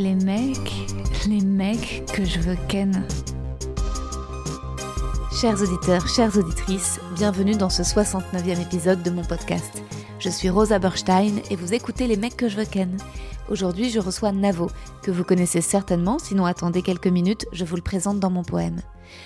[0.00, 0.88] Les mecs,
[1.28, 3.06] les mecs que je veux ken.
[5.38, 9.82] Chers auditeurs, chères auditrices, bienvenue dans ce 69e épisode de mon podcast.
[10.18, 12.96] Je suis Rosa Berstein et vous écoutez Les mecs que je veux ken.
[13.50, 14.70] Aujourd'hui, je reçois Navo,
[15.02, 18.80] que vous connaissez certainement, sinon attendez quelques minutes, je vous le présente dans mon poème.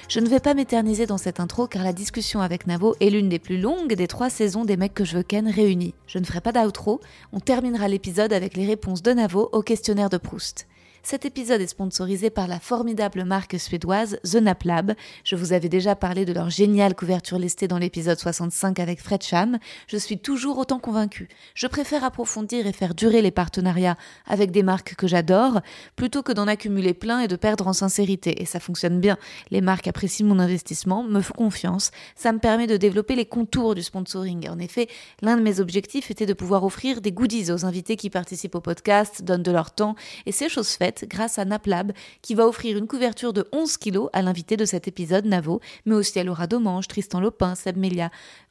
[0.09, 3.29] Je ne vais pas m'éterniser dans cette intro car la discussion avec Navo est l'une
[3.29, 5.95] des plus longues des trois saisons des mecs que je veux ken réunis.
[6.07, 7.01] Je ne ferai pas d'outro,
[7.33, 10.67] on terminera l'épisode avec les réponses de Navo au questionnaire de Proust.
[11.07, 14.95] Cet épisode est sponsorisé par la formidable marque suédoise The Nap Lab.
[15.23, 19.23] Je vous avais déjà parlé de leur géniale couverture listée dans l'épisode 65 avec Fred
[19.23, 19.59] Cham.
[19.87, 21.29] Je suis toujours autant convaincue.
[21.55, 25.61] Je préfère approfondir et faire durer les partenariats avec des marques que j'adore
[25.95, 28.41] plutôt que d'en accumuler plein et de perdre en sincérité.
[28.41, 29.19] Et ça fonctionne bien.
[29.51, 31.91] Les marques apprécient mon investissement, me font confiance.
[32.17, 34.49] Ça me permet de développer les contours du sponsoring.
[34.49, 34.89] En effet,
[35.21, 38.63] l'un de mes objectifs était de pouvoir offrir des goodies aux invités qui participent au
[38.63, 41.93] podcast, donnent de leur temps, et c'est chose faite grâce à Naplab
[42.23, 45.95] qui va offrir une couverture de 11 kilos à l'invité de cet épisode, Navo, mais
[45.95, 48.11] aussi à Laura Domange, Tristan Lopin, Seb Melia,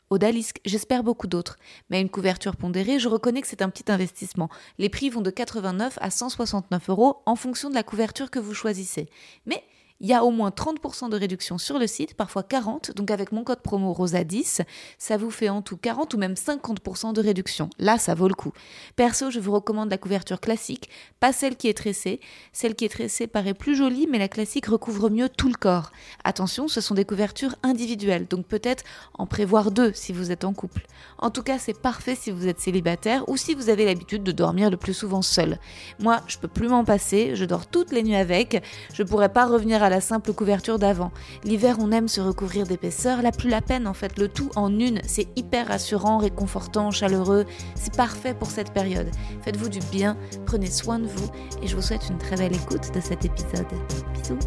[0.10, 1.58] Odalisque, j'espère beaucoup d'autres.
[1.90, 4.50] Mais une couverture pondérée, je reconnais que c'est un petit investissement.
[4.78, 8.54] Les prix vont de 89 à 169 euros en fonction de la couverture que vous
[8.54, 9.10] choisissez.
[9.46, 9.64] Mais
[10.00, 12.92] il y a au moins 30% de réduction sur le site, parfois 40.
[12.96, 14.62] Donc avec mon code promo ROSA10,
[14.98, 17.70] ça vous fait en tout 40 ou même 50% de réduction.
[17.80, 18.52] Là, ça vaut le coup.
[18.96, 22.20] Perso, je vous recommande la couverture classique, pas celle qui est tressée.
[22.52, 25.92] Celle qui est tressée paraît plus jolie, mais la classique recouvre mieux tout le corps.
[26.24, 30.54] Attention, ce sont des couvertures individuelles, donc peut-être en prévoir deux si vous êtes en
[30.54, 30.86] couple.
[31.24, 34.34] En tout cas, c'est parfait si vous êtes célibataire ou si vous avez l'habitude de
[34.34, 35.58] dormir le plus souvent seul.
[36.00, 38.62] Moi, je peux plus m'en passer, je dors toutes les nuits avec,
[38.94, 41.14] je pourrais pas revenir à la simple couverture d'avant.
[41.46, 44.78] L'hiver, on aime se recouvrir d'épaisseur, la plus la peine en fait, le tout en
[44.78, 45.00] une.
[45.08, 47.46] C'est hyper rassurant, réconfortant, chaleureux.
[47.76, 49.10] C'est parfait pour cette période.
[49.44, 51.32] Faites-vous du bien, prenez soin de vous
[51.62, 53.66] et je vous souhaite une très belle écoute de cet épisode.
[54.14, 54.40] Bisous.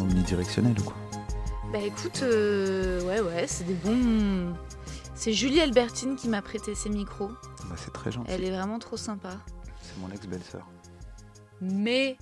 [0.00, 0.96] Omnidirectionnel ou quoi
[1.72, 4.54] Bah écoute, euh, ouais ouais, c'est des bons...
[5.14, 7.28] C'est Julie Albertine qui m'a prêté ses micros.
[7.68, 8.30] Bah, C'est très gentil.
[8.32, 9.30] Elle est vraiment trop sympa.
[9.82, 10.66] C'est mon ex-belle-sœur.
[11.60, 12.16] Mais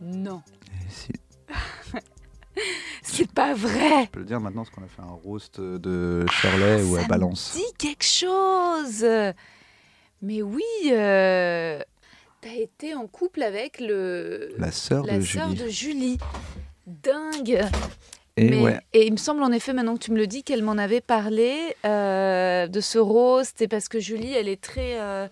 [0.00, 0.42] non,
[0.86, 1.12] Et si,
[3.02, 4.04] c'est pas vrai.
[4.04, 7.02] je peux le dire maintenant parce qu'on a fait un roast de Shirley où Ça
[7.02, 7.52] elle balance.
[7.56, 9.04] dit quelque chose.
[10.22, 10.62] Mais oui,
[10.92, 11.80] euh,
[12.40, 15.62] t'as été en couple avec le La sœur la de sœur Julie.
[15.64, 16.18] de Julie.
[16.86, 17.62] Dingue.
[18.38, 20.42] Et Mais- ouais, et il me semble en effet, maintenant que tu me le dis,
[20.42, 25.00] qu'elle m'en avait parlé euh, de ce roast, et parce que Julie, elle est très.
[25.00, 25.26] euh,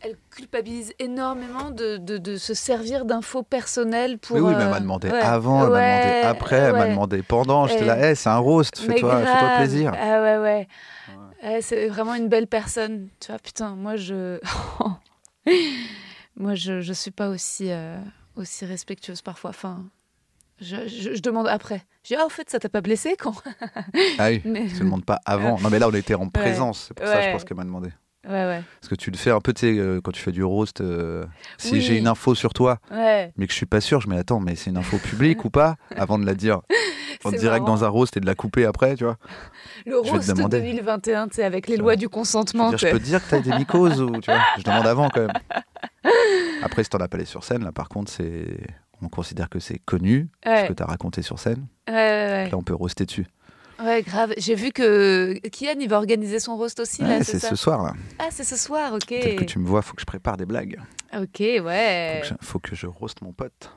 [0.00, 4.36] elle culpabilise énormément de, de- de se servir d'infos personnelles pour.
[4.36, 6.86] mais oui, mais elle euh, m'a demandé ouais, avant, elle m'a demandé après, elle m'a
[6.86, 7.66] demandé pendant.
[7.66, 9.56] J'étais là, hey, c'est un roast, fais-toi grave.
[9.56, 9.92] plaisir.
[10.00, 10.68] Ah ouais, ouais.
[11.42, 13.08] Ouais, c'est vraiment une belle personne.
[13.18, 14.38] Tu vois, putain, moi, je.
[16.36, 17.96] moi, je, je suis pas aussi, euh,
[18.36, 19.50] aussi respectueuse parfois.
[19.50, 19.84] Enfin,
[20.60, 21.82] je, je- je demande après.
[22.04, 23.34] Je dis, ah, au fait, ça t'a pas blessé quand
[24.18, 25.58] Ah oui, Mais- je te demande pas avant.
[25.60, 27.88] Non, mais là, on était en présence, c'est pour ça, je pense qu'elle m'a demandé.
[28.26, 28.62] Ouais, ouais.
[28.80, 30.80] Parce que tu le fais un peu, tu sais, euh, quand tu fais du roast,
[30.80, 31.24] euh,
[31.56, 31.80] si Oui.
[31.80, 33.32] j'ai une info sur toi, Ouais.
[33.36, 35.44] mais que je suis pas sûr, je me dis, attends, mais c'est une info publique
[35.44, 36.60] ou pas Avant de la dire
[37.24, 37.76] en direct marrant.
[37.76, 39.16] dans un roast et de la couper après, tu vois.
[39.86, 40.60] Le Je roast demander.
[40.60, 42.68] 2021, tu sais, avec les lois du Je, consentement.
[42.70, 44.86] dire, je tu peux te dire que t'as des mycoses ou tu vois Je demande
[44.86, 45.32] avant quand même.
[46.62, 48.58] Après, si t'en as pas les sur scène, là par contre, c'est
[49.02, 51.66] on considère que c'est connu ce Ouais, que t'as raconté sur scène.
[51.88, 53.26] ouais, ouais, Là, on peut roaster dessus.
[53.78, 53.84] ouais.
[53.86, 54.34] Ouais, grave.
[54.38, 57.82] J'ai vu que Kian, il va organiser son roast aussi, là, Ouais, c'est ce soir
[57.84, 57.92] là.
[58.18, 59.06] Ah, c'est ce soir, ok.
[59.06, 60.80] Tel que tu me vois, faut que je prépare des blagues.
[61.14, 62.18] Ok, Faut ouais.
[62.22, 63.70] que je, faut que je roast mon pote.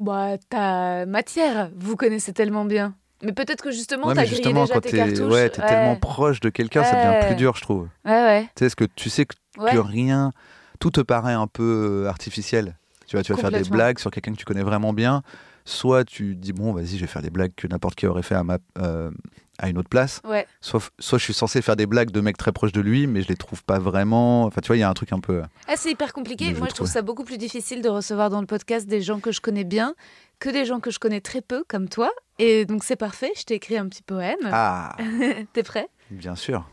[0.00, 2.94] Bah, ta matière, vous connaissez tellement bien.
[3.22, 5.32] Mais peut-être que justement, Ouais, t'as grillé déjà quand tes t'es cartouches.
[5.32, 7.26] ouais, t'es tellement proche de quelqu'un, ça devient Ouais.
[7.28, 7.88] plus dur, je trouve.
[8.04, 8.42] Ouais, ouais.
[8.42, 9.72] Tu sais, parce que tu sais que, ouais.
[9.72, 10.32] que rien,
[10.80, 12.76] tout te paraît un peu euh, artificiel.
[13.06, 15.22] Tu vois, tu vas faire des blagues sur quelqu'un que tu connais vraiment bien.
[15.66, 18.34] Soit tu dis, bon, vas-y, je vais faire des blagues que n'importe qui aurait fait
[18.34, 19.10] à, ma, euh,
[19.58, 20.20] à une autre place.
[20.24, 20.46] Ouais.
[20.60, 23.22] Soit, soit je suis censé faire des blagues de mecs très proches de lui, mais
[23.22, 24.44] je les trouve pas vraiment.
[24.44, 25.42] Enfin, tu vois, il y a un truc un peu.
[25.66, 26.46] Ah, c'est hyper compliqué.
[26.46, 26.88] Moi, je trouve trouve.
[26.88, 29.94] ça beaucoup plus difficile de recevoir dans le podcast des gens que je connais bien
[30.38, 32.10] que des gens que je connais très peu, comme toi.
[32.38, 33.32] Et donc, c'est parfait.
[33.36, 34.36] Je t'ai écrit un petit poème.
[34.52, 34.96] Ah,
[35.54, 35.88] T'es prêt?
[36.10, 36.68] Bien sûr.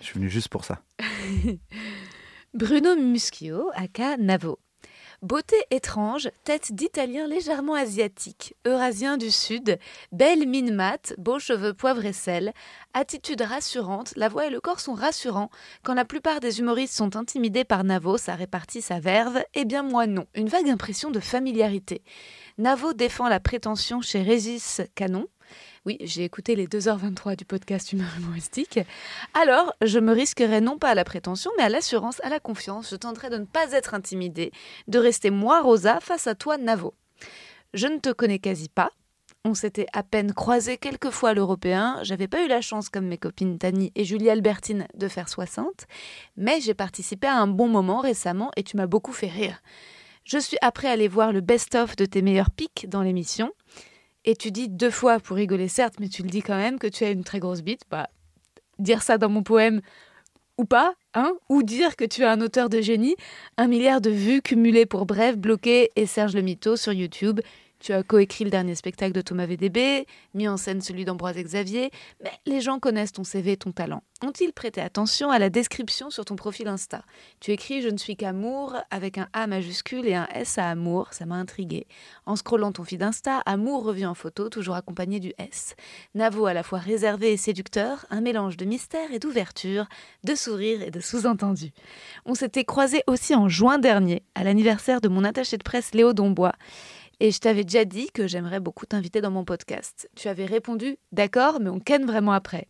[0.00, 0.80] Je suis venu juste pour ça.
[2.54, 4.58] Bruno Muschio, aka Navo.
[5.24, 9.78] Beauté étrange, tête d'italien légèrement asiatique, eurasien du sud,
[10.12, 12.52] belle mine mate, beaux cheveux poivre et sel,
[12.92, 15.48] attitude rassurante, la voix et le corps sont rassurants.
[15.82, 19.82] Quand la plupart des humoristes sont intimidés par Navo, ça répartit sa verve, eh bien
[19.82, 20.26] moi non.
[20.34, 22.02] Une vague impression de familiarité.
[22.58, 25.26] Navo défend la prétention chez Régis Canon,
[25.86, 28.80] oui, j'ai écouté les 2h23 du podcast Humeur humoristique.
[29.34, 32.88] Alors, je me risquerai non pas à la prétention, mais à l'assurance, à la confiance.
[32.90, 34.50] Je tenterai de ne pas être intimidée,
[34.88, 36.94] de rester moi, Rosa, face à toi, Navo.
[37.74, 38.92] Je ne te connais quasi pas.
[39.44, 41.98] On s'était à peine croisés quelques fois l'européen.
[42.02, 45.66] J'avais pas eu la chance, comme mes copines Tani et Julie Albertine, de faire 60.
[46.38, 49.60] Mais j'ai participé à un bon moment récemment et tu m'as beaucoup fait rire.
[50.24, 53.52] Je suis après allé voir le best-of de tes meilleurs pics dans l'émission.
[54.24, 56.86] Et tu dis deux fois pour rigoler, certes, mais tu le dis quand même que
[56.86, 57.82] tu as une très grosse bite.
[57.90, 58.08] Bah,
[58.78, 59.80] dire ça dans mon poème
[60.56, 63.16] ou pas, hein Ou dire que tu es un auteur de génie.
[63.56, 67.40] Un milliard de vues cumulées pour Bref, Bloqué et Serge le Mito sur YouTube.
[67.80, 71.90] Tu as coécrit le dernier spectacle de Thomas VDB, mis en scène celui d'Ambroise Xavier,
[72.22, 74.02] mais les gens connaissent ton CV et ton talent.
[74.22, 77.02] Ont-ils prêté attention à la description sur ton profil Insta?
[77.40, 81.08] Tu écris Je ne suis qu'amour avec un A majuscule et un S à amour,
[81.12, 81.86] ça m'a intrigué.
[82.24, 85.74] En scrollant ton feed Insta, amour revient en photo, toujours accompagné du S.
[86.14, 89.86] Navo à la fois réservé et séducteur, un mélange de mystère et d'ouverture,
[90.22, 91.72] de sourire et de sous-entendu.
[92.24, 96.14] On s'était croisés aussi en juin dernier, à l'anniversaire de mon attaché de presse Léo
[96.14, 96.54] Dombois.
[97.24, 100.10] Et je t'avais déjà dit que j'aimerais beaucoup t'inviter dans mon podcast.
[100.14, 102.68] Tu avais répondu D'accord, mais on ken vraiment après.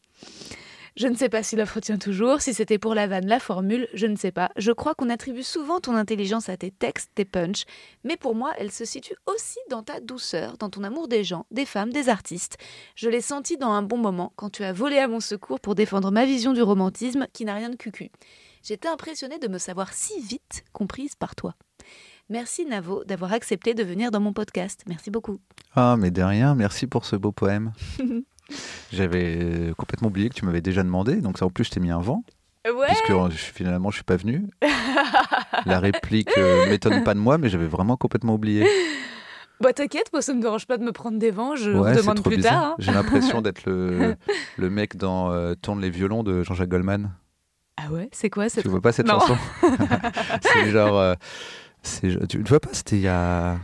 [0.94, 3.88] Je ne sais pas si l'offre tient toujours, si c'était pour la vanne, la formule,
[3.94, 4.52] je ne sais pas.
[4.56, 7.64] Je crois qu'on attribue souvent ton intelligence à tes textes, tes punchs,
[8.04, 11.46] mais pour moi, elle se situe aussi dans ta douceur, dans ton amour des gens,
[11.50, 12.56] des femmes, des artistes.
[12.94, 15.74] Je l'ai senti dans un bon moment quand tu as volé à mon secours pour
[15.74, 18.12] défendre ma vision du romantisme qui n'a rien de cucu.
[18.62, 21.56] J'étais impressionnée de me savoir si vite comprise par toi.
[22.30, 24.82] Merci Navo d'avoir accepté de venir dans mon podcast.
[24.88, 25.40] Merci beaucoup.
[25.76, 27.72] Ah, mais de rien, merci pour ce beau poème.
[28.92, 31.80] J'avais euh, complètement oublié que tu m'avais déjà demandé, donc ça en plus je t'ai
[31.80, 32.22] mis un vent.
[32.66, 32.86] Ouais.
[32.88, 34.46] Puisque euh, finalement je suis pas venu.
[35.66, 38.66] La réplique ne m'étonne pas de moi, mais j'avais vraiment complètement oublié.
[39.60, 41.84] Bah t'inquiète, moi ça me dérange pas de me prendre des vents, je Ouais, vous
[41.94, 42.52] c'est demande plus bizarre.
[42.52, 42.64] tard.
[42.72, 42.76] hein.
[42.80, 44.16] J'ai l'impression d'être le,
[44.58, 47.12] le mec dans euh, Tourne les violons de Jean-Jacques Goldman.
[47.76, 49.20] Ah ouais, c'est quoi cette Tu vois pas cette Non.
[49.20, 49.36] chanson?
[50.42, 50.98] C'est genre.
[50.98, 51.14] euh,
[52.28, 53.56] tu ne vois pas C'était il y a.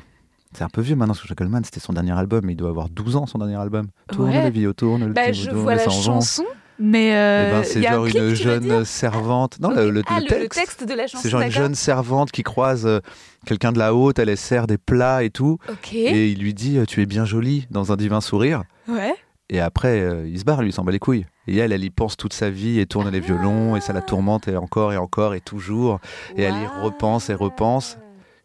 [0.52, 2.70] C'est un peu vieux maintenant, parce que Goldman, c'était son dernier album, mais il doit
[2.70, 3.86] avoir 12 ans son dernier album.
[4.12, 4.42] Tourne Ouais.
[4.42, 6.44] les vieux, tourne le Bah je vois la chanson,
[6.80, 9.60] mais Eh euh, ben, c'est un genre une jeune servante.
[9.60, 10.40] Non, le, le- ah, le texte.
[10.42, 11.22] le texte de la chanson.
[11.22, 12.98] C'est genre une jeune servante qui croise euh,
[13.46, 15.58] quelqu'un de la haute, elle sert des plats et tout,
[15.92, 18.64] et il lui dit Tu es bien jolie dans un divin sourire.
[18.88, 19.14] Ouais.
[19.50, 21.26] Et après, euh, il se barre, lui, il s'en bat les couilles.
[21.46, 24.00] Et elle, elle y pense toute sa vie et tourne les violons, et ça la
[24.02, 26.00] tourmente et encore et encore et toujours.
[26.36, 27.98] Et elle y repense et repense.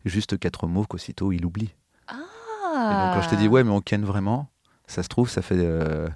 [0.06, 1.74] Juste quatre mots qu'aussitôt il oublie.
[2.10, 2.14] Et
[2.78, 3.06] Ah.
[3.14, 4.48] donc quand je t'ai dit ouais, mais on ken vraiment,
[4.88, 6.08] ça se trouve, ça fait euh,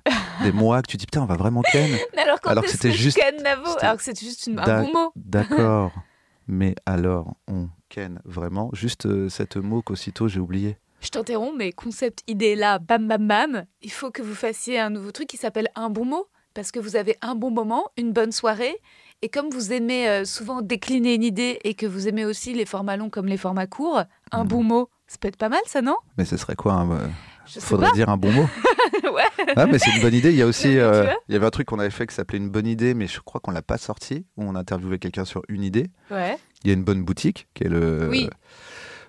[0.44, 1.90] des mois que tu dis putain, on va vraiment ken.
[2.46, 5.12] Alors que c'était juste- ken c'était- Alors que c'est juste une- un bon mot.
[5.16, 5.92] D'accord.
[6.48, 10.78] mais alors, on ken vraiment Juste euh, cette mot qu'aussitôt j'ai oublié.
[11.02, 14.90] Je t'interromps, mais concept idée là, bam bam bam, il faut que vous fassiez un
[14.90, 18.12] nouveau truc qui s'appelle un bon mot, parce que vous avez un bon moment, une
[18.12, 18.76] bonne soirée,
[19.22, 22.66] et comme vous aimez euh, souvent décliner une idée et que vous aimez aussi les
[22.66, 24.48] formats longs comme les formats courts, un Mhm.
[24.50, 25.96] bon mot, ça peut être pas mal ça, non?
[26.18, 27.08] Mais ce serait quoi hein, euh,
[27.46, 28.46] Je Faudrait dire un bon mot?
[29.14, 29.24] ouais.
[29.56, 30.30] Ah, mais c'est une bonne idée.
[30.32, 32.38] Il y a aussi, euh, il y avait un truc qu'on avait fait qui s'appelait
[32.38, 34.26] une bonne idée, mais je crois qu'on l'a pas sorti.
[34.38, 35.88] Où on interviewait quelqu'un sur une idée.
[36.12, 36.38] Ouais.
[36.64, 38.30] Il y a une bonne boutique qui est le Oui.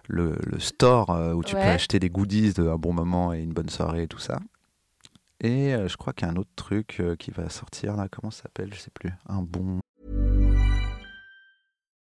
[0.08, 3.52] le, le store où tu peux acheter des goodies de un bon moment et une
[3.52, 4.38] bonne soirée et tout ça.
[5.42, 8.08] Et euh, je crois qu'il y a un autre truc euh, qui va sortir là.
[8.10, 8.72] Comment ça s'appelle?
[8.74, 9.10] Je sais plus.
[9.28, 9.80] Un bon.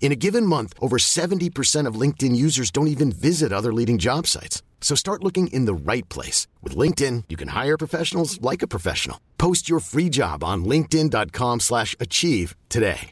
[0.00, 4.26] In a given month, over 70% of LinkedIn users don't even visit other leading job
[4.26, 4.62] sites.
[4.82, 6.46] So start looking in the right place.
[6.62, 9.18] With LinkedIn, you can hire professionals like a professional.
[9.38, 13.10] Post your free job on linkedin.com slash achieve today.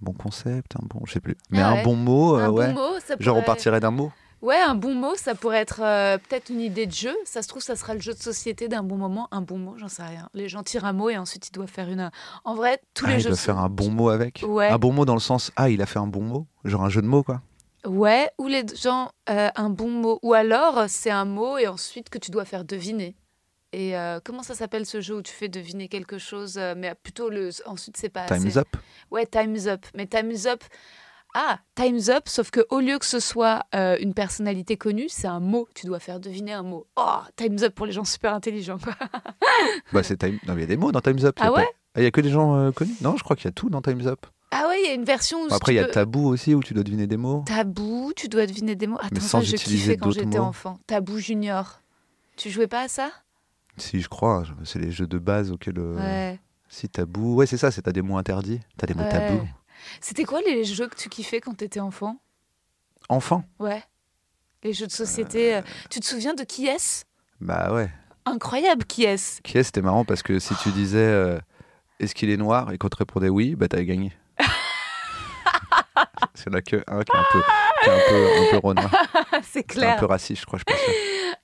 [0.00, 1.36] Bon concept, un bon, je sais plus.
[1.50, 2.72] Mais Ah un bon mot, euh, un ouais.
[2.72, 4.12] bon mot, ça Genre on pourrait- partirait d'un mot.
[4.44, 7.16] Ouais, un bon mot, ça pourrait être euh, peut-être une idée de jeu.
[7.24, 9.26] Ça se trouve, ça sera le jeu de société d'un bon moment.
[9.30, 10.28] Un bon mot, j'en sais rien.
[10.34, 12.10] Les gens tirent un mot et ensuite ils doivent faire une.
[12.44, 14.44] En vrai, tous Ah, les il jeux de faire un bon mot avec.
[14.46, 14.68] Ouais.
[14.68, 16.90] Un bon mot dans le sens ah il a fait un bon mot, genre un
[16.90, 17.40] jeu de mots quoi.
[17.86, 20.18] Ouais, ou les gens, euh, un bon mot.
[20.22, 23.16] Ou alors, c'est un mot et ensuite que tu dois faire deviner.
[23.72, 27.30] Et euh, comment ça s'appelle ce jeu où tu fais deviner quelque chose, mais plutôt
[27.30, 27.48] le.
[27.64, 28.26] Ensuite, c'est pas.
[28.26, 28.68] Time's up.
[29.10, 29.86] Ouais, Time's Up.
[29.94, 30.62] Mais Time's Up.
[31.34, 35.26] Ah, Time's Up, sauf que au lieu que ce soit euh, une personnalité connue, c'est
[35.26, 35.66] un mot.
[35.74, 36.86] Tu dois faire deviner un mot.
[36.96, 38.94] Oh, Time's Up pour les gens super intelligents, quoi.
[39.92, 40.38] Bah, c'est Time...
[40.46, 41.36] Non, mais il y a des mots dans Time's Up.
[41.40, 41.66] Ah ouais?
[41.94, 42.94] Ah, Il y a que des gens euh, connus?
[43.00, 44.26] Non, je crois qu'il y a tout dans Time's Up.
[44.52, 45.52] Ah ouais, il y a une version où.
[45.52, 47.42] Après, il y a peux- Tabou aussi où tu dois deviner des mots.
[47.46, 48.98] Tabou, tu dois deviner des mots.
[49.00, 50.78] Attends, sans ça, je utiliser kiffais quand j'étais enfant.
[50.86, 51.80] Tabou Junior.
[52.36, 53.10] Tu jouais pas à ça?
[53.76, 54.44] Si, je crois.
[54.64, 55.78] C'est les jeux de base auxquels.
[55.78, 56.38] euh, Ouais.
[56.68, 57.34] Si, Tabou.
[57.34, 58.60] Ouais, c'est ça, c'est t'as des mots interdits.
[58.76, 59.10] T'as des mots Ouais.
[59.10, 59.48] tabous.
[60.00, 62.16] C'était quoi les jeux que tu kiffais quand t'étais enfant?
[63.08, 63.82] Enfant Ouais.
[64.62, 65.56] Les jeux de société.
[65.56, 67.04] euh, Tu te souviens de qui est-ce?
[67.40, 67.90] Bah ouais.
[68.24, 69.42] Incroyable, qui est-ce?
[69.42, 71.38] Qui est C'était marrant parce que si tu disais euh,
[72.00, 74.12] est-ce qu'il est noir et qu'on te répondait oui, bah t'avais gagné.
[76.34, 77.42] C'est là que un qui est un peu,
[77.82, 78.90] qui est un peu, un peu renoir.
[79.42, 79.96] C'est C'est un clair.
[79.98, 80.80] peu raciste, je crois, je pense.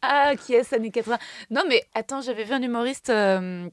[0.02, 1.18] Ah, qui est-ce, années 80
[1.50, 3.68] Non, mais attends, j'avais vu un humoriste euh,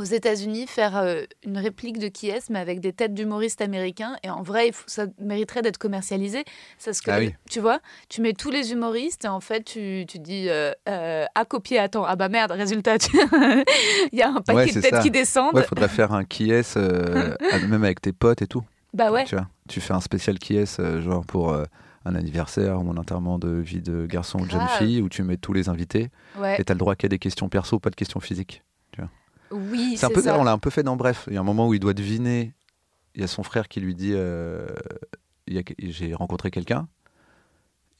[0.00, 4.16] aux États-Unis faire euh, une réplique de qui est-ce, mais avec des têtes d'humoristes américains.
[4.22, 6.44] Et en vrai, ça mériterait d'être commercialisé.
[6.82, 7.34] Parce que, Ah oui.
[7.50, 11.26] tu vois, tu mets tous les humoristes et en fait, tu, tu dis euh, euh,
[11.34, 13.16] à copier, attends, ah bah merde, résultat, tu-
[14.12, 15.00] il y a un paquet Ouais, de têtes ça.
[15.02, 15.54] qui descendent.
[15.54, 18.62] Ouais, faudrait faire un qui est même avec tes potes et tout.
[18.94, 19.24] bah ouais.
[19.24, 21.54] Tu vois, tu fais un spécial qui est genre pour
[22.04, 25.22] un anniversaire ou un enterrement de vie de garçon ou de jeune fille où tu
[25.22, 26.60] mets tous les invités ouais.
[26.60, 28.62] et t'as le droit qu'à des questions perso, pas de questions physiques.
[29.52, 30.38] Oui, C'est un peu, ça.
[30.38, 31.24] on l'a un peu fait dans Bref.
[31.28, 32.52] Il y a un moment où il doit deviner.
[33.14, 34.66] Il y a son frère qui lui dit euh,
[35.46, 36.88] j'ai rencontré quelqu'un.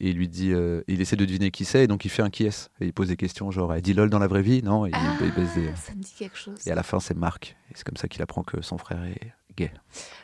[0.00, 2.22] Et il lui dit, euh, il essaie de deviner qui c'est, et donc il fait
[2.22, 2.70] un qui est.
[2.80, 4.60] Et il pose des questions genre, elle dit lol dans la vraie vie?
[4.60, 6.58] Non, et il, Ah, il des- ça me dit quelque chose.
[6.66, 7.56] Et à la fin, c'est Marc.
[7.70, 9.70] Et c'est comme ça qu'il apprend que son frère est gay.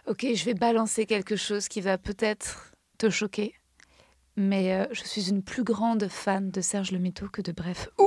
[0.09, 3.55] Ok, je vais balancer quelque chose qui va peut-être te choquer.
[4.37, 7.89] Mais euh, je suis une plus grande fan de Serge Le Mito que de Bref.
[8.01, 8.05] Ouh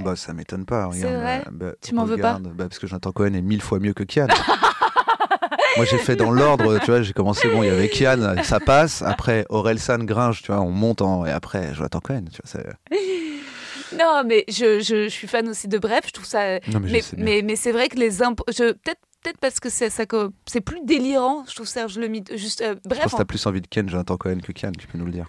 [0.00, 0.86] Bah, ça m'étonne pas.
[0.86, 3.62] Regarde, vrai euh, bah, Tu m'en veux pas bah, Parce que Jonathan Cohen est mille
[3.62, 4.26] fois mieux que Kian.
[5.76, 8.60] Moi, j'ai fait dans l'ordre, tu vois, j'ai commencé, bon, il y avait Kian, ça
[8.60, 9.02] passe.
[9.02, 11.26] Après, Aurel San, Gringe, tu vois, on monte en.
[11.26, 12.62] Et après, Jonathan Cohen, tu vois.
[13.96, 16.06] Non, mais je, je, je suis fan aussi de Bref.
[16.08, 16.58] Je trouve ça.
[16.68, 18.44] Non, mais, Mais, c'est vrai que les impôts.
[18.44, 20.04] Peut-être peut-être parce que c'est ça
[20.46, 22.36] c'est plus délirant, je trouve Serge Le Mito.
[22.36, 24.86] Juste, euh, Je pense que t'as plus envie de Ken, Jonathan Cohen que Kian, tu
[24.86, 25.28] peux nous le dire.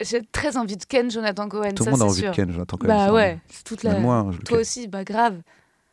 [0.00, 1.72] J'ai très envie de Ken Jonathan Cohen.
[1.74, 2.30] Tout le monde a envie sûr.
[2.30, 2.88] de Ken, Jonathan Cohen.
[2.88, 3.92] Bah ouais, toute la.
[3.92, 5.40] Même moi, Toi aussi, bah grave.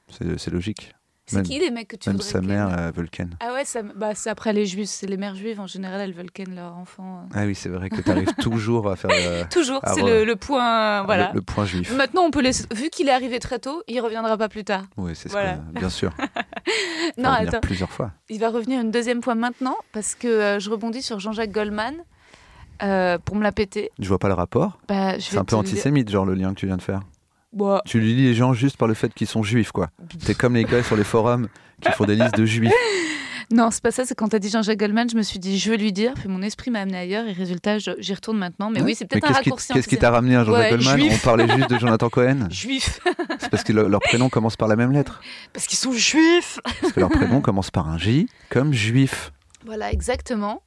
[0.10, 0.94] C'est logique.
[1.28, 3.30] C'est Même- qui les mecs que tu Même voudrais sa mère veut le Ken.
[3.40, 6.14] Ah ouais, ça, bah, c'est après les juifs, c'est les mères juives en général, elles
[6.14, 7.20] veulent ken leur enfant.
[7.20, 7.34] euh.
[7.34, 10.36] Ah oui, c'est vrai que tu arrives toujours à faire le, Toujours, c'est le, le
[10.36, 11.04] point.
[11.04, 11.30] Voilà.
[11.30, 11.94] le- le point juif.
[11.96, 12.66] Maintenant, on peut laisser.
[12.76, 14.84] Vu qu'il est arrivé très tôt, il reviendra pas plus tard.
[14.98, 15.54] Oui, c'est ce Voilà.
[15.74, 16.12] que- bien sûr.
[17.18, 17.60] Il Non, va revenir attends.
[17.62, 18.12] plusieurs fois.
[18.30, 21.96] Il va revenir une deuxième fois maintenant parce que euh, je rebondis sur Jean-Jacques Goldman
[22.84, 23.92] euh, pour me la péter.
[24.00, 24.80] Je vois pas le rapport.
[24.88, 25.60] Bah, C'est vais un peu dire.
[25.60, 27.02] antisémite, genre le lien que tu viens de faire.
[27.54, 29.90] Bah, Tu lui lis les gens juste par le fait qu'ils sont juifs, quoi.
[30.26, 31.48] T'es comme les gars sur les forums
[31.82, 32.72] qui font des listes de juifs.
[33.52, 34.06] non, c'est pas ça.
[34.06, 36.30] C'est quand t'as dit Jean-Jacques Goldman, je me suis dit je veux lui dire, puis
[36.30, 38.70] mon esprit m'a amené ailleurs et résultat, j'y retourne maintenant.
[38.70, 38.86] Mais Ouais.
[38.86, 39.74] oui, c'est peut-être un raccourci.
[39.74, 41.14] Qu'est-ce qui t'a ramené à Jean-Jacques Ouais, Goldman juif.
[41.22, 42.48] On parlait juste de Jonathan Cohen.
[42.50, 43.02] Juif,
[43.40, 45.20] C'est parce que le- leur prénom commence par la même lettre.
[45.52, 46.60] parce qu'ils sont juifs.
[46.80, 49.34] Parce que leur prénom commence par un J, comme juif.
[49.66, 50.64] Voilà, exactement.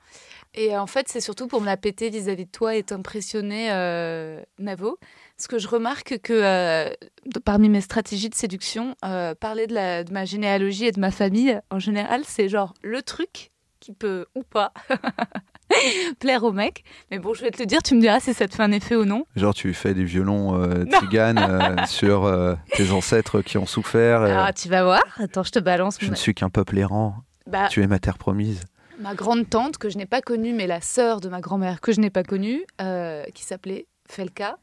[0.56, 4.40] Et en fait, c'est surtout pour me la péter vis-à-vis de toi et t'impressionner, euh,
[4.60, 4.98] Navo.
[5.36, 6.90] Parce que je remarque que euh,
[7.26, 11.00] de- parmi mes stratégies de séduction, euh, parler de, la, de ma généalogie et de
[11.00, 14.72] ma famille, en général, c'est genre le truc qui peut ou pas
[16.20, 16.84] plaire au mec.
[17.10, 18.72] Mais bon, je vais te le dire, tu me diras si ça te fait un
[18.72, 19.24] effet ou non.
[19.36, 22.30] Genre, tu fais des violons euh, tziganes sur
[22.76, 24.22] tes ancêtres qui ont souffert.
[24.22, 25.02] euh, Ah, tu vas voir.
[25.18, 25.96] Attends, je te balance.
[26.00, 27.16] je ne suis qu'un peuple errant.
[27.46, 28.60] Bah, Tu es ma terre promise.
[28.98, 31.92] Ma grande tante que je n'ai pas connue, mais la sœur de ma grand-mère que
[31.92, 34.58] je n'ai pas connue, euh, qui s'appelait Felka,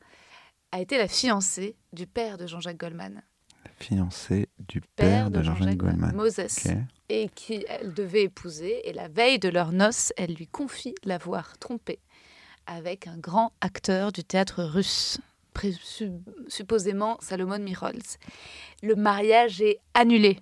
[0.71, 3.21] a été la fiancée du père de Jean-Jacques Goldman,
[3.79, 6.15] Fiancée du père, père de Jean-Jacques Goldman.
[6.15, 6.67] Moses,
[7.09, 8.87] et qui elle devait épouser.
[8.87, 11.99] Et la veille de leur noces, elle lui confie l'avoir trompé
[12.67, 15.19] avec un grand acteur du théâtre russe,
[16.47, 18.17] supposément Salomon Mirols.
[18.83, 20.39] Le mariage est annulé.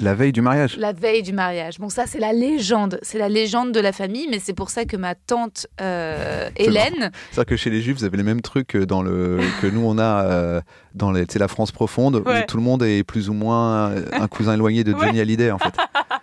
[0.00, 0.76] La veille du mariage.
[0.76, 1.78] La veille du mariage.
[1.80, 3.00] Bon, ça, c'est la légende.
[3.02, 7.10] C'est la légende de la famille, mais c'est pour ça que ma tante euh, Hélène.
[7.32, 9.82] C'est-à-dire que chez les Juifs, vous avez les mêmes trucs que, dans le, que nous,
[9.84, 10.60] on a euh,
[10.94, 12.42] dans les, la France profonde, Ouais.
[12.42, 15.50] où tout le monde est plus ou moins euh, un cousin éloigné de Johnny Hallyday,
[15.50, 15.74] en fait.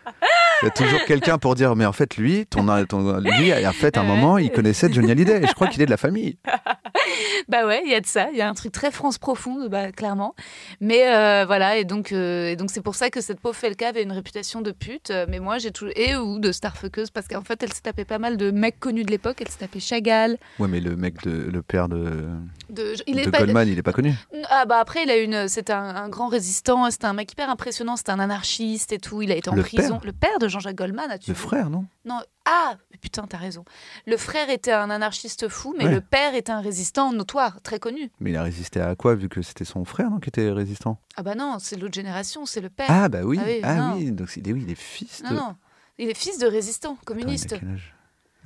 [0.65, 3.71] Il y a toujours quelqu'un pour dire, mais en fait, lui, ton, ton- lui, en
[3.71, 5.97] fait, à un moment, il connaissait Johnny Hallyday, et je crois qu'il est de la
[5.97, 6.37] famille.
[7.47, 8.27] bah ouais, il y a de ça.
[8.31, 10.33] Il y a un truc très France profonde, bah, clairement.
[10.81, 13.89] Mais euh, voilà, et donc euh, et donc c'est pour ça que cette pauvre Felka
[13.89, 15.11] avait une réputation de pute.
[15.11, 18.03] euh, Mais moi, j'ai tout et ou de starfuckeuse parce qu'en fait, elle s'est tapé
[18.05, 19.37] pas mal de mecs connus de l'époque.
[19.41, 20.37] Elle s'est tapé Chagall.
[20.59, 22.23] Ouais, mais le mec, de, le père de,
[22.69, 24.13] De, il de est pas- Goldman, il est pas connu.
[24.49, 26.89] Ah bah après, il a une, c'était un, un grand résistant.
[26.89, 27.95] C'était un mec hyper impressionnant.
[27.97, 29.21] C'était un anarchiste et tout.
[29.21, 29.97] Il a été en Le prison.
[29.99, 31.85] père Le père de Jean-Jacques Goldman, as-tu Le vu frère, non?
[32.05, 32.19] Non.
[32.45, 33.63] Ah, putain, t'as raison.
[34.07, 35.91] Le frère était un anarchiste fou, mais Ouais.
[35.91, 38.11] le père était un résistant notoire, très connu.
[38.19, 40.97] Mais il a résisté à quoi, vu que c'était son frère, non, qui était résistant?
[41.17, 42.87] Ah bah non, c'est l'autre génération, c'est le père.
[42.89, 43.37] Ah, bah oui.
[43.41, 45.27] Ah oui, Ah oui, donc il est, oui, il est fils de.
[45.29, 45.55] non, non.
[45.97, 47.55] Il est fils de résistant, communiste.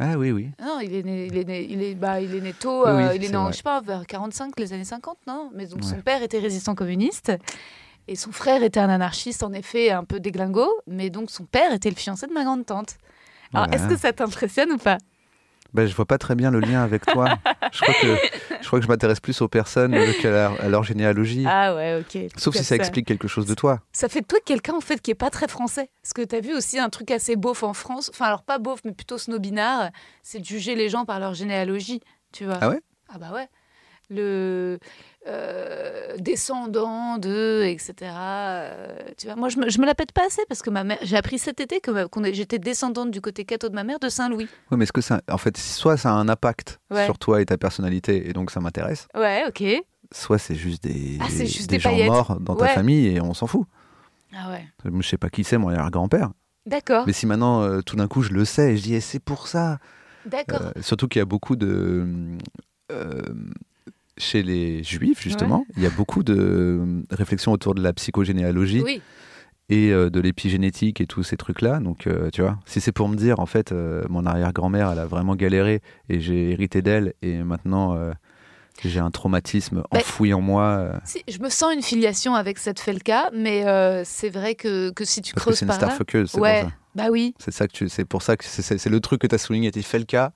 [0.01, 0.49] Ah oui, oui.
[0.61, 2.91] Non, il est né, il est né, il est, bah, il est né tôt, Oui,
[2.91, 5.51] euh, il est né, en, je sais pas, vers 45, les années 50, non?
[5.53, 7.33] Mais donc son père était résistant communiste.
[8.09, 10.67] Et son frère était un anarchiste, en effet, un peu déglingo.
[10.87, 12.95] Mais donc son père était le fiancé de ma grande tante.
[13.53, 13.83] Alors, Voilà.
[13.83, 14.97] est-ce que ça t'impressionne ou pas?
[15.75, 17.37] Bah, je vois pas très bien le lien avec toi.
[17.71, 18.15] je, crois que,
[18.61, 21.45] je crois que je m'intéresse plus aux personnes euh, qu'à leur, à leur généalogie.
[21.47, 22.31] Ah ouais, ok.
[22.35, 23.79] Sauf si ça explique quelque chose de toi.
[23.91, 25.91] Ça fait de toi quelqu'un en fait qui est pas très français.
[26.01, 28.09] Parce que t'as vu aussi un truc assez beauf en France.
[28.11, 29.91] Enfin alors pas beauf mais plutôt snobinard.
[30.23, 32.01] C'est de juger les gens par leur généalogie,
[32.31, 32.57] tu vois.
[32.59, 32.81] Ah ouais?
[33.13, 33.47] Ah bah ouais.
[34.09, 34.79] Le
[35.27, 37.93] euh, descendant de etc.
[38.01, 39.35] euh, tu vois.
[39.35, 40.97] Moi je me, je me la pète pas assez parce que ma mère.
[41.03, 41.91] J'ai appris cet été que
[42.33, 44.47] j'étais descendante du côté catho de ma mère de Saint-Louis.
[44.71, 45.21] Oui, mais est-ce que ça.
[45.29, 47.05] En fait, soit ça a un impact Ouais.
[47.05, 49.63] sur toi et ta personnalité, et donc ça m'intéresse, Ouais, ok.
[50.11, 52.73] soit c'est juste des, Ah, juste des des gens morts dans ta Ouais.
[52.73, 53.67] famille et on s'en fout.
[54.35, 54.65] Ah ouais.
[54.85, 56.31] Je sais pas qui c'est, mon arrière-grand-père.
[56.65, 57.03] D'accord.
[57.05, 59.19] Mais si maintenant, euh, tout d'un coup, je le sais et je dis, eh, c'est
[59.19, 59.77] pour ça.
[60.25, 60.71] D'accord.
[60.81, 62.07] Surtout qu'il y a beaucoup de.
[62.91, 63.21] euh,
[64.19, 68.81] chez les juifs, justement, il y a beaucoup de euh, réflexions autour de la psychogénéalogie
[68.83, 69.01] oui.
[69.69, 71.79] et euh, de l'épigénétique et tous ces trucs-là.
[71.79, 73.73] Donc, euh, tu vois, si c'est pour me dire, en fait,
[74.09, 77.97] mon arrière-grand-mère, elle a vraiment galéré et j'ai hérité d'elle et maintenant
[78.87, 80.93] j'ai un traumatisme Bah, enfoui en moi.
[81.03, 85.03] Si, je me sens une filiation avec cette Felka, mais euh, c'est vrai que, que
[85.05, 85.97] si tu parce que creuses c'est une par là.
[86.27, 86.61] c'est Ouais.
[86.61, 86.75] pour ça.
[86.95, 87.33] Bah oui.
[87.39, 89.71] C'est ça que tu, c'est pour ça que c'est, le truc que tu as souligné.
[89.73, 90.31] Le cas.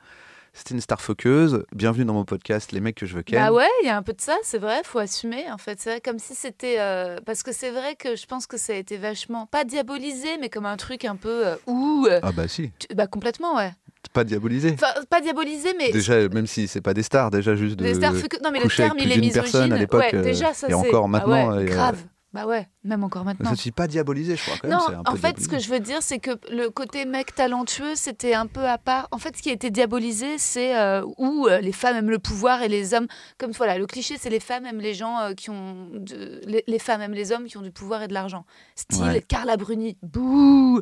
[0.56, 1.66] C'était une starfuckeuse.
[1.74, 3.40] Bienvenue dans mon podcast, les mecs que je veux ken.
[3.44, 5.80] Bah ouais, il y a un peu de ça, c'est vrai, faut assumer en fait.
[5.82, 6.76] C'est vrai, comme si c'était.
[6.80, 9.48] euh, Parce que c'est vrai que je pense que ça a été vachement.
[9.48, 11.48] Pas diabolisé, mais comme un truc un peu.
[11.48, 13.72] euh, ouh euh, Ah bah si, tu- Bah complètement, ouais.
[14.14, 14.74] pas diabolisé.
[14.76, 15.92] Enfin, pas diabolisé, mais.
[15.92, 18.70] Déjà, même si c'est pas des stars, déjà juste de Les stars Non, mais le
[18.70, 19.34] terme, il est misogyne.
[19.42, 20.76] personne à l'époque, ouais, euh, déjà, ça et c'est.
[20.76, 21.98] encore Ah maintenant, ouais, euh, grave.
[22.34, 23.46] Bah ouais, même encore maintenant.
[23.46, 24.76] ça ne suis pas diabolisé, je crois quand même.
[24.78, 27.06] Non, c'est un en peu fait, ce que je veux dire, c'est que le côté
[27.06, 29.08] mec talentueux, c'était un peu à part.
[29.12, 32.18] En fait, ce qui a été diabolisé, c'est euh, où euh, les femmes aiment le
[32.18, 33.06] pouvoir et les hommes.
[33.38, 35.90] Comme voilà, le cliché, c'est les femmes aiment les gens euh, qui ont.
[35.94, 38.46] de- les, les femmes aiment les hommes qui ont du pouvoir et de l'argent.
[38.76, 39.22] Style Ouais.
[39.22, 39.98] Carla Bruni.
[40.02, 40.82] Bouh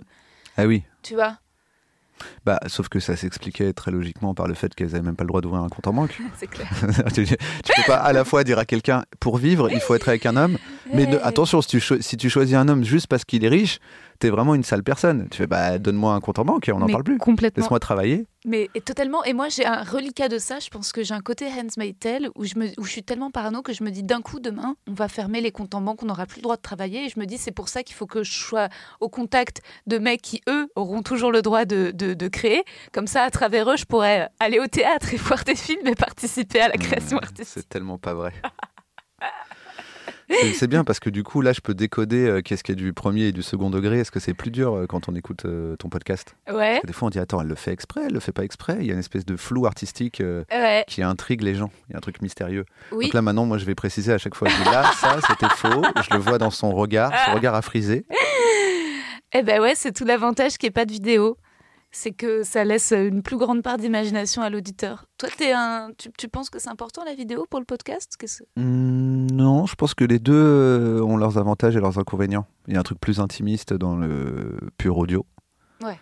[0.56, 1.38] Ah oui, Tu vois?
[2.46, 5.30] Bah, sauf que ça s'expliquait très logiquement par le fait qu'elles n'avaient même pas le
[5.30, 6.18] droit d'ouvrir un compte en banque.
[6.38, 6.68] C'est clair.
[7.14, 7.36] tu, tu
[7.76, 10.36] peux pas à la fois dire à quelqu'un, pour vivre, il faut être avec un
[10.36, 10.58] homme,
[10.94, 13.80] mais ne- attention, si tu, si tu choisis un homme juste parce qu'il est riche,
[14.22, 15.28] t'es vraiment une sale personne.
[15.30, 17.18] Tu fais, bah, donne-moi un compte en banque et on n'en parle plus.
[17.18, 17.62] Complètement.
[17.62, 18.28] Laisse-moi travailler.
[18.46, 19.24] Mais et totalement.
[19.24, 20.60] Et moi, j'ai un reliquat de ça.
[20.60, 23.32] Je pense que j'ai un côté Handmaid's Tale où je, me, où je suis tellement
[23.32, 26.02] parano que je me dis d'un coup, demain, on va fermer les comptes en banque,
[26.04, 27.06] on n'aura plus le droit de travailler.
[27.06, 29.98] Et je me dis, c'est pour ça qu'il faut que je sois au contact de
[29.98, 32.64] mecs qui, eux, auront toujours le droit de, de, de créer.
[32.94, 35.96] Comme ça, à travers eux, je pourrais aller au théâtre et voir des films et
[35.96, 37.48] participer à la création Mmh, artistique.
[37.64, 38.32] C'est tellement pas vrai.
[40.54, 42.94] C'est- bien parce que du coup, là, je peux décoder euh, qu'est-ce qui est du
[42.94, 44.00] premier et du second degré.
[44.00, 46.36] Est-ce que c'est plus dur euh, quand on écoute euh, ton podcast?
[46.48, 48.32] Ouais, Parce que Des fois, on dit Attends, elle le fait exprès, elle le fait
[48.32, 48.78] pas exprès.
[48.80, 51.72] Il y a une espèce de flou artistique ouais, qui intrigue les gens.
[51.90, 52.66] Il y a un truc mystérieux.
[52.92, 53.06] oui.
[53.06, 54.48] Donc là, maintenant, moi, je vais préciser à chaque fois.
[54.50, 55.82] Je dis là, ça, c'était faux.
[56.02, 57.12] Je le vois dans son regard.
[57.26, 58.06] Son regard a frisé.
[59.34, 61.38] Eh ben ouais, c'est tout l'avantage qu'il n'y ait pas de vidéo.
[61.94, 65.06] C'est que ça laisse une plus grande part d'imagination à l'auditeur.
[65.18, 65.90] Toi, es un...
[65.98, 68.18] tu, tu penses que c'est important la vidéo pour le podcast?
[68.56, 72.46] Hmm, non, je pense que les deux euh, ont leurs avantages et leurs inconvénients.
[72.68, 75.26] Il y a un truc plus intimiste dans le pur audio.
[75.84, 76.00] Ouais.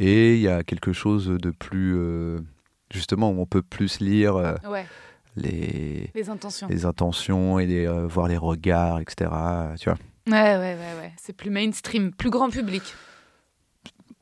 [0.00, 1.94] Et il y a quelque chose de plus.
[1.96, 2.38] euh,
[2.92, 4.84] justement, où on peut plus lire euh, Ouais,
[5.36, 6.66] les, les intentions.
[6.68, 9.30] les intentions et les, euh, voir les regards, etc.
[9.78, 11.12] Tu vois Ouais, ouais, ouais, ouais.
[11.22, 12.82] C'est plus mainstream, plus grand public.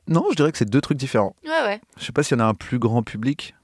[0.09, 1.35] Non, je dirais que c'est deux trucs différents.
[1.45, 1.81] Ouais, ouais.
[1.97, 3.55] Je sais pas s'il y en a un plus grand public,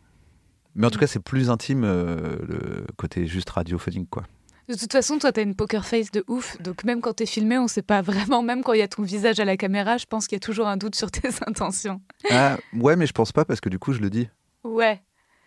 [0.75, 4.23] mais en tout cas, c'est plus intime euh, le côté juste radiophonique, quoi.
[4.67, 6.59] De toute façon, toi, t'as une poker face de ouf.
[6.61, 8.41] Donc, même quand t'es filmé, on sait pas vraiment.
[8.41, 10.39] Même quand il y a ton visage à la caméra, je pense qu'il y a
[10.39, 12.01] toujours un doute sur tes intentions.
[12.31, 14.27] Ah, ouais, mais je pense pas parce que du coup, je le dis.
[14.63, 15.01] Ouais.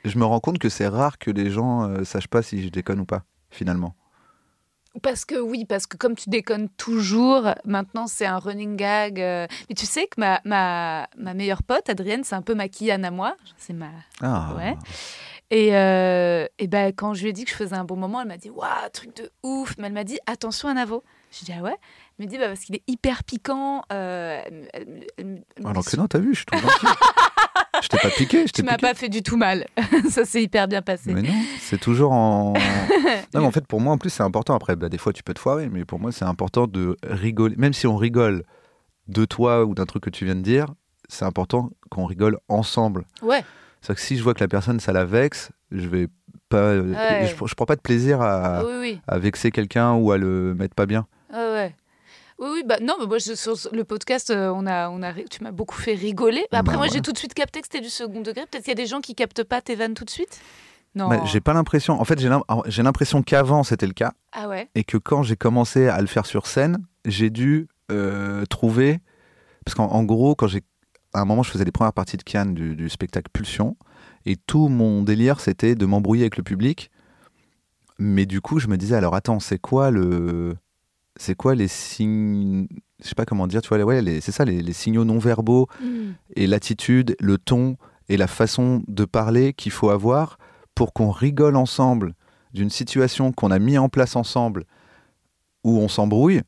[0.05, 2.69] Je me rends compte que c'est rare que les gens euh, sachent pas si je
[2.69, 3.95] déconne ou pas, finalement.
[5.03, 9.21] Parce que oui, parce que comme tu déconnes toujours, maintenant c'est un running gag.
[9.21, 9.47] euh.
[9.69, 13.03] Mais tu sais que ma, ma, ma meilleure pote, Adrienne, c'est un peu ma Kian
[13.05, 13.37] à moi.
[13.59, 13.91] C'est ma.
[14.23, 14.77] Ah, Ouais.
[15.51, 18.21] Et, euh, et ben, quand je lui ai dit que je faisais un bon moment,
[18.21, 19.77] elle m'a dit Waouh, truc de ouf.
[19.79, 21.03] Mais elle m'a dit Attention à Navo.
[21.31, 21.77] J'ai dit Ah ouais?
[22.19, 23.83] Elle m'a dit bah, Parce qu'il est hyper piquant.
[23.93, 24.43] Euh,
[24.75, 26.87] elle- elle- Alors dit, que non, t'as vu, je suis gentil.
[27.83, 29.67] je t'ai pas piqué, je t'ai Tu m'as pas fait du tout mal.
[30.11, 31.13] Ça s'est hyper bien passé.
[31.13, 32.55] Mais non, c'est toujours en.
[33.35, 34.55] non, mais en fait, pour moi, en plus, c'est important.
[34.55, 37.57] Après, bah, des fois, tu peux te foirer, mais pour moi, c'est important de rigoler.
[37.57, 38.45] Même si on rigole
[39.09, 40.67] de toi ou d'un truc que tu viens de dire,
[41.09, 43.05] c'est important qu'on rigole ensemble.
[43.23, 43.45] Ouais.
[43.81, 46.09] C'est-à-dire que si je vois que la personne, ça la vexe, je vais
[46.49, 46.77] pas.
[46.77, 47.27] Ouais.
[47.27, 49.01] Je, je prends pas de plaisir à, oui, oui.
[49.07, 51.07] à vexer quelqu'un ou à le mettre pas bien.
[51.33, 51.75] Ah ouais.
[52.39, 55.13] Oui, oui, bah non, mais moi, je- sur le podcast, euh, on a, on a,
[55.13, 56.45] tu m'as beaucoup fait rigoler.
[56.53, 56.89] Après, Bah moi, ouais.
[56.93, 58.43] j'ai tout de suite capté que c'était du second degré.
[58.51, 60.41] Peut-être qu'il y a des gens qui captent pas tes vannes tout de suite?
[60.95, 61.09] Non.
[61.09, 62.01] Bah, j'ai pas l'impression.
[62.01, 64.13] En fait, j'ai l'im- j'ai l'impression qu'avant, c'était le cas.
[64.33, 64.69] Ah ouais.
[64.75, 69.01] et que quand j'ai commencé à le faire sur scène, j'ai dû euh, trouver.
[69.65, 70.63] Parce qu'en en gros, quand j'ai.
[71.15, 73.77] À un moment, je faisais les premières parties de Cannes du, du spectacle Pulsion,
[74.27, 76.91] et tout mon délire, c'était de m'embrouiller avec le public.
[77.99, 80.55] Mais du coup, je me disais, alors attends, c'est quoi le.
[81.19, 82.67] C'est quoi les signes.
[83.03, 85.67] Je sais pas comment dire, tu vois, ouais, c'est ça, les, les signaux non verbaux
[85.83, 86.13] Mm.
[86.37, 87.77] et l'attitude, le ton
[88.09, 90.39] et la façon de parler qu'il faut avoir
[90.75, 92.15] pour qu'on rigole ensemble
[92.55, 94.65] d'une situation qu'on a mis en place ensemble
[95.65, 96.41] où on s'embrouille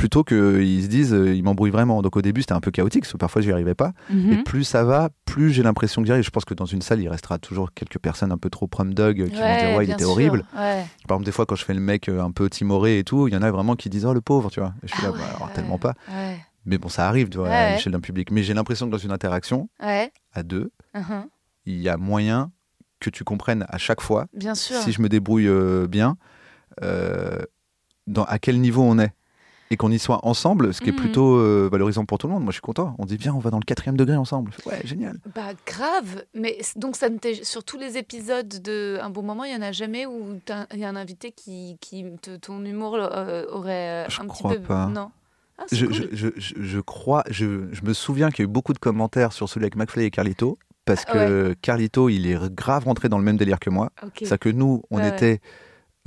[0.00, 2.00] plutôt qu'ils se disent euh, ils m'embrouillent vraiment.
[2.00, 3.92] Donc au début c'était un peu chaotique parce que parfois j'y arrivais pas.
[4.08, 4.32] Mhm.
[4.32, 6.24] Et plus ça va, plus j'ai l'impression que j'y arrive.
[6.24, 8.94] Je pense que dans une salle il restera toujours quelques personnes un peu trop prom
[8.94, 10.10] dog qui vont dire ouais il était sûr.
[10.10, 10.38] horrible.
[10.56, 10.84] Ouais.
[11.06, 13.28] Par exemple des fois quand je fais le mec euh, un peu timoré et tout,
[13.28, 14.72] il y en a vraiment qui disent oh le pauvre tu vois.
[14.82, 15.54] Et je suis Ah là ouais, bah, alors ouais.
[15.54, 15.92] tellement pas.
[16.64, 18.30] Mais bon ça arrive tu vois à l'échelle d'un public.
[18.30, 21.26] Mais j'ai l'impression que dans une interaction à deux Mhm.
[21.66, 22.50] il y a moyen
[23.00, 24.76] que tu comprennes à chaque fois, Bien sûr.
[24.76, 26.16] si je me débrouille euh, bien,
[26.82, 27.38] euh,
[28.06, 29.12] dans, à quel niveau on est.
[29.72, 30.98] Et qu'on y soit ensemble, ce qui est Mhm.
[30.98, 32.42] plutôt euh, valorisant pour tout le monde.
[32.42, 32.96] Moi, je suis content.
[32.98, 34.50] On dit, viens, on va dans le quatrième degré ensemble.
[34.66, 35.18] Ouais, génial.
[35.32, 39.52] Bah grave, mais donc ça ne sur tous les épisodes de Un bon moment, il
[39.52, 40.40] y en a jamais où
[40.74, 44.24] il y a un invité qui, qui te- ton humour euh, aurait euh, Je un
[44.24, 44.86] petit crois peu pas.
[44.86, 45.10] non.
[45.58, 46.08] Ah, Je, cool.
[46.14, 49.48] je, je, crois, je, je me souviens qu'il y a eu beaucoup de commentaires sur
[49.48, 53.24] celui avec McFly et Carlito, parce Ah que Carlito, il est grave rentré dans le
[53.24, 53.90] même délire que moi.
[54.04, 54.22] Ok.
[54.24, 55.10] C'est que nous, on ouais.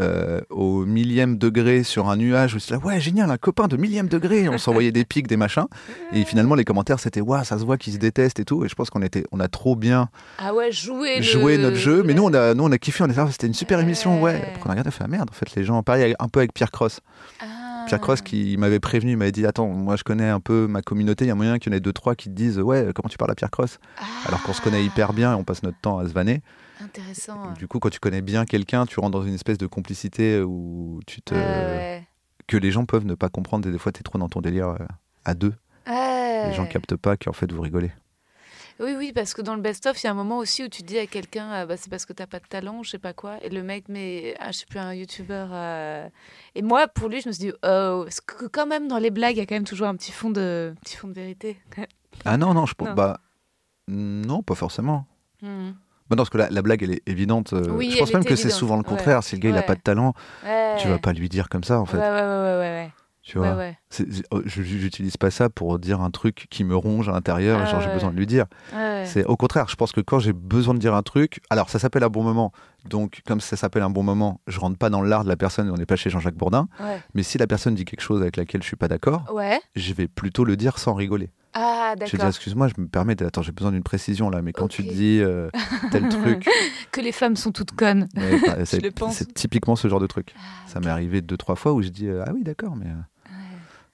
[0.01, 2.55] Euh, au millième degré sur un nuage.
[2.55, 4.49] Où c'était là, ouais, génial, un copain de millième degré.
[4.49, 5.65] On s'envoyait des pics, des machins.
[6.13, 8.65] Et finalement, les commentaires, c'était, ouais, ça se voit qu'ils se détestent et tout.
[8.65, 11.75] Et je pense qu'on était, on a trop bien Ah ouais, jouer le- joué notre
[11.77, 12.03] jeu.
[12.03, 13.03] Mais nous, on a, nous, on a kiffé.
[13.03, 14.35] On a dit, ah, c'était une super émission, ouais.
[14.55, 16.39] Après, on a regardé, on fait, ah, merde, en fait, les gens, pareil, un peu
[16.39, 16.99] avec Pierre Cross.
[17.41, 17.45] Ah.
[17.85, 20.81] Pierre Cross qui m'avait prévenu, il m'avait dit, attends, moi, je connais un peu ma
[20.81, 21.25] communauté.
[21.25, 23.09] Il y a moyen qu'il y en ait deux, trois qui te disent, ouais, comment
[23.09, 23.77] tu parles à Pierre Cross?
[24.25, 26.41] Alors qu'on se connaît hyper bien et on passe notre temps à se vanner.
[26.83, 27.53] Intéressant.
[27.53, 30.99] Du coup, quand tu connais bien quelqu'un, tu rentres dans une espèce de complicité où
[31.07, 31.33] tu te...
[32.47, 33.67] Que les gens peuvent ne pas comprendre.
[33.67, 34.77] Et des fois, tu es trop dans ton délire euh,
[35.23, 35.53] à deux.
[35.87, 36.47] Ouais.
[36.49, 37.91] Les gens captent pas qu'en fait, vous rigolez.
[38.79, 40.81] Oui, oui, parce que dans le best-of, il y a un moment aussi où tu
[40.81, 43.13] dis à quelqu'un, ah, bah, c'est parce que t'as pas de talent, je sais pas
[43.13, 43.37] quoi.
[43.43, 45.49] Et le mec, mais ah, je sais plus, un youtubeur.
[45.51, 46.09] euh,
[46.55, 49.11] Et moi, pour lui, je me suis dit, oh, parce que quand même, dans les
[49.11, 51.57] blagues, il y a quand même toujours un petit fond de, petit fond de vérité.
[52.25, 52.89] Ah non, non, je pense.
[52.95, 53.19] Bah,
[53.87, 55.05] non, pas forcément.
[55.41, 55.75] Mhm.
[56.09, 57.53] Bah non, parce que la, la blague, elle est évidente.
[57.53, 58.87] euh, Oui, je pense même que c'est souvent le ouais.
[58.89, 59.23] contraire.
[59.23, 59.65] Si le gars, il a Ouais.
[59.65, 60.13] pas de talent,
[60.79, 61.97] tu vas pas lui dire comme ça, en fait.
[61.97, 63.55] Ouais, ouais, ouais, Tu vois.
[64.31, 67.63] Oh, je- J'utilise pas ça pour dire un truc qui me ronge à l'intérieur et
[67.63, 67.93] Ah genre j'ai ouais.
[67.93, 68.45] besoin de lui dire.
[68.73, 69.03] Ouais.
[69.05, 71.79] C'est au contraire, je pense que quand j'ai besoin de dire un truc, alors ça
[71.79, 72.51] s'appelle un bon moment.
[72.89, 75.69] Donc comme ça s'appelle un bon moment, je rentre pas dans l'art de la personne,
[75.69, 76.67] on n'est pas chez Jean-Jacques Bourdin.
[76.79, 77.01] Ouais.
[77.13, 79.25] Mais si la personne dit quelque chose avec laquelle je suis pas d'accord,
[79.75, 81.29] je vais plutôt le dire sans rigoler.
[81.55, 82.27] Ah, Je vais dire d'accord.
[82.29, 85.49] excuse-moi, je me permets, attends, j'ai besoin d'une précision là, mais quand tu dis euh,
[85.91, 86.49] tel truc,
[86.91, 88.07] Que les femmes sont toutes connes.
[88.15, 90.33] bah, c'est typiquement ce genre de truc.
[90.35, 92.87] Ah, Ça m'est arrivé deux trois fois où je dis euh, ah oui d'accord, mais
[92.87, 92.95] euh,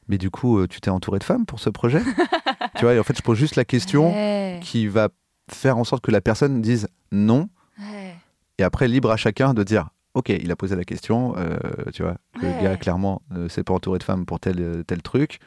[0.10, 2.02] mais du coup euh, tu t'es entouré de femmes pour ce projet,
[2.76, 4.60] tu vois Et en fait je pose juste la question Ouais.
[4.62, 5.10] qui va
[5.50, 7.48] faire en sorte que la personne dise non
[7.80, 8.14] Ouais.
[8.58, 11.58] et après libre à chacun de dire ok il a posé la question, euh,
[11.94, 12.54] tu vois Ouais.
[12.58, 15.40] le gars clairement ne s'est pas entouré de femmes pour tel euh, tel truc,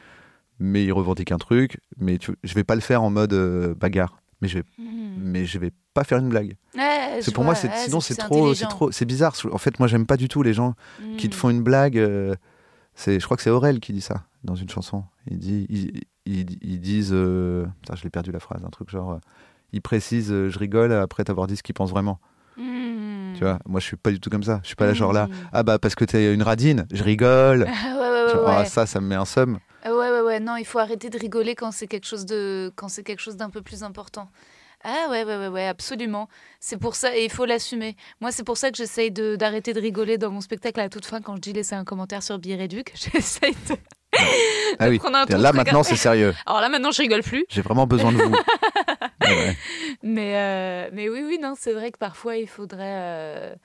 [0.59, 3.75] mais il revendique un truc, mais tu, je vais pas le faire en mode euh,
[3.75, 5.13] bagarre, mais je vais Mhm.
[5.17, 6.55] mais je vais pas faire une blague.
[6.75, 8.67] Ouais, C'est pour moi, c'est, sinon c'est trop, c'est intelligent.
[8.69, 9.35] trop, c'est bizarre.
[9.51, 10.73] En fait, moi, j'aime pas du tout les gens
[11.19, 11.39] qui te Mhm.
[11.39, 11.97] font une blague.
[11.99, 12.33] euh,
[12.95, 15.03] c'est, je crois que c'est Aurel qui dit ça dans une chanson.
[15.27, 18.89] Il dit, ils, ils- ils disent, euh, putain, je l'ai perdu la phrase, un truc
[18.89, 19.17] genre, euh,
[19.71, 22.19] ils précisent, euh, je rigole après t'avoir dit ce qu'ils pensent vraiment.
[22.57, 23.33] Mhm.
[23.35, 24.59] Tu vois, moi, je suis pas du tout comme ça.
[24.63, 25.49] Je suis pas là genre là, Mhm.
[25.53, 27.65] ah bah parce que t'es une radine, je rigole.
[27.85, 29.59] Ah, ouais, ouais, ouais, vois, ah, ça, ça me met un somme.
[29.83, 32.71] Ah ouais, ouais, ouais, non, il faut arrêter de rigoler quand c'est quelque chose de,
[32.75, 34.29] quand c'est quelque chose d'un peu plus important.
[34.85, 36.27] Ah ouais, ouais, ouais, ouais, absolument.
[36.59, 37.95] C'est pour ça, et il faut l'assumer.
[38.21, 41.05] Moi, c'est pour ça que j'essaye d'arrêter de rigoler dans mon spectacle à la toute
[41.05, 42.91] fin quand je dis laisser un commentaire sur Biréduc.
[43.13, 43.75] J'essaye de,
[44.79, 44.99] Ah oui.
[45.29, 46.33] Là maintenant c'est sérieux.
[46.45, 47.45] Alors là, maintenant, je rigole plus.
[47.49, 48.31] J'ai vraiment besoin de vous.
[48.31, 48.37] Ouais,
[49.29, 49.57] ouais.
[50.01, 52.79] Mais, euh, mais oui, oui, non, c'est vrai que parfois, il faudrait...
[52.81, 53.55] euh,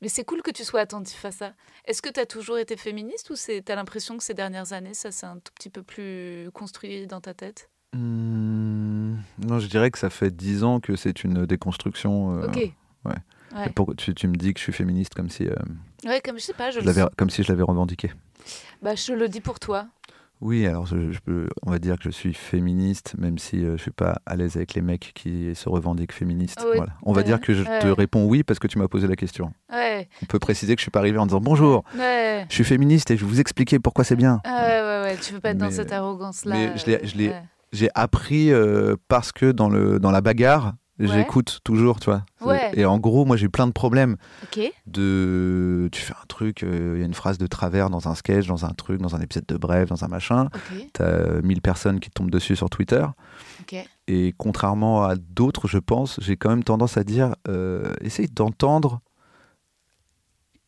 [0.00, 1.52] Mais c'est cool que tu sois attentif à ça.
[1.84, 4.94] Est-ce que tu as toujours été féministe ou tu as l'impression que ces dernières années,
[4.94, 7.68] ça s'est un tout petit peu plus construit dans ta tête?
[7.94, 12.38] Hmm, non, je dirais que ça fait dix ans que c'est une déconstruction.
[12.42, 12.56] euh, Ok.
[13.04, 13.14] ouais.
[13.74, 15.48] Pourquoi tu, tu me dis que je suis féministe comme si,
[16.04, 16.80] Ouais, comme je sais pas, je,
[17.16, 18.10] comme si je l'avais revendiqué.
[18.82, 19.86] Bah, je le dis pour toi.
[20.40, 23.76] Oui, alors je, je peux, on va dire que je suis féministe, même si euh,
[23.76, 26.60] je suis pas à l'aise avec les mecs qui se revendiquent féministes.
[26.64, 26.92] Oui, Voilà.
[27.02, 27.78] On va dire que je ouais.
[27.80, 29.52] te réponds oui parce que tu m'as posé la question.
[29.72, 33.10] Ouais, On peut préciser que je suis pas arrivé en disant bonjour, je suis féministe
[33.10, 34.40] et je vais vous expliquer pourquoi c'est bien.
[34.44, 36.54] Ouais, ouais, ouais, tu veux pas être dans cette arrogance-là.
[36.54, 37.42] mais je l'ai- je l'ai- ouais.
[37.72, 40.74] J'ai appris euh, parce que dans, le, dans la bagarre.
[41.06, 42.24] J'écoute toujours, tu vois.
[42.40, 42.70] Ouais.
[42.74, 44.16] Et en gros, moi j'ai eu plein de problèmes.
[44.86, 48.14] De tu fais un truc, euh, il y a une phrase de travers dans un
[48.14, 50.88] sketch, dans un truc, dans un épisode de Bref, dans un machin, Ok.
[50.94, 53.04] t'as euh, 1000 personnes qui tombent dessus sur Twitter.
[54.08, 59.00] Et contrairement à d'autres, je pense, j'ai quand même tendance à dire, euh, essaye d'entendre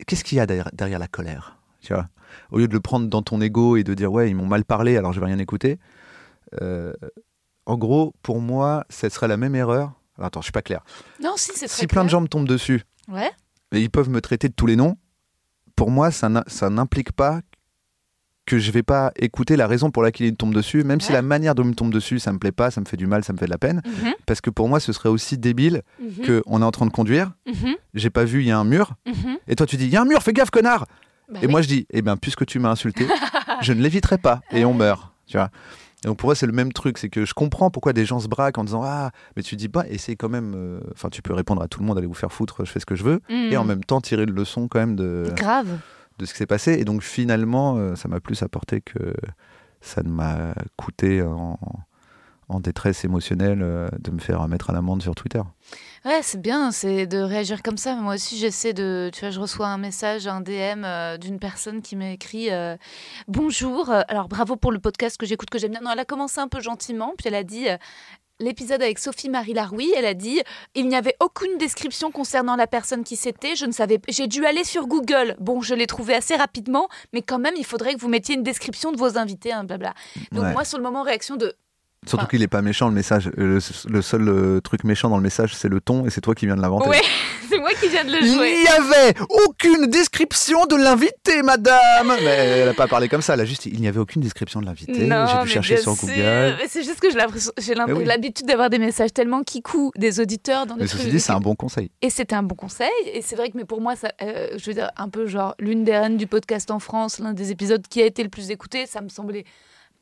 [0.06, 2.08] qu'est-ce qu'il y a derrière, derrière la colère, tu vois.
[2.52, 4.64] Au lieu de le prendre dans ton ego et de dire ouais ils m'ont mal
[4.64, 5.78] parlé alors je vais rien écouter.
[6.62, 6.92] euh,
[7.66, 9.92] en gros, pour moi, ce serait la même erreur.
[10.20, 10.80] Attends, je suis pas clair.
[11.22, 13.30] Non, si, c'est Si plein de gens me tombent dessus Ouais.
[13.72, 14.96] et ils peuvent me traiter de tous les noms,
[15.76, 16.28] pour moi, ça
[16.70, 17.40] n'implique pas
[18.46, 21.12] que je vais pas écouter la raison pour laquelle ils me tombent dessus, même si
[21.12, 23.06] la manière dont ils me tombent dessus, ça me plaît pas, ça me fait du
[23.06, 25.38] mal, ça me fait de la peine, Mhm, parce que pour moi, ce serait aussi
[25.38, 28.50] débile mhm, que on est en train de conduire, mhm, j'ai pas vu, il y
[28.50, 29.36] a un mur, mhm.
[29.46, 30.86] et toi tu dis, il y a un mur, fais gaffe, connard
[31.32, 31.52] Bah Et oui.
[31.52, 33.06] moi je dis, eh bien, puisque tu m'as insulté,
[33.62, 35.50] je ne l'éviterai pas, et on meurt, tu vois.
[36.04, 38.20] Et donc pour moi, c'est le même truc, c'est que je comprends pourquoi des gens
[38.20, 40.54] se braquent en disant Ah, mais tu dis pas, essaye quand même.
[40.56, 42.80] euh, Enfin, tu peux répondre à tout le monde, allez vous faire foutre, je fais
[42.80, 43.68] ce que je veux, et en Mhm.
[43.68, 45.78] même temps tirer une leçon quand même de, Grave.
[46.18, 46.72] de ce qui s'est passé.
[46.72, 49.12] Et donc finalement, euh, ça m'a plus apporté que
[49.82, 51.58] ça ne m'a coûté en,
[52.50, 55.40] en détresse émotionnelle euh, de me faire mettre à l'amende sur Twitter.
[56.04, 57.94] Ouais, c'est bien, c'est de réagir comme ça.
[57.94, 59.10] Moi aussi, j'essaie de.
[59.12, 62.76] Tu vois, je reçois un message, un DM euh, d'une personne qui m'a écrit euh,
[63.28, 65.80] Bonjour, euh, alors bravo pour le podcast que j'écoute, que j'aime bien.
[65.82, 67.66] Non, elle a commencé un peu gentiment, puis elle a dit.
[68.42, 70.40] L'épisode avec Sophie-Marie Laroui, elle a dit
[70.74, 73.54] il n'y avait aucune description concernant la personne qui c'était.
[73.54, 75.36] Je ne savais, j'ai dû aller sur Google.
[75.40, 78.42] Bon, je l'ai trouvé assez rapidement, mais quand même, il faudrait que vous mettiez une
[78.42, 79.92] description de vos invités, hein, blabla.
[80.32, 80.52] Donc Ouais.
[80.54, 81.54] moi, sur le moment, réaction de
[82.10, 83.28] Surtout Enfin- qu'il est pas méchant le message.
[83.38, 86.20] Euh, Le, le seul euh, truc méchant dans le message, c'est le ton, et c'est
[86.20, 86.88] toi qui viens de l'inventer.
[86.88, 87.00] ouais,
[87.48, 88.52] c'est moi qui viens de le Il jouer.
[88.62, 89.14] n'y avait
[89.46, 93.66] aucune description de l'invité, madame Mais elle n'a pas parlé comme ça, elle a juste
[93.66, 94.92] il n'y avait aucune description de l'invité.
[94.94, 95.94] J'ai mais dû chercher sur.
[95.94, 96.56] Google.
[96.68, 98.04] C'est juste que j'ai oui.
[98.04, 101.40] l'habitude d'avoir des messages tellement kikous des auditeurs dans les Mais ceci dit, c'est un
[101.40, 101.90] bon conseil.
[102.02, 102.88] Et c'était un bon conseil.
[103.12, 105.54] Et c'est vrai que mais pour moi, ça, euh, je veux dire, un peu genre
[105.58, 108.50] l'une des reines du podcast en France, l'un des épisodes qui a été le plus
[108.50, 109.44] écouté, ça me semblait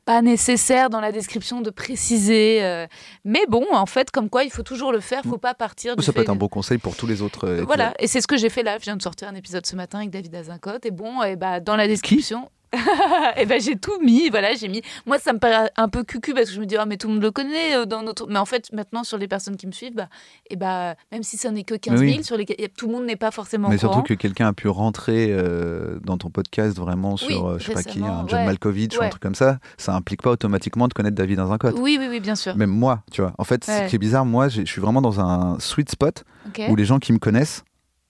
[0.09, 2.63] pas nécessaire dans la description de préciser.
[2.63, 2.87] euh,
[3.25, 5.21] mais bon, en fait, comme quoi, il faut toujours le faire.
[5.23, 7.47] faut pas partir du Ça peut être un bon conseil pour tous les autres.
[7.47, 8.79] euh, Voilà, et c'est ce que j'ai fait là.
[8.79, 10.83] Je viens de sortir un épisode ce matin avec David Azincote.
[10.87, 12.49] Et bon, et bah, dans la description.
[13.37, 14.81] et ben j'ai tout mis, voilà, j'ai mis.
[15.05, 17.07] Moi, ça me paraît un peu cucu parce que je me dis, ah, mais tout
[17.07, 18.27] le monde le connaît euh, dans notre.
[18.27, 20.07] Mais en fait, maintenant, sur les personnes qui me suivent, bah,
[20.49, 22.23] et bah, même si ça n'est que 15 000, Mais oui.
[22.23, 23.93] sur a- tout le monde n'est pas forcément Mais au courant.
[23.93, 27.65] surtout que quelqu'un a pu rentrer euh, dans ton podcast vraiment sur, Oui, euh, je
[27.65, 28.45] sais pas qui, un John ouais.
[28.45, 31.57] Malkovich ou un truc comme ça, ça implique pas automatiquement de connaître David dans un
[31.57, 31.75] code.
[31.79, 32.55] Oui, oui, oui, bien sûr.
[32.55, 33.33] Même moi, tu vois.
[33.37, 33.83] En fait, Ouais.
[33.85, 36.23] ce qui est bizarre, moi, je suis vraiment dans un sweet spot
[36.69, 37.63] où les gens qui me connaissent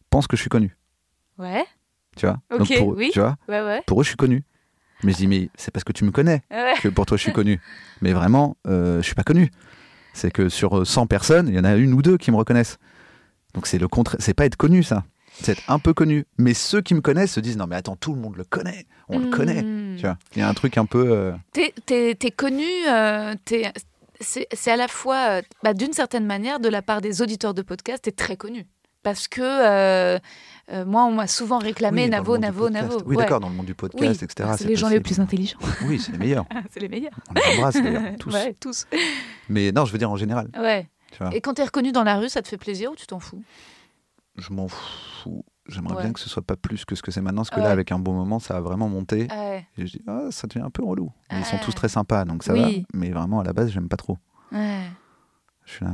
[0.09, 0.75] pensent que je suis connu.
[1.37, 1.65] Ouais,
[2.17, 3.09] Tu vois Ok, Donc pour, oui.
[3.13, 3.83] tu vois, ouais, ouais.
[3.87, 4.43] pour eux, je suis connu.
[5.03, 6.41] Mais je dis, mais c'est parce que tu me connais
[6.81, 7.59] que pour toi, je suis connu.
[8.01, 9.49] Mais vraiment, euh, je suis pas connu.
[10.13, 12.77] C'est que sur 100 personnes, il y en a une ou deux qui me reconnaissent.
[13.53, 14.19] Donc c'est le contraire.
[14.19, 15.03] C'est pas être connu, ça.
[15.41, 16.25] C'est être un peu connu.
[16.37, 18.85] Mais ceux qui me connaissent se disent, non, mais attends, tout le monde le connaît.
[19.07, 19.61] On le connaît.
[19.63, 19.95] Hmm.
[19.95, 21.09] Tu vois Il y a un truc un peu.
[21.11, 23.35] euh, T'es, connu, euh,
[24.19, 27.61] c'est, à la fois, euh, bah, d'une certaine manière, de la part des auditeurs de
[27.61, 28.65] podcast, t'es très connu.
[29.01, 30.19] Parce que
[30.71, 32.69] euh, moi, on m'a souvent réclamé oui, Navo, Navo.
[32.69, 32.97] Navo.
[33.05, 33.23] Oui, Ouais.
[33.23, 34.49] d'accord, dans le monde du Oui, podcast, etc.
[34.57, 35.57] c'est les gens les plus intelligents.
[35.85, 36.45] Oui, c'est les meilleurs.
[36.71, 37.13] c'est les meilleurs.
[37.29, 38.33] On les embrasse d'ailleurs, tous.
[38.33, 38.87] Ouais, tous.
[39.49, 40.49] Mais non, je veux dire en général.
[40.57, 40.87] Ouais.
[41.11, 41.23] Tu.
[41.35, 43.41] Et quand t'es reconnu dans la rue, ça te fait plaisir ou tu t'en fous?
[44.37, 45.43] Je m'en fous.
[45.67, 46.03] J'aimerais Ouais.
[46.03, 47.63] bien que ce soit pas plus que ce que c'est maintenant, parce que Ouais.
[47.63, 49.27] là, avec un bon moment, ça a vraiment monté.
[49.31, 49.67] Ouais.
[49.77, 51.11] Et je dis, ah, ça devient un peu relou.
[51.31, 52.61] Ils sont tous très sympas, donc ça Oui.
[52.81, 52.87] va.
[52.93, 54.17] Mais vraiment, à la base, j'aime pas trop.
[54.51, 54.57] Je
[55.65, 55.91] suis là.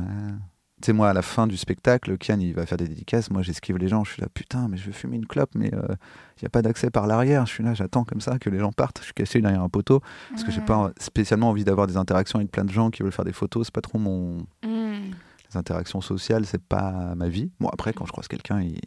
[0.82, 3.30] Tu sais, moi, à la fin du spectacle, Kian, il va faire des dédicaces.
[3.30, 4.04] Moi, j'esquive les gens.
[4.04, 6.60] Je suis là, putain, mais je veux fumer une clope, mais il n'y a pas
[6.60, 7.46] d'accès par l'arrière.
[7.46, 8.98] Je suis là, j'attends comme ça que les gens partent.
[8.98, 12.38] Je suis caché derrière un poteau parce que j'ai pas spécialement envie d'avoir des interactions
[12.40, 13.66] avec plein de gens qui veulent faire des photos.
[13.68, 14.46] C'est pas trop mon.
[14.62, 15.12] Hmm.
[15.50, 17.50] Les interactions sociales, c'est pas ma vie.
[17.58, 18.78] Bon, après, quand je croise quelqu'un, il...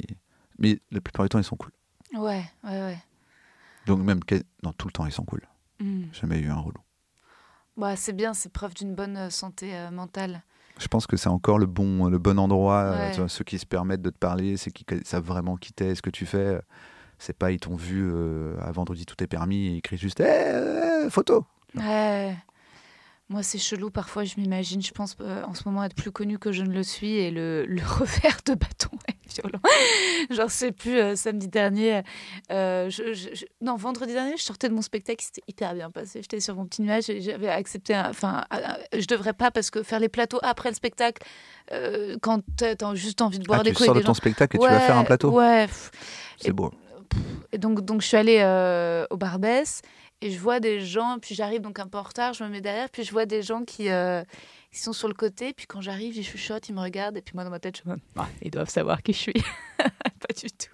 [0.60, 1.71] mais la plupart du temps, ils sont cool.
[2.13, 2.97] Ouais, ouais, ouais.
[3.88, 4.23] Donc, même.
[4.23, 5.41] que- Non, tout le temps, ils sont cool.
[5.80, 6.04] Hmm.
[6.12, 6.82] Jamais eu un relou.
[7.78, 10.43] Bah, c'est bien, c'est preuve d'une bonne euh, santé euh, mentale.
[10.79, 12.77] Je pense que c'est encore le bon, le bon endroit.
[12.81, 13.11] euh, Ouais.
[13.11, 15.93] tu vois, ceux qui se permettent de te parler, c'est qui savent vraiment qui t'es,
[15.93, 16.59] ce que tu fais.
[17.17, 20.21] C'est pas ils t'ont vu euh, à vendredi tout est permis et ils crient juste
[20.21, 21.45] Eh, eh, photo.
[21.75, 22.35] Ouais.
[23.27, 23.91] Moi, c'est chelou.
[23.91, 26.73] Parfois, je m'imagine, je pense euh, en ce moment être plus connue que je ne
[26.73, 29.59] le suis et le, le revers de bâton est violent.
[30.29, 32.01] Genre, je sais plus, euh, samedi dernier,
[32.51, 35.89] euh, je- je- je- non, vendredi dernier, je sortais de mon spectacle, c'était hyper bien
[35.91, 36.21] passé.
[36.21, 38.43] J'étais sur mon petit nuage et j'avais accepté, enfin,
[38.97, 41.21] je devrais pas parce que faire les plateaux après le spectacle,
[41.71, 44.09] euh, quand t'as juste envie de boire Ah, des tu coups sors de des ton
[44.11, 44.13] gens.
[44.15, 45.31] spectacle et tu vas faire un Ouais, plateau.
[45.31, 45.67] Ouais.
[46.37, 46.71] C'est beau.
[47.51, 49.81] Et donc, donc je suis allée euh, au Barbès
[50.21, 52.61] et je vois des gens, puis j'arrive donc un peu en retard, je me mets
[52.61, 53.89] derrière, puis je vois des gens qui,
[54.71, 57.34] qui sont sur le côté, puis quand j'arrive, ils chuchotent, ils me regardent, et puis
[57.36, 59.34] moi dans ma tête, je me dis, ah, ils doivent savoir qui je suis.
[59.79, 60.69] pas du tout.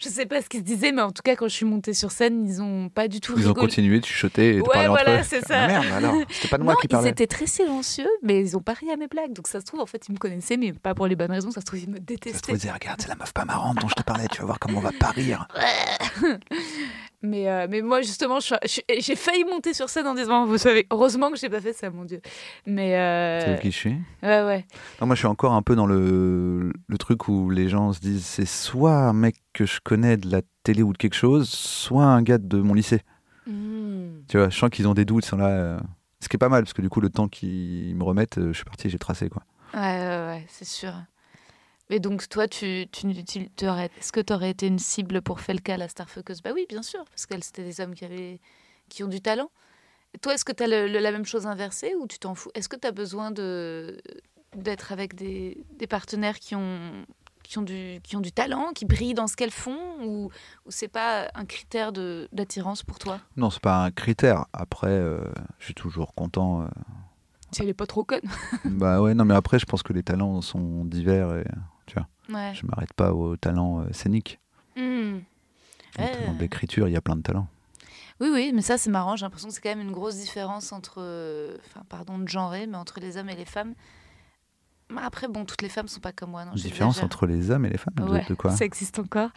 [0.00, 1.94] Je sais pas ce qu'ils se disaient, mais en tout cas, quand je suis montée
[1.94, 4.68] sur scène, ils ont pas du tout Ils ont continué de chuchoter et de Ouais,
[4.72, 5.24] parler voilà, entre eux.
[5.28, 5.66] c'est Ah, ça.
[5.66, 6.14] merde, alors.
[6.30, 7.10] C'était pas de moi non, qui ils parlais.
[7.10, 9.32] étaient très silencieux, mais ils ont pas ri à mes blagues.
[9.32, 11.50] Donc ça se trouve, en fait, ils me connaissaient, mais pas pour les bonnes raisons.
[11.52, 12.40] Ça se trouve, ils me Ça se détestaient.
[12.40, 14.44] trouve, ils disaient, regarde, c'est la meuf pas marrante dont je te parlais, tu vas
[14.46, 15.46] voir comment on va pas rire.
[17.26, 21.30] Mais, euh, mais moi, justement, j'ai failli monter sur scène en disant, vous savez, heureusement
[21.30, 22.20] que j'ai pas fait ça, mon Dieu.
[22.66, 24.66] Mais euh, Tu sais qui je suis ouais, ouais.
[25.00, 28.00] Non, moi je suis encore un peu dans le, le truc où les gens se
[28.00, 31.48] disent c'est soit un mec que je connais de la télé ou de quelque chose,
[31.48, 33.00] soit un gars de mon lycée.
[33.46, 34.20] Hmm.
[34.28, 35.48] Tu vois, je sens qu'ils ont des doutes, ils sont là.
[35.48, 35.80] euh,
[36.20, 38.48] Ce qui est pas mal, parce que du coup, le temps qu'ils me remettent, euh,
[38.48, 39.42] je suis parti, j'ai tracé quoi.
[39.72, 40.92] Ouais, ouais, ouais, c'est sûr.
[41.90, 45.20] Mais donc, toi, tu, tu, tu- tu aurais- est-ce que tu aurais été une cible
[45.20, 48.40] pour Felka, la starfuckeuse Bah oui, bien sûr, parce qu'elle, c'était des hommes qui, avaient,
[48.88, 49.50] qui ont du talent.
[50.14, 52.50] Et toi, est-ce que tu as la même chose inversée ou tu t'en fous?
[52.54, 54.00] Est-ce que tu as besoin de,
[54.56, 57.04] d'être avec des, des partenaires qui ont,
[57.42, 60.30] qui, ont du, qui ont du talent, qui brillent dans ce qu'elles font Ou,
[60.64, 63.18] ou c'est pas un critère de, d'attirance pour toi?
[63.36, 64.46] Non, c'est pas un critère.
[64.52, 65.20] Après, euh,
[65.58, 66.62] je suis toujours content.
[66.62, 66.66] euh.
[67.50, 68.22] Si elle est pas trop conne.
[68.64, 71.44] bah ouais, non, mais après, je pense que les talents sont divers et
[72.30, 72.54] Ouais.
[72.54, 73.92] je m'arrête pas aux talents euh,
[75.96, 77.46] talents d'écriture, il y a plein de talents.
[78.20, 79.16] Oui, oui, mais ça, c'est marrant.
[79.16, 82.52] J'ai l'impression que c'est quand même une grosse différence entre, euh, enfin, pardon de genre,
[82.52, 83.74] mais entre les hommes et les femmes.
[84.92, 86.44] Mais Après, bon, toutes les femmes sont pas comme moi.
[86.44, 89.30] Non, Une différence entre les hommes et les femmes Ouais, de, quoi ça existe encore.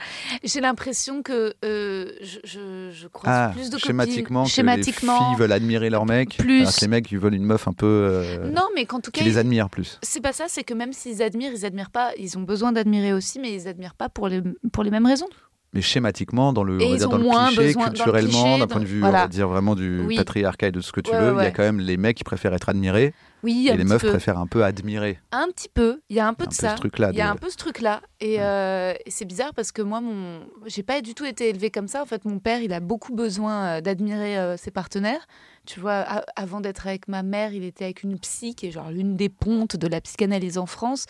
[0.44, 4.50] J'ai l'impression que euh, je, je, je croise Ah, plus de schématiquement, copines.
[4.50, 5.14] que Schématiquement.
[5.20, 6.62] les filles veulent admirer leur mec, Plus.
[6.62, 9.10] alors que les mecs ils veulent une meuf un peu euh, Non, mais qu'en tout
[9.12, 10.00] cas, qui les admire plus.
[10.04, 10.46] c'est pas ça.
[10.50, 12.12] C'est que même s'ils admirent, ils admirent pas.
[12.20, 14.42] Ils ont besoin d'admirer aussi, mais ils admirent pas pour les
[14.74, 15.28] pour les mêmes raisons.
[15.74, 18.68] Mais schématiquement, dans le, on va dire dans le cliché, besoin- dans le culturellement, d'un
[18.68, 19.20] point de vue, voilà.
[19.20, 20.16] on va dire vraiment du Oui.
[20.16, 21.98] patriarcat et de ce que tu Ouais, veux, ouais, il y a quand même les
[21.98, 24.10] mecs qui préfèrent être admirés Oui, et les meufs peu.
[24.10, 25.20] préfèrent un peu admirer.
[25.32, 26.02] Un petit peu.
[26.10, 26.76] Il y a un peu Un de peu ça.
[27.12, 28.02] Il y a de- un peu ce truc-là.
[28.20, 28.42] Et, Ouais.
[28.42, 30.40] euh, et c'est bizarre parce que moi, mon...
[30.66, 32.02] j'ai pas du tout été élevée comme ça.
[32.02, 35.28] En fait, mon père, il a beaucoup besoin euh, d'admirer euh, ses partenaires.
[35.66, 35.96] Tu vois,
[36.36, 39.30] avant d'être avec ma mère, il était avec une psy qui est genre l'une des
[39.30, 41.06] pontes de la psychanalyse en France.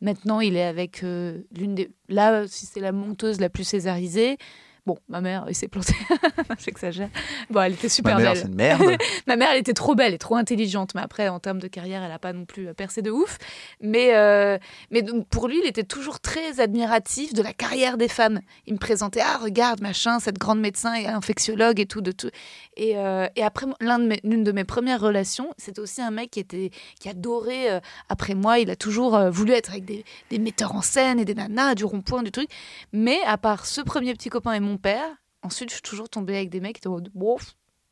[0.00, 1.90] Maintenant, il est avec euh, l'une des.
[2.08, 4.36] Là, si c'est la monteuse la plus césarisée.
[4.84, 5.94] Bon, ma mère, il s'est planté.
[6.58, 7.08] J'exagère.
[7.50, 8.46] Bon, elle était super Ma mère, belle.
[8.48, 8.82] une merde.
[9.28, 12.02] Ma mère, elle était trop belle et trop intelligente, mais après, en termes de carrière,
[12.02, 13.38] elle n'a pas non plus euh, percé de ouf.
[13.80, 14.58] Mais, euh,
[14.90, 18.40] mais pour lui, il était toujours très admiratif de la carrière des femmes.
[18.66, 22.00] Il me présentait, ah, regarde, machin, cette grande médecin et infectiologue et tout.
[22.00, 22.30] De tout.
[22.76, 26.10] Et, euh, et après, l'un de mes- l'une de mes premières relations, c'était aussi un
[26.10, 30.04] mec qui, était, qui adorait, euh, après moi, il a toujours voulu être avec des,
[30.30, 32.48] des metteurs en scène et des nanas, du rond-point, du truc.
[32.92, 35.06] Mais à part ce premier petit copain et mon père,
[35.42, 37.10] ensuite, je suis toujours tombée avec des mecs qui étaient en mode,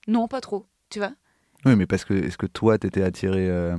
[0.06, 1.12] non, pas trop, tu vois.
[1.64, 3.76] Oui, mais parce que est-ce que toi, t'étais attiré euh,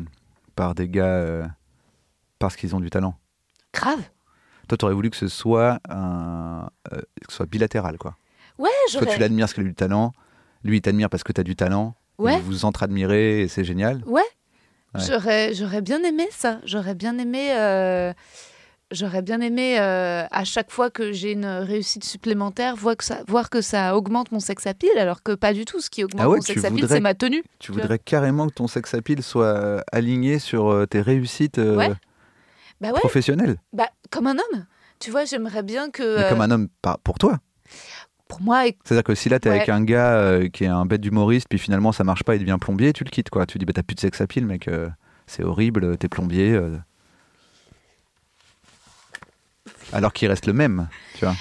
[0.55, 1.45] par des gars euh,
[2.39, 3.17] parce qu'ils ont du talent?
[3.73, 4.03] Grave.
[4.67, 8.15] Toi, t'aurais voulu que ce soit un, euh, que ce soit bilatéral, quoi.
[8.57, 9.17] Ouais, Toi, tu j'aurais.
[9.19, 10.13] l'admires parce qu'il a du talent.
[10.63, 11.95] Lui, il t'admire parce que t'as du talent.
[12.19, 12.37] Ouais.
[12.37, 14.03] Vous vous entre-admirez et c'est génial.
[14.05, 14.21] Ouais.
[14.93, 15.01] Ouais.
[15.07, 16.59] J'aurais, j'aurais bien aimé ça.
[16.65, 17.49] J'aurais bien aimé.
[18.91, 23.19] J'aurais bien aimé euh, à chaque fois que j'ai une réussite supplémentaire voir que ça,
[23.25, 25.79] voir que ça augmente mon sex appeal, alors que pas du tout.
[25.79, 27.41] Ce qui augmente Ah ouais, mon sex appeal, c'est ma tenue.
[27.59, 31.77] Tu voudrais carrément que ton sex appeal soit euh, aligné sur euh, tes réussites euh,
[31.77, 31.91] Ouais.
[32.81, 33.57] Bah ouais, professionnelles.
[33.71, 34.65] bah, comme un homme.
[34.99, 36.17] Tu vois, j'aimerais bien que.
[36.17, 37.39] Mais comme un homme, pas pour toi.
[38.27, 41.47] Pour moi, C'est-à-dire que si là, t'es avec un gars qui est un bête d'humoriste,
[41.49, 43.45] puis finalement ça marche pas, il devient plombier, tu le quittes, quoi.
[43.45, 44.69] Tu dis, bah t'as plus de sex appeal, mec.
[45.27, 46.51] c'est horrible, t'es plombier.
[46.51, 46.77] euh.
[49.93, 51.35] Alors qu'il reste le même, tu vois.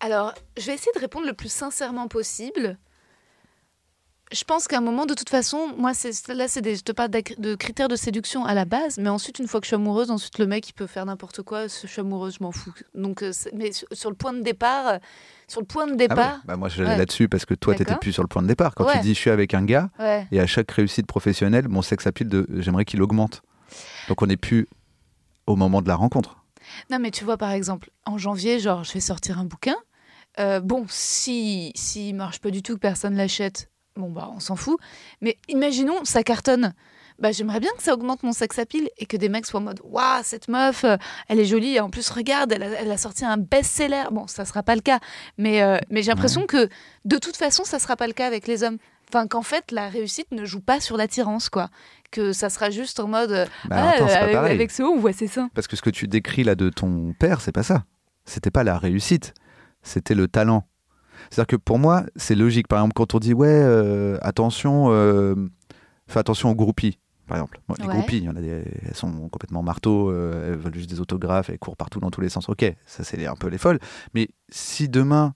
[0.00, 2.78] Alors, je vais essayer de répondre le plus sincèrement possible.
[4.32, 5.92] je pense qu'à un moment, de toute façon, moi,
[6.28, 9.38] là, c'est des, je te parle de critères de séduction à la base, mais ensuite,
[9.38, 11.68] une fois que je suis amoureuse, ensuite le mec, il peut faire n'importe quoi.
[11.68, 12.74] Je suis amoureuse, je m'en fous.
[12.94, 14.98] Donc, euh, mais sur, sur le point de départ, euh,
[15.46, 16.96] sur le point de Ah départ, ouais, bah moi, je Ouais.
[16.98, 18.74] là-dessus parce que toi, t'étais plus sur le point de départ.
[18.74, 18.94] Quand Ouais.
[18.94, 19.90] tu dis je suis avec un gars,
[20.32, 22.46] et à chaque réussite professionnelle, mon sex appeal, de...
[22.58, 23.42] j'aimerais qu'il augmente.
[24.08, 24.66] Donc on n'est plus
[25.46, 26.36] au moment de la rencontre.
[26.90, 29.76] Non, mais tu vois, par exemple, en janvier, genre, je vais sortir un bouquin.
[30.38, 34.56] Euh, bon, si s'il marche pas du tout, que personne l'achète, bon, bah, on s'en
[34.56, 34.78] fout.
[35.20, 36.74] Mais imaginons, ça cartonne.
[37.18, 39.64] Bah, j'aimerais bien que ça augmente mon sex appeal et que des mecs soient en
[39.64, 40.96] mode Waouh, cette meuf, euh,
[41.28, 41.76] elle est jolie.
[41.76, 44.04] Et en plus, regarde, elle a, elle a sorti un best-seller.
[44.12, 45.00] Bon, ça sera pas le cas.
[45.38, 46.68] Mais, euh, mais j'ai l'impression que
[47.06, 48.76] de toute façon, ça sera pas le cas avec les hommes.
[49.08, 51.70] Enfin, qu'en fait, la réussite ne joue pas sur l'attirance, quoi.
[52.10, 53.30] Que ça sera juste en mode
[53.68, 55.50] Bah, Ah, attends, avec, avec ce haut, on voit ses seins.
[55.54, 57.84] Parce que ce que tu décris là de ton père, c'est pas ça.
[58.24, 59.34] C'était pas la réussite,
[59.82, 60.66] c'était le talent.
[61.30, 62.68] C'est-à-dire que pour moi, c'est logique.
[62.68, 65.34] Par exemple, quand on dit ouais, euh, attention, euh,
[66.06, 66.98] fais attention aux groupies.
[67.26, 67.94] Par exemple, Bon, les Ouais.
[67.94, 71.00] groupies, il y en a des- elles sont complètement marteaux, euh, elles veulent juste des
[71.00, 72.48] autographes, elles courent partout dans tous les sens.
[72.48, 73.80] Ok, ça c'est un peu les folles.
[74.14, 75.34] Mais si demain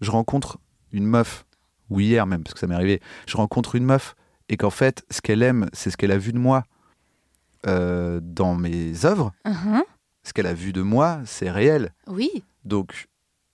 [0.00, 0.58] je rencontre
[0.92, 1.44] une meuf,
[1.90, 4.14] ou hier même, parce que ça m'est arrivé, je rencontre une meuf
[4.48, 6.64] et qu'en fait, ce qu'elle aime, c'est ce qu'elle a vu de moi
[7.66, 9.82] euh, dans mes œuvres, Mhm.
[10.24, 11.92] ce qu'elle a vu de moi, c'est réel.
[12.08, 12.44] Oui.
[12.64, 13.06] Donc,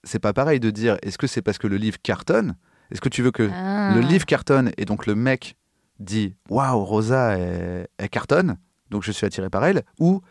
[0.05, 2.57] c'est pas pareil de dire est-ce que c'est parce que le livre cartonne?
[2.91, 3.93] Est-ce que tu veux que Ah.
[3.95, 5.57] le livre cartonne et donc le mec
[6.01, 8.57] dit waouh, Rosa, elle, elle cartonne,
[8.91, 10.23] donc je suis attiré par elle Ou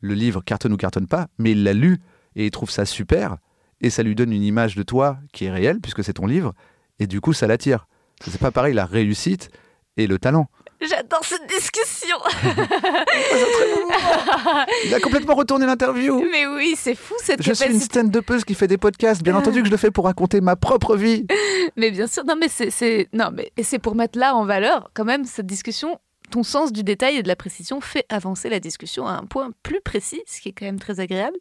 [0.00, 1.98] le livre cartonne ou cartonne pas, mais il l'a lu
[2.34, 3.36] et il trouve ça super
[3.80, 6.52] et ça lui donne une image de toi qui est réelle puisque c'est ton livre
[6.98, 7.86] et du coup ça l'attire.
[8.20, 9.50] C'est pas pareil la réussite
[9.96, 10.46] et le talent.
[10.80, 12.16] J'adore cette discussion.
[14.84, 16.24] Il a complètement retourné l'interview.
[16.30, 18.00] Mais oui, c'est fou cette Je suis une capacité.
[18.00, 19.22] stand-upeuse qui fait des podcasts.
[19.22, 21.26] Bien entendu que je le fais pour raconter ma propre vie.
[21.76, 25.04] Mais bien sûr, non, mais c'est, non, mais c'est pour mettre là en valeur quand
[25.04, 25.98] même cette discussion.
[26.30, 29.50] Ton sens du détail et de la précision fait avancer la discussion à un point
[29.62, 31.36] plus précis, ce qui est quand même très agréable.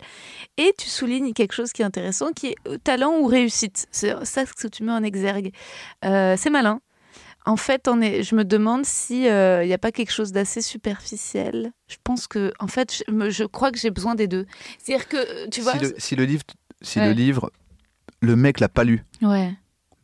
[0.57, 3.87] Et tu soulignes quelque chose qui est intéressant, qui est euh, talent ou réussite.
[3.91, 5.51] C'est ça que tu mets en exergue.
[6.05, 6.81] Euh, c'est malin.
[7.45, 10.61] En fait, on est, je me demande si il n'y a pas quelque chose d'assez
[10.61, 11.71] superficiel.
[11.87, 14.45] Je pense que, en fait, je, je crois que j'ai besoin des deux.
[14.77, 16.43] C'est-à-dire que, euh, tu vois, si, le, si le livre,
[16.81, 17.05] si Ouais.
[17.07, 17.51] le livre,
[18.21, 19.51] le mec l'a pas lu, ouais,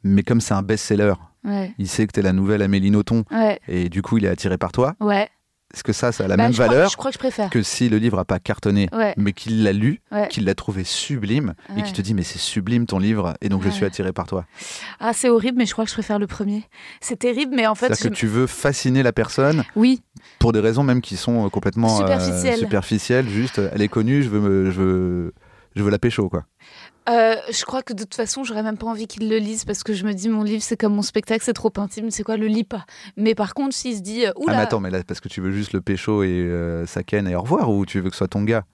[0.03, 1.13] mais comme c'est un best-seller,
[1.43, 4.29] ouais, il sait que t'es la nouvelle Amélie Nothomb ouais, et du coup il est
[4.29, 4.95] attiré par toi.
[4.99, 5.29] ouais.
[5.73, 7.19] Est-ce que ça, ça a la Bah, même je crois- valeur je crois que je
[7.19, 7.49] préfère.
[7.49, 9.13] que si le livre a pas cartonné, Ouais.
[9.17, 10.27] mais qu'il l'a lu, Ouais.
[10.29, 13.63] qu'il l'a trouvé sublime et qu'il te dit mais c'est sublime ton livre et donc
[13.63, 14.45] je suis attiré par toi.
[15.01, 16.63] Ah, c'est horrible, mais je crois que je préfère le premier.
[17.01, 20.01] C'est terrible, mais en fait, C'est-à-dire que tu veux fasciner la personne oui,
[20.39, 22.57] pour des raisons même qui sont euh, complètement euh, Superficielles.
[22.59, 25.33] superficielles, juste elle est connue, je veux me, je veux,
[25.75, 26.45] je veux la pécho quoi.
[27.09, 29.83] Euh, je crois que de toute façon, j'aurais même pas envie qu'il le lise parce
[29.83, 32.37] que je me dis, mon livre, c'est comme mon spectacle, c'est trop intime, c'est quoi,
[32.37, 32.85] le lis pas.
[33.15, 35.29] Mais par contre, s'il se dit, euh, Ah oula, mais attends, mais là parce que
[35.29, 38.09] tu veux juste le pécho et euh, ça ken et au revoir ou tu veux
[38.09, 38.65] que ce soit ton gars?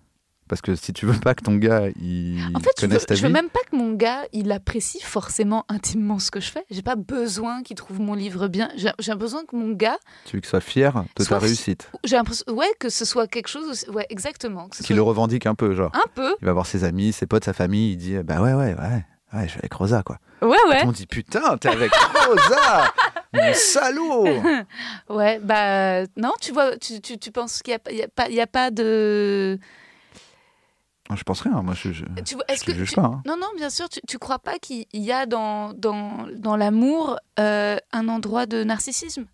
[0.48, 3.16] Parce que si tu veux pas que ton gars il en fait, veux, connaisse ta
[3.16, 6.52] je veux vie, même pas que mon gars, il apprécie forcément intimement ce que je
[6.52, 6.66] fais.
[6.70, 8.70] J'ai pas besoin qu'il trouve mon livre bien.
[8.76, 12.16] J'ai besoin que mon gars, tu veux qu'il soit fier de Soit ta réussite, j'ai
[12.18, 14.68] l'impression, ouais, que ce soit quelque chose, ouais, exactement.
[14.70, 15.91] Qu'il soit le revendique un peu, genre.
[15.96, 18.54] un peu, Il va voir ses amis, ses potes, sa famille, il dit bah ouais
[18.54, 19.06] ouais ouais.
[19.34, 20.20] Ouais, je suis avec Rosa, quoi.
[20.44, 20.86] ouais, ouais.
[20.86, 22.94] Monde dit putain, t'es avec Rosa
[23.34, 24.28] Mon salaud
[25.10, 28.30] Ouais, bah non, tu vois, tu, tu, tu penses qu'il n'y a, y a, pas-
[28.30, 29.58] il y a pas de.
[31.16, 33.03] Je pense rien, moi je, je, Tu je que juge tu- pas.
[33.05, 33.22] hein.
[33.26, 37.18] Non, non, bien sûr, tu, tu crois pas qu'il y a dans, dans, dans l'amour
[37.39, 39.26] euh, un endroit de narcissisme?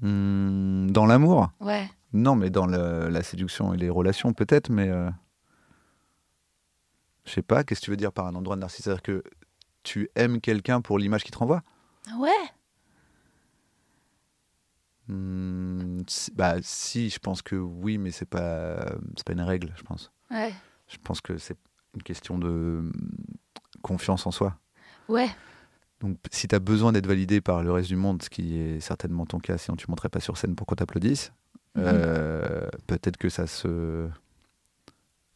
[0.00, 1.50] Hmm, dans l'amour?
[1.60, 1.88] Ouais.
[2.12, 4.88] Non, mais dans le- la séduction et les relations, peut-être, mais.
[4.88, 5.10] euh,
[7.24, 8.84] Je sais pas, qu'est-ce que tu veux dire par un endroit de narcissisme?
[8.90, 9.22] C'est-à-dire que
[9.82, 11.62] tu aimes quelqu'un pour l'image qu'il te renvoie?
[12.18, 12.30] Ouais.
[15.08, 16.02] Hmm,
[16.34, 18.86] Bah, si, je pense que oui, mais c'est pas,
[19.16, 20.10] c'est pas une règle, je pense.
[20.34, 20.52] Ouais.
[20.88, 21.56] Je pense que c'est
[21.94, 22.48] une question de
[22.82, 22.92] hmm,
[23.82, 24.56] confiance en soi.
[25.08, 25.28] Ouais.
[26.00, 28.80] Donc, si tu as besoin d'être validé par le reste du monde, ce qui est
[28.80, 31.32] certainement ton cas, sinon tu ne monterais pas sur scène pour qu'on t'applaudisse,
[31.76, 31.82] Mhm.
[31.86, 34.08] euh, peut-être que ça se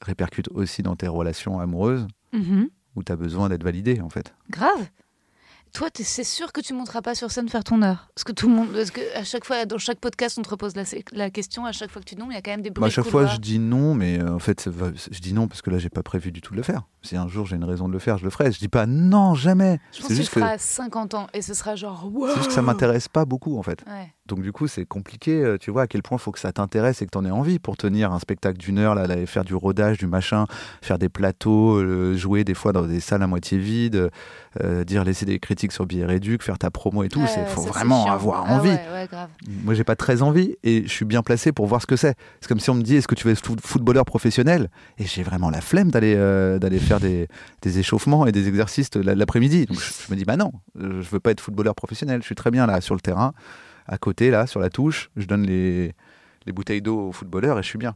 [0.02, 2.68] répercute aussi dans tes relations amoureuses Mhm.
[2.96, 4.34] où tu as besoin d'être validé, en fait.
[4.50, 4.88] Grave.
[5.72, 8.08] Toi, c'est sûr que tu monteras pas sur scène faire ton heure.
[8.14, 8.68] Parce que tout le monde.
[8.72, 11.64] Parce que à chaque fois, dans chaque podcast, on te repose la, la question.
[11.66, 12.80] À chaque fois que tu nommes, il y a quand même des bruits.
[12.80, 15.32] Moi, à chaque fois, je dis non, mais euh, en fait, ça va- je dis
[15.32, 16.82] non parce que là, j'ai pas prévu du tout de le faire.
[17.02, 18.50] Si un jour j'ai une raison de le faire, je le ferai.
[18.50, 19.78] Je dis pas non, jamais.
[19.92, 22.10] Je pense C'est que tu juste le feras à 50 ans et ce sera genre.
[22.28, 23.84] c'est juste que ça m'intéresse pas beaucoup, en fait.
[23.86, 24.12] Ouais.
[24.28, 26.52] Donc du coup, c'est compliqué, euh, tu vois, à quel point il faut que ça
[26.52, 29.24] t'intéresse et que tu en aies envie pour tenir un spectacle d'une heure, là, là,
[29.26, 30.46] faire du rodage, du machin,
[30.82, 34.10] faire des plateaux, euh, jouer des fois dans des salles à moitié vides,
[34.62, 37.20] euh, dire laisser des critiques sur billet réduc, faire ta promo et tout.
[37.20, 38.68] Ouais, Il faut ça, vraiment avoir Ah envie.
[38.68, 39.30] ouais, ouais, grave.
[39.48, 42.14] Moi, j'ai pas très envie et je suis bien placé pour voir ce que c'est.
[42.40, 44.68] C'est comme si on me dit est-ce que tu veux être foot- footballeur professionnel?
[44.98, 47.28] Et j'ai vraiment la flemme d'aller euh, d'aller faire des,
[47.62, 49.66] des échauffements et des exercices l'après-midi.
[49.66, 52.20] Donc je, je me dis bah non, je veux pas être footballeur professionnel.
[52.20, 53.32] Je suis très bien là sur le terrain,
[53.88, 55.10] à côté là, sur la touche.
[55.16, 55.94] Je donne les
[56.46, 57.94] les bouteilles d'eau aux footballeurs et je suis bien.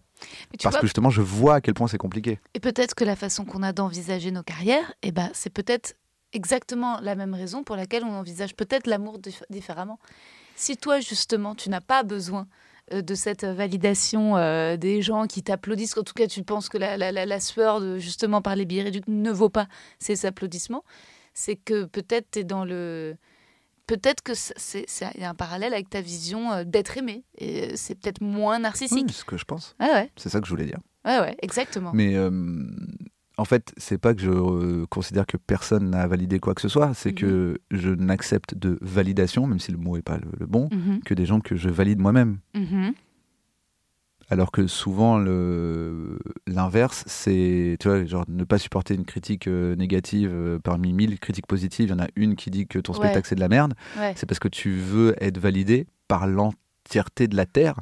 [0.62, 2.38] Parce vois, que justement, je vois à quel point c'est compliqué.
[2.52, 5.94] Et peut-être que la façon qu'on a d'envisager nos carrières, eh ben, c'est peut-être
[6.34, 9.98] exactement la même raison pour laquelle on envisage peut-être l'amour dif- différemment.
[10.54, 12.46] Si toi, justement, tu n'as pas besoin
[12.92, 16.76] euh, de cette validation euh, des gens qui t'applaudissent, en tout cas, tu penses que
[16.76, 19.66] la, la- la- la sueur, de, justement, par les billets réduits ne vaut pas
[19.98, 20.84] ces applaudissements,
[21.32, 23.16] c'est que peut-être tu es dans le...
[23.86, 24.86] Peut-être que c'est-
[25.18, 27.24] y a un parallèle avec ta vision euh, d'être aimé.
[27.38, 29.04] Et euh, c'est peut-être moins Oui, narcissique.
[29.08, 29.74] c'est ce que je pense.
[29.78, 30.78] Ah ouais, C'est ça que je voulais dire.
[31.04, 31.90] ouais, ouais, exactement.
[31.92, 32.30] Mais euh,
[33.38, 36.68] en fait, c'est pas que je euh, considère que personne n'a validé quoi que ce
[36.68, 37.14] soit, c'est Mhm.
[37.16, 41.00] que je n'accepte de validation, même si le mot est pas le, le bon, Mhm,
[41.04, 42.38] que des gens que je valide moi-même.
[42.54, 42.92] mhm.
[44.32, 45.18] Alors que souvent,
[46.46, 51.18] l'inverse, c'est, tu vois, genre ne pas supporter une critique euh, négative euh, parmi mille
[51.18, 52.98] critiques positives, il y en a une qui dit que ton Ouais.
[52.98, 54.12] spectacle c'est de la merde, Ouais.
[54.16, 57.80] c'est parce que tu veux être validé par l'entièreté de la Terre.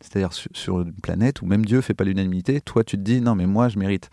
[0.00, 3.20] C'est-à-dire su- sur une planète où même Dieu fait pas l'unanimité, toi tu te dis
[3.20, 4.10] non mais moi je mérite.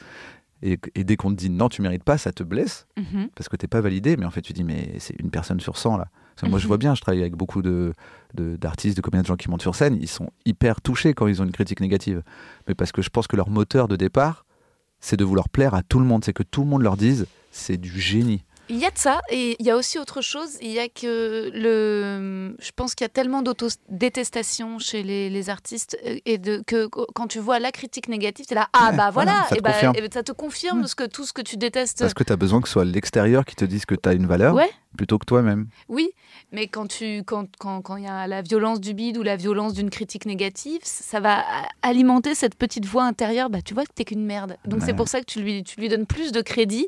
[0.64, 3.28] Et, et dès qu'on te dit non tu mérites pas, ça te blesse Mhm.
[3.36, 5.78] parce que t'es pas validé, mais en fait tu dis mais c'est une personne sur
[5.78, 6.08] 100 là.
[6.42, 6.68] Moi je Mhm.
[6.68, 7.94] vois bien, je travaille avec beaucoup de
[8.34, 11.28] de- d'artistes, de, combien de gens qui montent sur scène, ils sont hyper touchés quand
[11.28, 12.24] ils ont une critique négative.
[12.68, 14.46] Mais parce que je pense que leur moteur de départ,
[15.00, 17.28] c'est de vouloir plaire à tout le monde, c'est que tout le monde leur dise
[17.52, 18.44] c'est du génie.
[18.70, 20.52] Il y a de ça, et il y a aussi autre chose.
[20.62, 22.56] Il y a que le.
[22.60, 27.06] Je pense qu'il y a tellement d'auto-détestation chez les, les artistes, et de, que qu-
[27.14, 29.56] quand tu vois la critique négative, tu es là, ah Ouais, bah voilà, voilà, ça
[29.56, 32.00] te et bah, et bah, ça te confirme ce que, tout ce que tu détestes.
[32.00, 34.14] Parce que tu as besoin que ce soit l'extérieur qui te dise que tu as
[34.14, 34.70] une valeur Ouais.
[34.98, 35.68] plutôt que toi-même.
[35.90, 36.12] Oui,
[36.52, 39.36] mais quand tu quand quand quand il y a la violence du bide ou la
[39.36, 41.44] violence d'une critique négative, ça va
[41.82, 43.50] alimenter cette petite voix intérieure.
[43.50, 44.56] Bah tu vois que t'es qu'une merde.
[44.66, 46.88] Donc c'est pour ça que tu lui tu lui donnes plus de crédit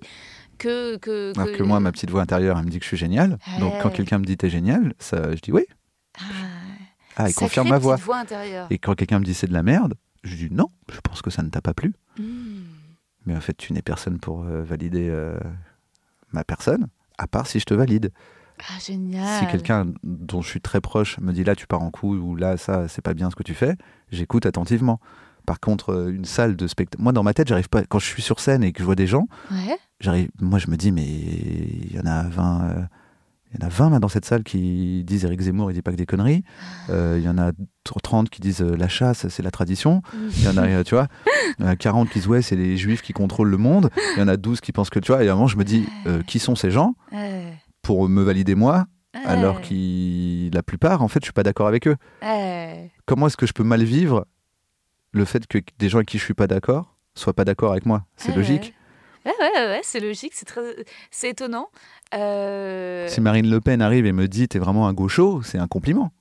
[0.58, 1.34] que que.
[1.38, 3.38] Alors que moi, ma petite voix intérieure, elle me dit que je suis génial.
[3.60, 5.66] Donc quand quelqu'un me dit t'es génial, ça, je dis oui.
[6.18, 6.24] Ah,
[7.18, 7.97] Ah, il confirme ma voix.
[8.70, 11.30] Et quand quelqu'un me dit c'est de la merde, je dis non, je pense que
[11.30, 11.93] ça ne t'a pas plu.
[12.18, 12.64] Hmm.
[13.26, 15.38] Mais en fait, tu n'es personne pour euh, valider euh,
[16.32, 16.88] ma personne,
[17.18, 18.12] à part si je te valide.
[18.60, 19.39] Ah génial.
[19.39, 22.36] Si quelqu'un dont je suis très proche me dit là tu pars en couille ou
[22.36, 23.76] là ça c'est pas bien ce que tu fais,
[24.12, 24.99] j'écoute attentivement.
[25.45, 27.83] Par contre, euh, une salle de spectacle, moi dans ma tête, j'arrive pas.
[27.85, 29.77] Quand je suis sur scène et que je vois des gens, Ouais.
[29.99, 30.29] j'arrive.
[30.41, 32.81] Moi, je me dis mais il y en a 20 euh,
[33.53, 35.81] Il y en a 20 là, dans cette salle qui disent Eric Zemmour, il dit
[35.81, 36.43] pas que des conneries.
[36.89, 37.51] Euh, Il y en a
[37.83, 40.01] 30 qui disent la chasse, c'est la tradition.
[40.37, 41.07] Il y en a, tu vois,
[41.59, 43.89] il y en a 40 qui disent ouais, c'est les juifs qui contrôlent le monde.
[44.15, 45.55] Il y en a 12 qui pensent que, tu vois, et à un moment, je
[45.57, 46.95] me dis euh, qui sont ces gens
[47.81, 48.87] pour me valider moi,
[49.23, 51.95] alors que la plupart, en fait, je suis pas d'accord avec eux.
[53.05, 54.25] Comment est-ce que je peux mal vivre
[55.16, 57.86] le fait que des gens avec qui je suis pas d'accord soient pas d'accord avec
[57.86, 58.74] moi C'est Ouais, logique.
[59.26, 60.61] Ouais, ouais, ouais, c'est logique, c'est très,
[61.09, 61.70] c'est étonnant.
[62.13, 65.68] Euh, Si Marine Le Pen arrive et me dit t'es vraiment un gaucho, c'est un
[65.68, 66.11] compliment.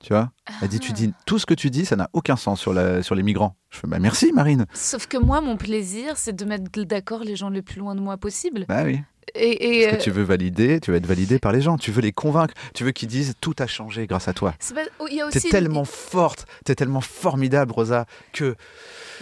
[0.00, 0.32] Tu vois?
[0.62, 0.94] Elle dit tu Ah.
[0.94, 3.56] dis tout ce que tu dis, ça n'a aucun sens sur, la, sur les migrants.
[3.70, 4.66] Je fais bah merci Marine.
[4.74, 8.00] Sauf que moi, mon plaisir, c'est de mettre d'accord les gens le plus loin de
[8.00, 8.64] moi possible.
[8.68, 9.00] Bah oui.
[9.34, 11.76] Et, et, Parce que euh, tu veux valider, tu veux être validé par les gens,
[11.76, 14.54] tu veux les convaincre, tu veux qu'ils disent tout a changé grâce à toi.
[15.00, 18.54] oh, T'es tellement forte, t'es tellement formidable Rosa que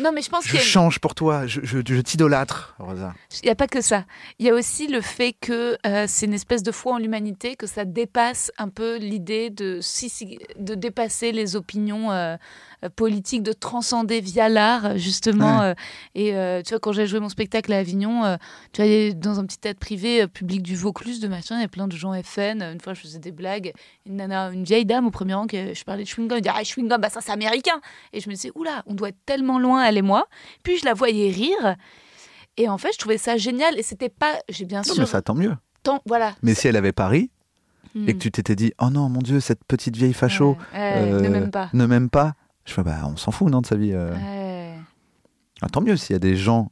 [0.01, 3.15] Non, mais je pense change pour toi, je, je, je t'idolâtre Rosa.
[3.43, 4.05] Il n'y a pas que ça.
[4.39, 7.57] Il y a aussi le fait que euh, c'est une espèce de foi en l'humanité,
[7.57, 12.37] que ça dépasse un peu l'idée de, si- si- de dépasser les opinions euh,
[12.85, 15.61] euh, politiques, de transcender via l'art, justement.
[15.61, 15.75] Ouais.
[16.17, 18.37] euh, et tu vois, quand j'ai joué mon spectacle à Avignon,
[18.73, 21.69] tu vois, dans un petit théâtre privé, public du Vaucluse, de machin, il y a
[21.69, 22.63] plein de gens FN.
[22.63, 23.73] Une fois, je faisais des blagues.
[24.07, 26.63] Une nana, une vieille dame au premier rang, je parlais de chewing-gum, elle dit Ah,
[26.63, 27.81] chewing-gum, bah ça c'est américain.
[28.13, 30.27] Et je me disais Oula, on doit être tellement loin, elle et moi.
[30.63, 31.77] Puis je la voyais rire.
[32.57, 33.79] Et en fait, je trouvais ça génial.
[33.79, 35.55] Et c'était pas, j'ai bien Non sûr, mais ça tant mieux.
[35.83, 36.35] tant, voilà.
[36.43, 37.31] Mais si elle avait Paris
[37.95, 38.09] Hmm.
[38.09, 41.11] et que tu t'étais dit oh non mon dieu cette petite vieille facho Ouais, ouais,
[41.11, 41.71] ne euh, m'aime pas.
[41.73, 42.35] ne m'aime pas,
[42.65, 43.93] je fais bah on s'en fout non de sa vie.
[43.95, 44.13] euh.
[44.15, 44.75] Ouais.
[45.63, 46.71] Ah, tant mieux s'il y a des gens.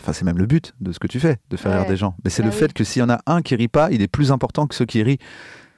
[0.00, 1.78] Enfin, c'est même le but de ce que tu fais, de faire Ouais.
[1.80, 2.16] rire des gens.
[2.24, 2.58] Mais c'est Bah le oui.
[2.60, 4.74] fait que s'il y en a un qui rit pas, il est plus important que
[4.74, 5.18] ceux qui rient.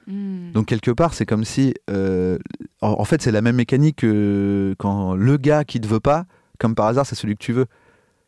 [0.07, 0.51] Hmm.
[0.53, 2.37] Donc quelque part, c'est comme si, euh,
[2.81, 6.25] en, en fait, c'est la même mécanique que quand le gars qui te veut pas,
[6.59, 7.65] comme par hasard, c'est celui que tu veux.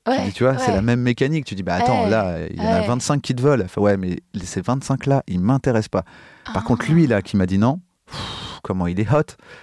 [0.08, 1.46] Ouais, tu vois, c'est la même mécanique.
[1.46, 2.10] Tu dis, bah attends, Ouais.
[2.10, 2.88] là, il y en a Ouais.
[2.88, 3.62] 25 qui te veulent.
[3.64, 6.04] Enfin, ouais, mais ces 25 là, ils m'intéressent pas.
[6.46, 6.62] Par Ah.
[6.62, 9.22] contre, lui là, qui m'a dit non, pff, comment il est hot.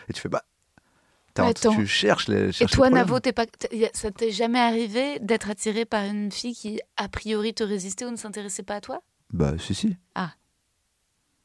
[0.08, 0.42] Et tu fais, bah,
[1.36, 1.74] attends.
[1.74, 2.48] tu cherches les.
[2.48, 3.06] Et cherches toi, le problème.
[3.08, 7.08] Navo, t'es pas, t'es- ça t'est jamais arrivé d'être attiré par une fille qui, a
[7.08, 9.00] priori, te résistait ou ne s'intéressait pas à toi?
[9.32, 9.96] Bah, si, si.
[10.14, 10.30] Ah.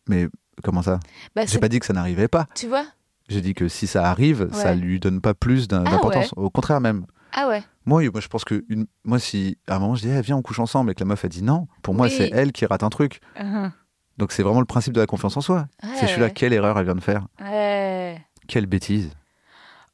[0.07, 0.27] Mais
[0.63, 0.99] comment ça?
[1.35, 2.45] Bah, J'ai c'est- pas dit que ça n'arrivait pas.
[2.55, 2.85] Tu vois?
[3.29, 6.33] J'ai dit que si ça arrive, ça lui donne pas plus Ah d'importance.
[6.35, 7.05] Au contraire, même.
[7.33, 7.63] Ah ouais.
[7.85, 8.87] Moi, moi, je pense que une...
[9.03, 11.05] moi, si à un moment je dis, Eh, viens, on couche ensemble, et que la
[11.05, 12.13] meuf a dit non, pour moi, Oui.
[12.15, 13.21] c'est elle qui rate un truc.
[13.39, 13.71] Uhum.
[14.17, 15.67] Donc, c'est vraiment le principe de la confiance en soi.
[15.83, 15.89] Ouais.
[15.95, 18.21] C'est celui-là, quelle erreur elle vient de faire Ouais.
[18.47, 19.09] Quelle bêtise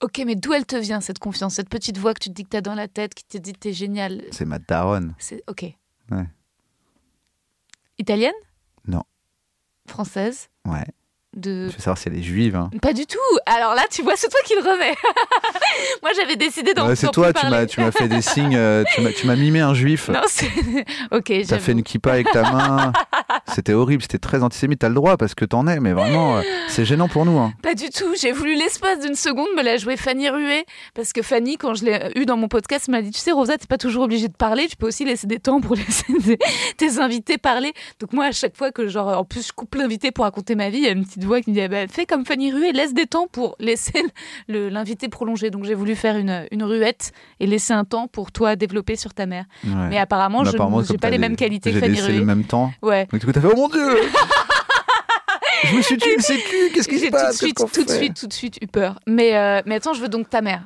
[0.02, 2.44] Ok, mais d'où elle te vient cette confiance, cette petite voix que tu te dis
[2.44, 4.24] que t'as dans la tête, qui te dit que t'es génial?
[4.32, 5.16] C'est ma daronne.
[5.18, 5.64] C'est ok.
[6.12, 6.28] Ouais.
[7.98, 8.34] Italienne?
[8.88, 9.04] Non.
[9.88, 10.50] Française?
[10.66, 10.86] Ouais.
[11.38, 12.56] De Je veux savoir si elle est juive.
[12.56, 12.70] hein.
[12.82, 13.18] Pas du tout.
[13.46, 14.96] Alors là, tu vois, c'est toi qui le remets.
[16.02, 17.68] Moi, j'avais décidé d'en Ouais, c'est toi, plus tu m'as, parler.
[17.68, 20.10] tu m'as fait des signes, euh, tu m'as, mimé un juif.
[20.10, 20.50] Non, c'est
[21.12, 21.32] ok.
[21.48, 22.92] T'as fait une kippa avec ta main.
[23.54, 24.80] C'était horrible, c'était très antisémite.
[24.80, 27.38] T'as le droit parce que t'en es, mais vraiment, euh, c'est gênant pour nous.
[27.40, 27.54] hein.
[27.62, 28.14] Pas du tout.
[28.20, 30.66] J'ai voulu l'espace d'une seconde me la jouer Fanny Ruet.
[30.94, 33.58] Parce que Fanny, quand je l'ai eu dans mon podcast, m'a dit Tu sais, Rosa,
[33.58, 34.68] t'es pas toujours obligée de parler.
[34.68, 36.06] Tu peux aussi laisser des temps pour laisser
[36.78, 37.74] tes invités parler.
[38.00, 40.70] Donc, moi, à chaque fois que, genre, en plus, je coupe l'invité pour raconter ma
[40.70, 42.52] vie, il y a une petite voix qui me dit Eh ben, Fais comme Fanny
[42.52, 44.04] Ruet, laisse des temps pour laisser
[44.48, 45.50] l'invité prolonger.
[45.52, 49.14] Donc, j'ai voulu faire une, une ruette et laisser un temps pour toi développer sur
[49.14, 49.46] ta mère.
[49.66, 49.90] Ouais.
[49.90, 52.18] Mais apparemment, je apparemment, j'ai comme pas les mêmes qualités que J'ai Fanny laissé Ruet.
[52.20, 52.72] le même temps.
[52.82, 53.08] Ouais.
[53.12, 53.86] Donc du coup, t'as fait Oh mon dieu
[55.64, 57.66] Je me suis tué le sécu, qu'est-ce qui J'ai se tout de passe suite, qu'on
[57.68, 59.00] tout de suite, tout de suite eu peur.
[59.08, 60.64] Mais, euh, mais attends, je veux donc ta mère.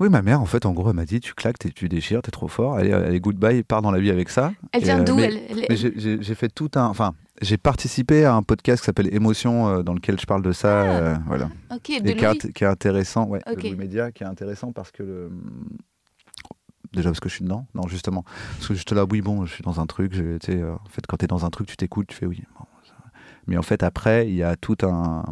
[0.00, 2.30] Oui, ma mère, en fait, en gros, elle m'a dit Tu claques, tu déchires, t'es
[2.32, 4.52] trop fort, allez, allez goodbye, pars dans la vie avec ça.
[4.72, 5.40] Elle vient euh, d'où elle,
[5.70, 6.86] j'ai- j'ai j'ai fait tout un.
[6.86, 10.52] Enfin, j'ai participé à un podcast qui s'appelle Émotion, euh, dans lequel je parle de
[10.52, 10.80] ça.
[10.82, 10.84] Ah.
[10.84, 11.50] euh, voilà.
[11.72, 13.56] Ok, de Et qui est, qui intéressant, ouais, Ok.
[13.56, 15.30] de Louis Média, qui est intéressant parce que le.
[16.92, 18.24] Déjà parce que je suis dedans Non, justement.
[18.52, 20.14] Parce que juste là, oui, bon, je suis dans un truc.
[20.14, 22.42] je- euh, en fait, quand tu es dans un truc, tu t'écoutes, tu fais oui.
[22.56, 23.10] bon, ça va.
[23.48, 25.24] Mais en fait, après, il y a tout un,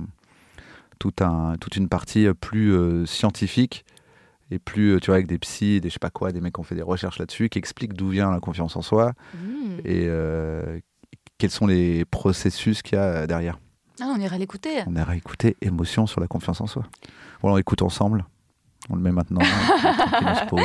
[0.99, 3.85] tout un, toute une partie euh, plus euh, scientifique
[4.51, 6.61] et plus, tu vois, avec des psys, des je sais pas quoi, des mecs qui
[6.61, 9.79] ont fait des recherches là-dessus, qui expliquent d'où vient la confiance en soi Hmm.
[9.85, 10.09] et
[11.43, 13.59] quels sont les processus qu'il y a euh, derrière.
[14.01, 14.85] Ah, on ira l'écouter.
[14.87, 16.85] On a réécouté Émotion sur la confiance en soi.
[17.43, 18.25] Bon, on écoute ensemble.
[18.89, 19.41] On le met maintenant.
[19.43, 20.61] on pose.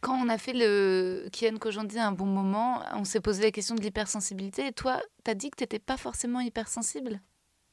[0.00, 3.74] Quand on a fait le Kian Kojandi un bon moment, on s'est posé la question
[3.74, 4.68] de l'hypersensibilité.
[4.68, 7.20] Et toi, t'as dit que t'étais pas forcément hypersensible?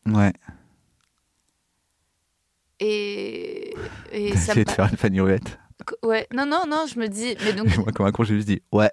[0.08, 0.34] Ouais.
[2.80, 3.76] Et,
[4.12, 5.22] et ça essayé de faire une Fanny.
[5.22, 7.36] Ouais, non, non, non, je me dis.
[7.46, 8.90] Mais donc, Et moi, comme un con, j'ai juste dit ouais.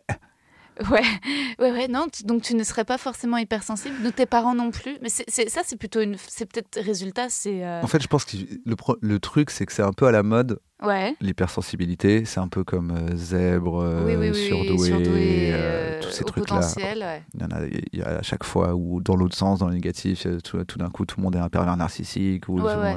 [0.91, 1.03] Ouais,
[1.59, 4.03] ouais, ouais, non, tu- donc tu ne serais pas forcément hypersensible.
[4.03, 4.97] Donc tes parents non plus.
[5.03, 6.17] Mais c'est, c'est- ça, c'est plutôt une.
[6.29, 7.65] C'est peut-être résultat, c'est.
[7.65, 10.07] euh, En fait, je pense que le, pro- le truc, c'est que c'est un peu
[10.07, 11.15] à la mode, Ouais.
[11.21, 12.25] l'hypersensibilité.
[12.25, 16.25] C'est un peu comme euh, zèbre, euh, oui, oui, oui, surdoué, surdoué, euh, tous ces
[16.25, 16.61] trucs-là.
[16.77, 17.23] ouais.
[17.35, 19.69] Il y en a, il y a à chaque fois, ou dans l'autre sens, dans
[19.69, 22.49] le négatif, tout, tout d'un coup, tout le monde est un pervers narcissique.
[22.49, 22.97] Ou, Ouais, ouais.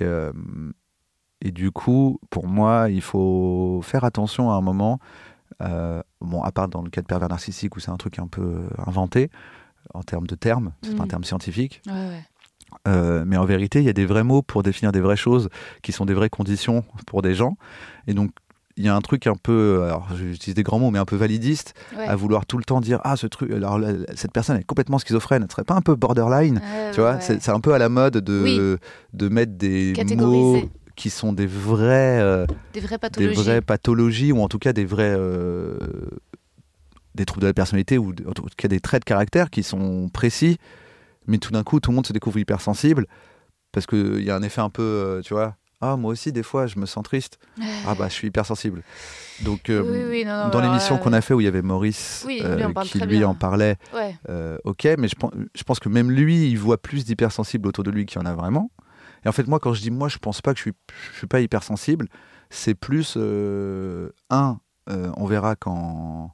[0.00, 4.98] Et, et du coup, pour moi, il faut faire attention à un moment.
[5.62, 8.26] Euh, bon, à part dans le cas de pervers narcissique où c'est un truc un
[8.26, 9.30] peu euh, inventé
[9.92, 11.08] en termes de termes, c'est un Mm.
[11.08, 11.82] terme scientifique.
[11.86, 12.22] Ouais, ouais.
[12.88, 15.48] Euh, mais en vérité, il y a des vrais mots pour définir des vraies choses
[15.82, 17.56] qui sont des vraies conditions pour des gens.
[18.06, 18.30] Et donc,
[18.76, 21.14] il y a un truc un peu, alors j'utilise des grands mots, mais un peu
[21.14, 22.06] validiste, Ouais.
[22.08, 23.78] à vouloir tout le temps dire Ah, ce truc, alors
[24.16, 26.60] cette personne est complètement schizophrène, elle serait pas un peu borderline
[26.92, 28.78] Tu vois, c'est un peu à la mode de, Oui.
[29.12, 30.56] de mettre des mots
[30.96, 33.34] qui sont des euh, Des vraies des pathologies.
[33.42, 35.14] vraies pathologies, ou en tout cas des vrais.
[35.16, 35.76] euh,
[37.14, 40.08] des troubles de la personnalité, ou en tout cas des traits de caractère qui sont
[40.08, 40.58] précis,
[41.28, 43.06] mais tout d'un coup, tout le monde se découvre hypersensible,
[43.70, 45.56] parce qu'il y a un effet un peu, euh, tu vois.
[45.80, 47.38] Ah, moi aussi, des fois, je me sens triste.
[47.86, 48.82] Ah, bah, je suis hypersensible.
[49.42, 51.48] Donc, euh, Oui, oui, non, non, dans l'émission euh, qu'on a fait où il y
[51.48, 53.28] avait Maurice Oui, euh, qui lui bien.
[53.28, 54.16] en parlait, Ouais.
[54.64, 57.90] ok, mais je pense, je pense que même lui, il voit plus d'hypersensibles autour de
[57.90, 58.70] lui qu'il y en a vraiment.
[59.24, 60.72] Et en fait, moi, quand je dis moi, je pense pas que je suis,
[61.12, 62.08] je suis pas hypersensible,
[62.50, 64.58] c'est plus euh, un,
[64.90, 66.32] euh, on verra quand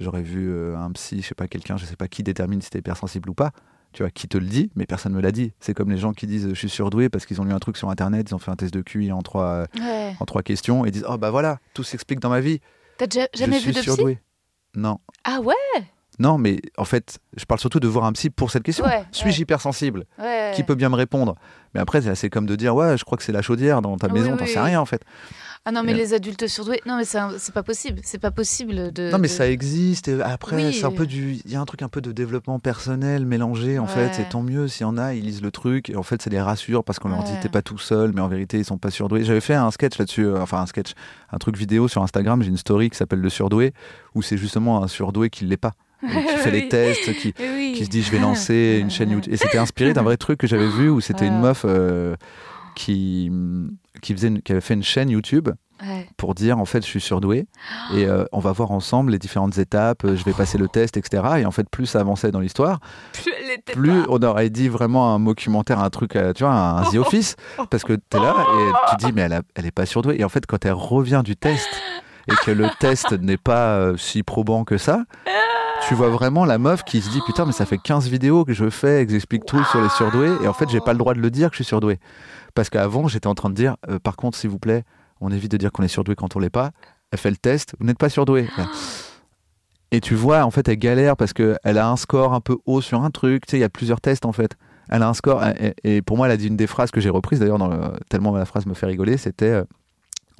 [0.00, 2.70] j'aurais vu euh, un psy, je sais pas quelqu'un, je sais pas qui détermine si
[2.70, 3.52] t'es hypersensible ou pas.
[3.92, 5.52] Tu vois, qui te le dit, mais personne me l'a dit.
[5.60, 7.76] C'est comme les gens qui disent je suis surdoué parce qu'ils ont lu un truc
[7.76, 10.16] sur internet, ils ont fait un test de QI en trois, Ouais.
[10.18, 12.60] en trois questions et disent oh bah voilà, tout s'explique dans ma vie.
[12.96, 13.82] T'as jamais je vu suis de psy?
[13.84, 14.18] surdoué.
[14.74, 14.98] Non.
[15.24, 15.54] Ah ouais?
[16.18, 18.84] Non, mais en fait, je parle surtout de voir un psy pour cette question.
[18.84, 19.42] Ouais, Suis-je ouais.
[19.42, 20.52] hypersensible Ouais.
[20.54, 21.36] Qui peut bien me répondre
[21.74, 24.08] Mais après, c'est comme de dire Ouais, je crois que c'est la chaudière dans ta
[24.08, 25.02] Oui, maison, oui, t'en sais rien en fait.
[25.64, 26.80] Ah non, mais Et- les adultes surdoués.
[26.86, 28.00] Non, mais c'est pas possible.
[28.02, 29.10] C'est pas possible de.
[29.10, 30.08] non, mais de- ça existe.
[30.08, 30.74] Et après, Oui.
[30.74, 31.34] c'est un peu du.
[31.44, 33.88] Il y a un truc un peu de développement personnel mélangé en Ouais.
[33.88, 34.10] fait.
[34.12, 35.88] C'est tant mieux s'il y en a, ils lisent le truc.
[35.88, 37.32] Et en fait, ça les rassure parce qu'on leur dit.
[37.40, 39.24] T'es pas tout seul, mais en vérité, ils sont pas surdoués.
[39.24, 40.92] J'avais fait un sketch là-dessus, euh, enfin un sketch,
[41.30, 42.42] un truc vidéo sur Instagram.
[42.42, 43.72] J'ai une story qui s'appelle Le surdoué,
[44.16, 45.72] où c'est justement un surdoué qui l'est pas.
[46.02, 47.74] Qui fait les tests, qui, oui.
[47.76, 49.32] qui se dit je vais lancer une chaîne YouTube.
[49.32, 51.40] Et c'était inspiré d'un vrai truc que j'avais vu où c'était une Ah.
[51.48, 52.14] meuf euh,
[52.74, 53.30] qui,
[54.00, 55.48] qui, faisait une- qui avait fait une chaîne YouTube
[55.84, 56.06] Ouais.
[56.16, 57.48] pour dire en fait je suis surdoué
[57.96, 60.96] et euh, on va voir ensemble les différentes étapes, euh, je vais passer le test,
[60.96, 61.24] etc.
[61.38, 62.78] Et en fait plus ça avançait dans l'histoire,
[63.66, 67.34] Plus on aurait dit vraiment un documentaire, un truc, tu vois, un The Office,
[67.68, 70.20] parce que tu es là et tu dis mais elle, a- elle est pas surdouée.
[70.20, 71.68] Et en fait quand elle revient du test
[72.30, 75.02] et que le test n'est pas si probant que ça,
[75.88, 78.52] tu vois vraiment la meuf qui se dit putain mais ça fait 15 vidéos que
[78.52, 80.98] je fais et que j'explique tout sur les surdoués et en fait j'ai pas le
[80.98, 81.98] droit de le dire que je suis surdoué.
[82.54, 84.84] Parce qu'avant j'étais en train de dire euh, par contre s'il vous plaît
[85.20, 86.72] on évite de dire qu'on est surdoué quand on l'est pas.
[87.10, 88.48] Elle fait le test, vous n'êtes pas surdoué.
[89.92, 92.80] Et tu vois, en fait, elle galère parce qu'elle a un score un peu haut
[92.80, 93.46] sur un truc.
[93.46, 94.56] Tu sais, il y a plusieurs tests en fait.
[94.88, 95.44] Elle a un score.
[95.84, 97.58] Et, pour moi, elle a dit une des phrases que j'ai reprises d'ailleurs,
[98.08, 99.16] tellement la phrase me fait rigoler.
[99.16, 99.64] C'était euh,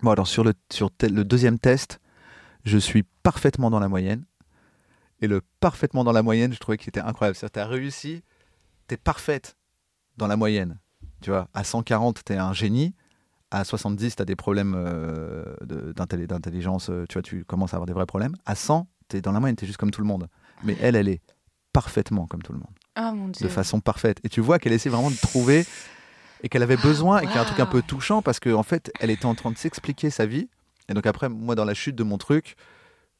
[0.02, 2.00] Bon, alors sur, le deuxième test,
[2.64, 4.24] je suis parfaitement dans la moyenne.
[5.22, 7.36] Et le parfaitement dans la moyenne, je trouvais qu'il était incroyable.
[7.36, 8.22] C'est-à-dire, tu as réussi,
[8.88, 9.56] tu es parfaite
[10.18, 10.78] dans la moyenne.
[11.22, 12.94] Tu vois, à 140, tu es un génie.
[13.50, 15.44] À 70, tu as des problèmes euh,
[15.94, 16.88] d'intelligence.
[16.90, 18.34] euh, Tu vois, tu commences à avoir des vrais problèmes.
[18.46, 20.28] À 100, tu es dans la moyenne, tu es juste comme tout le monde.
[20.64, 21.20] Mais elle, elle est
[21.72, 23.46] parfaitement comme tout le monde, Oh mon dieu.
[23.46, 24.18] de façon parfaite.
[24.24, 25.64] Et tu vois qu'elle essaie vraiment de trouver
[26.42, 28.54] et qu'elle avait besoin et qu'il y a un truc un peu touchant parce qu'en
[28.58, 30.48] en fait, elle était en train de s'expliquer sa vie.
[30.88, 32.56] Et donc après, moi, dans la chute de mon truc,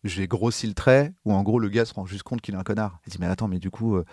[0.05, 2.59] j'ai grossi le trait où en gros, le gars se rend juste compte qu'il est
[2.59, 2.99] un connard.
[3.07, 4.05] Il dit, mais attends, mais du coup, euh,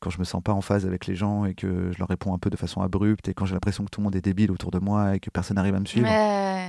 [0.00, 2.34] quand je me sens pas en phase avec les gens et que je leur réponds
[2.34, 4.50] un peu de façon abrupte et quand j'ai l'impression que tout le monde est débile
[4.50, 6.68] autour de moi et que personne n'arrive à me suivre, Ouais.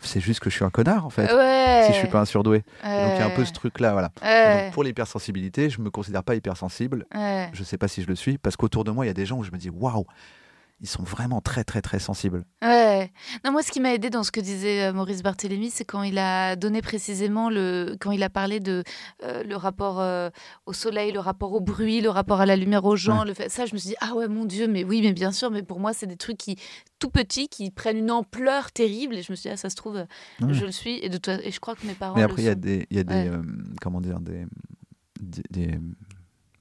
[0.00, 1.32] c'est juste que je suis un connard en fait.
[1.32, 1.84] Ouais.
[1.86, 2.58] Si je suis pas un surdoué.
[2.58, 4.10] Donc il y a un peu ce truc là, voilà.
[4.64, 7.06] Donc, pour l'hypersensibilité, je me considère pas hypersensible.
[7.52, 9.26] Je sais pas si je le suis parce qu'autour de moi, il y a des
[9.26, 10.04] gens où je me dis waouh,
[10.80, 12.44] ils sont vraiment très très très sensibles.
[12.62, 13.10] Ouais.
[13.44, 16.02] Non, moi, ce qui m'a aidé dans ce que disait euh, Maurice Barthélémy, c'est quand
[16.02, 18.82] il a donné précisément le, quand il a parlé de
[19.22, 20.30] euh, le rapport euh,
[20.66, 23.20] au soleil, le rapport au bruit, le rapport à la lumière aux gens.
[23.20, 23.26] Ouais.
[23.28, 25.32] Le fait, ça, je me suis dit ah ouais, mon Dieu, mais oui, mais bien
[25.32, 26.56] sûr, mais pour moi, c'est des trucs qui
[26.98, 29.14] tout petits qui prennent une ampleur terrible.
[29.14, 29.94] Et je me suis dit ah, ça se trouve,
[30.40, 30.52] Ouais.
[30.54, 32.16] je le suis et de toi, et je crois que mes parents.
[32.16, 33.28] Mais après, il y a des, il y a des Ouais.
[33.28, 33.42] euh,
[33.80, 34.44] comment dire, des,
[35.20, 35.80] des, des-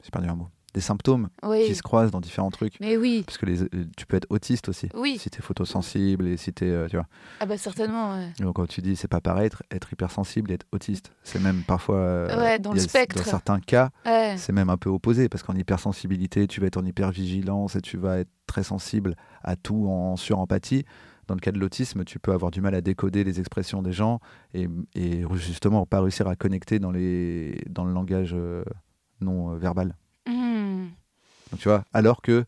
[0.04, 1.30] j'ai perdu un mot, des symptômes
[1.66, 2.80] qui se croisent dans différents trucs.
[2.80, 3.24] Mais oui.
[3.26, 4.90] Parce que les, euh, tu peux être autiste aussi.
[4.96, 5.18] Oui.
[5.20, 7.06] Si tu es photosensible et si tu es, tu vois.
[7.40, 8.16] Ah bah certainement.
[8.16, 8.30] ouais.
[8.40, 11.62] Donc quand tu dis c'est pas pareil, être, être hypersensible et être autiste, c'est même
[11.68, 11.96] parfois.
[11.98, 13.18] euh, Ouais, dans le a- spectre.
[13.18, 14.36] Dans certains cas, Ouais.
[14.38, 17.98] c'est même un peu opposé parce qu'en hypersensibilité, tu vas être en hypervigilance et tu
[17.98, 20.86] vas être très sensible à tout en surempathie.
[21.28, 23.94] Dans le cas de l'autisme, tu peux avoir du mal à décoder les expressions des
[23.94, 24.20] gens
[24.54, 28.64] et, et justement pas réussir à connecter dans, les, dans le langage euh,
[29.22, 29.96] non euh, verbal.
[31.52, 32.46] Donc, tu vois, alors que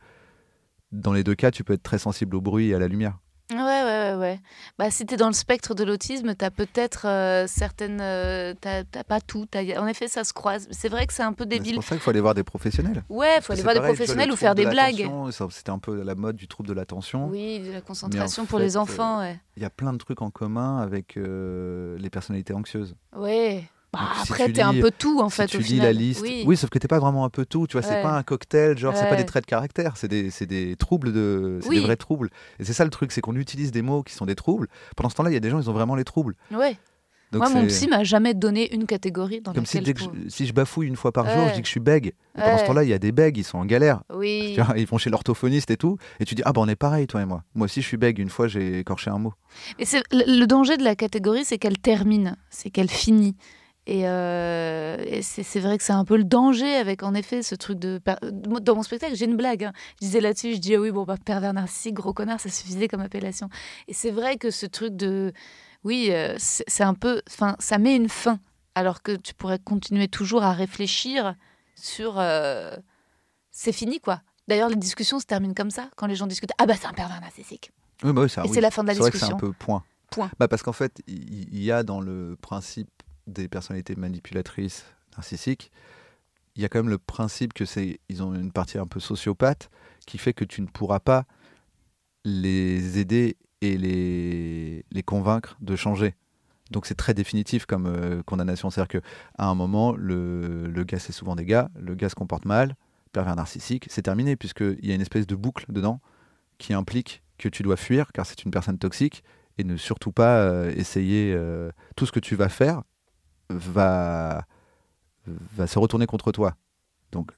[0.91, 3.17] dans les deux cas, tu peux être très sensible au bruit et à la lumière.
[3.51, 4.39] Ouais, ouais, ouais, ouais.
[4.79, 7.99] Bah, si t'es dans le spectre de l'autisme, t'as peut-être euh, certaines.
[8.01, 9.45] euh, t'as t'as pas tout.
[9.45, 10.67] t'as- En effet, ça se croise.
[10.71, 11.75] C'est vrai que c'est un peu Mais C'est débile.
[11.75, 13.03] pour ça qu'il faut aller voir des professionnels.
[13.07, 15.07] Ouais, faut aller voir des pareil, professionnels ou faire des de blagues.
[15.51, 17.27] C'était un peu la mode du trouble de l'attention.
[17.27, 19.39] Oui, de la concentration pour fait, les enfants, ouais.
[19.57, 22.95] Il y a plein de trucs en commun avec euh, les personnalités anxieuses.
[23.15, 23.63] Ouais.
[23.95, 25.85] Bah, si après, t'es un peu tout, en si fait, tu au lis final.
[25.87, 26.57] la liste, Oui.
[26.57, 27.95] sauf que t'es pas vraiment un peu tout, tu vois, Ouais.
[27.95, 29.17] c'est pas un cocktail, genre c'est pas Ouais.
[29.17, 31.77] des traits de caractère, c'est des, des troubles de, Oui.
[31.77, 32.29] des vrais troubles.
[32.59, 34.67] Et c'est ça le truc, c'est qu'on utilise des mots qui sont des troubles.
[34.95, 36.35] Pendant ce temps-là, il y a des gens, ils ont vraiment les troubles.
[36.51, 36.77] Ouais.
[37.31, 39.99] Donc Moi, mon psy m'a jamais donné une catégorie dans comme si dès je que
[39.99, 41.49] je- pourrais- si je bafouille une fois par jour, Ouais.
[41.49, 42.07] je dis que je suis bègue.
[42.07, 42.67] Et pendant ce Ouais.
[42.67, 44.03] temps-là, il y a des bègues, ils sont en galère.
[44.13, 44.53] Oui.
[44.55, 46.75] Tu vois, ils vont chez l'orthophoniste et tout, et tu dis ah bah on est
[46.77, 47.43] pareil toi et moi.
[47.55, 48.19] Moi aussi je suis bègue.
[48.19, 49.33] Une fois j'ai écorché un mot.
[49.79, 53.35] Le le danger de la catégorie, c'est qu'elle termine, c'est qu'elle finit.
[53.87, 57.53] Et, euh, et c'est vrai que c'est un peu le danger avec, en effet, ce
[57.53, 58.01] truc de.
[58.31, 59.65] Dans mon spectacle, j'ai une blague.
[59.65, 59.73] hein.
[60.01, 62.87] Je disais là-dessus, je dis ah oui, bon, bah, pervers narcissique, gros connard, ça suffisait
[62.87, 63.47] comme appellation.
[63.87, 65.33] Et c'est vrai que ce truc de.
[65.83, 67.21] Oui, euh, c'est un peu.
[67.29, 68.39] Enfin, ça met une fin.
[68.73, 71.35] Alors que tu pourrais continuer toujours à réfléchir
[71.75, 72.15] sur.
[72.19, 72.75] euh,
[73.51, 74.21] c'est fini, quoi.
[74.47, 76.51] D'ailleurs, les discussions se terminent comme ça, quand les gens discutent.
[76.57, 77.71] Ah bah, c'est un pervers narcissique.
[78.03, 78.53] Oui, bah oui, ça, Et oui.
[78.53, 79.37] c'est la fin de la C'est vrai que c'est discussion.
[79.37, 79.83] un peu point.
[80.11, 80.29] Point.
[80.39, 82.94] Bah parce qu'en fait, il y, a dans le principe
[83.27, 85.71] des personnalités manipulatrices narcissiques,
[86.55, 88.99] il y a quand même le principe que c'est ils ont une partie un peu
[88.99, 89.69] sociopathe
[90.05, 91.25] qui fait que tu ne pourras pas
[92.23, 96.15] les aider et les, les convaincre de changer.
[96.71, 98.69] Donc c'est très définitif comme euh, condamnation.
[98.69, 102.45] C'est-à-dire qu'à un moment, le, le gars, c'est souvent des gars, le gars se comporte
[102.45, 102.75] mal,
[103.11, 106.01] pervers narcissique, c'est terminé, puisqu'il y a une espèce de boucle dedans
[106.57, 109.23] qui implique que tu dois fuir, car c'est une personne toxique,
[109.57, 111.33] et ne surtout pas euh, essayer...
[111.35, 112.83] euh, tout ce que tu vas faire
[113.49, 114.45] va,
[115.25, 116.55] va se retourner contre toi.
[117.11, 117.31] Donc,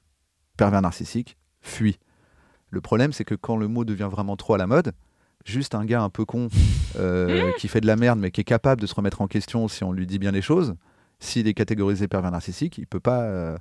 [0.56, 1.98] pervers narcissique, fuis.
[2.70, 4.92] Le problème, c'est que quand le mot devient vraiment trop à la mode,
[5.44, 6.48] juste un gars un peu con
[6.96, 9.68] euh, qui fait de la merde mais qui est capable de se remettre en question
[9.68, 10.74] si on lui dit bien les choses,
[11.20, 13.56] s'il est catégorisé pervers narcissique, il peut pas, euh,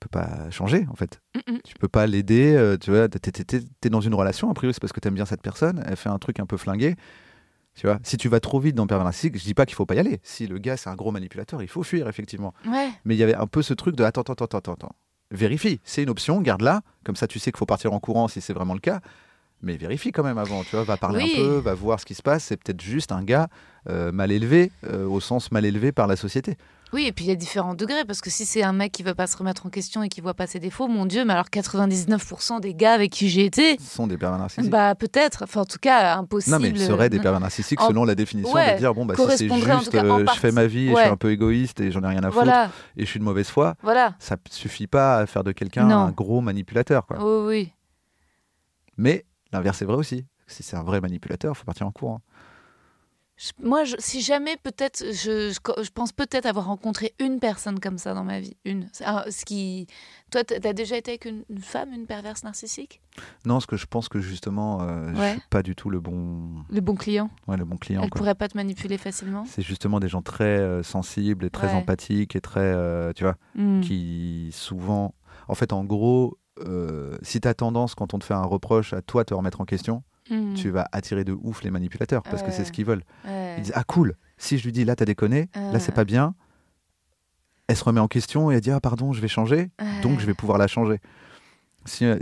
[0.00, 1.20] peux pas changer en fait.
[1.34, 1.58] Mm, mm.
[1.64, 2.54] Tu peux pas l'aider.
[2.56, 5.26] euh, tu vois, t'es, t'es dans une relation, a priori, c'est parce que t'aimes bien
[5.26, 5.82] cette personne.
[5.86, 6.96] Elle fait un truc un peu flingué.
[7.74, 9.86] Tu vois, si tu vas trop vite dans pervers narcissique, je dis pas qu'il faut
[9.86, 10.20] pas y aller.
[10.22, 12.52] Si le gars c'est un gros manipulateur, il faut fuir effectivement.
[12.66, 12.90] Ouais.
[13.04, 14.96] Mais il y avait un peu ce truc de attends, attends, attends, attends, attends.
[15.30, 15.80] Vérifie.
[15.84, 16.82] C'est une option, garde-la.
[17.04, 19.00] Comme ça, tu sais qu'il faut partir en courant si c'est vraiment le cas.
[19.62, 20.62] Mais vérifie quand même avant.
[20.64, 21.32] Tu vois, va parler Oui.
[21.34, 22.44] un peu, va voir ce qui se passe.
[22.44, 23.48] C'est peut-être juste un gars
[23.88, 26.56] euh, mal élevé, euh, au sens mal élevé par la société.
[26.92, 29.02] Oui, et puis il y a différents degrés, parce que si c'est un mec qui
[29.02, 31.32] veut pas se remettre en question et qui voit pas ses défauts, mon Dieu, mais
[31.32, 34.70] alors 99% des gars avec qui j'ai été, Ce sont des pervers narcissiques.
[34.70, 36.54] bah peut-être, enfin en tout cas impossible.
[36.56, 39.06] non, mais ils seraient des pervers narcissiques En- selon la définition Ouais, de dire bon,
[39.06, 41.30] bah, si c'est juste, cas euh, je fais ma vie, et je suis un peu
[41.30, 44.14] égoïste et j'en ai rien à foutre Voilà, et je suis de mauvaise foi, voilà.
[44.18, 47.06] ça suffit pas à faire de quelqu'un un gros manipulateur.
[47.06, 47.16] Quoi.
[47.20, 47.72] Oui, oui.
[48.96, 50.26] Mais l'inverse est vrai aussi.
[50.46, 52.20] Si c'est un vrai manipulateur, il faut partir en courant.
[52.31, 52.31] Je-
[53.60, 57.98] Moi, je- si jamais, peut-être, je, je, je pense peut-être avoir rencontré une personne comme
[57.98, 58.56] ça dans ma vie.
[58.64, 58.88] Une.
[59.04, 59.88] Un- ce qui...
[60.30, 63.00] Toi, t'as déjà été avec une, une femme, une perverse narcissique?
[63.44, 65.32] Non, parce que je pense que justement, euh, je Ouais.
[65.32, 68.02] suis pas du tout le bon, Le bon client ouais, le bon client.
[68.02, 68.18] Elle quoi.
[68.18, 71.74] pourrait pas te manipuler facilement C'est justement des gens très euh, sensibles et très Ouais.
[71.74, 73.80] empathiques et très, euh, tu vois, Hmm.
[73.80, 75.14] qui souvent,
[75.48, 78.92] en fait, en gros, euh, si tu as tendance, quand on te fait un reproche,
[78.92, 80.02] à toi te remettre en question,
[80.34, 80.54] Hmm.
[80.54, 83.04] tu vas attirer de ouf les manipulateurs parce que c'est ce qu'ils veulent.
[83.26, 86.34] Ils disent Ah, cool, si je lui dis là, t'as déconné, là, c'est pas bien,
[87.68, 89.70] elle se remet en question et elle dit Ah, pardon, je vais changer,
[90.02, 91.00] donc je vais pouvoir la changer.
[91.84, 92.16] Si, euh,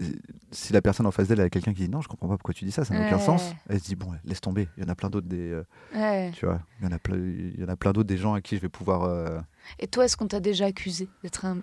[0.52, 2.54] si la personne en face d'elle a quelqu'un qui dit Non, je comprends pas pourquoi
[2.54, 4.86] tu dis ça, ça n'a aucun sens, elle se dit Bon, laisse tomber, il y
[4.86, 5.50] en a plein d'autres des.
[5.94, 8.16] euh, tu vois, il y en a plein, il y en a plein d'autres des
[8.16, 9.02] gens à qui je vais pouvoir.
[9.04, 9.38] euh,
[9.78, 11.58] Et toi, est-ce qu'on t'a déjà accusé d'être un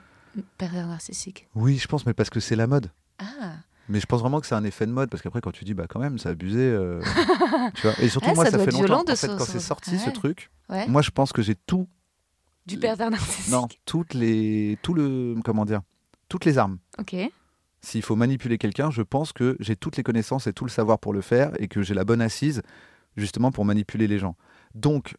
[0.60, 1.48] pervers narcissique?
[1.56, 2.92] Oui, je pense, mais parce que c'est la mode.
[3.18, 3.56] Ah,
[3.90, 5.74] Mais je pense vraiment que c'est un effet de mode parce qu'après quand tu dis
[5.74, 7.02] bah quand même c'est abusé, euh,
[7.76, 7.94] tu vois.
[8.02, 9.02] Et surtout Ouais, moi ça ça, fait longtemps.
[9.02, 10.88] En fait, quand c'est sorti ce truc, ouais.
[10.88, 11.88] moi je pense que j'ai tout,
[12.66, 13.52] Du pervers narcissique.
[13.52, 15.82] non, toutes les, tout le, comment dire,
[16.30, 16.80] toutes les armes.
[17.00, 17.16] Ok.
[17.82, 21.00] S'il faut manipuler quelqu'un, je pense que j'ai toutes les connaissances et tout le savoir
[21.00, 22.62] pour le faire et que j'ai la bonne assise
[23.16, 24.36] justement pour manipuler les gens.
[24.76, 25.16] Donc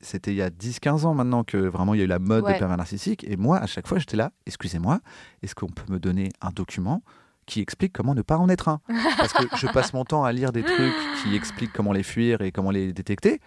[0.00, 2.44] c'était il y a 10-15 ans maintenant que vraiment il y a eu la mode
[2.46, 5.00] des pervers narcissiques et moi à chaque fois j'étais là, excusez-moi,
[5.42, 7.02] est-ce qu'on peut me donner un document
[7.46, 8.80] qui explique comment ne pas en être un
[9.18, 10.92] Parce que je passe mon temps à lire des trucs
[11.22, 13.40] qui expliquent comment les fuir et comment les détecter,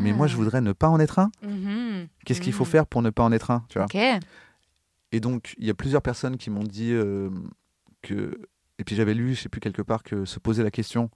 [0.00, 1.30] mais moi je voudrais ne pas en être un.
[1.42, 2.06] Mhm.
[2.24, 2.70] Qu'est-ce qu'il faut Mhm.
[2.70, 3.86] faire pour ne pas en être un tu vois
[5.12, 7.30] et donc, il y a plusieurs personnes qui m'ont dit euh,
[8.00, 8.40] que.
[8.78, 11.10] Et puis j'avais lu, je sais plus quelque part, que se poser la question,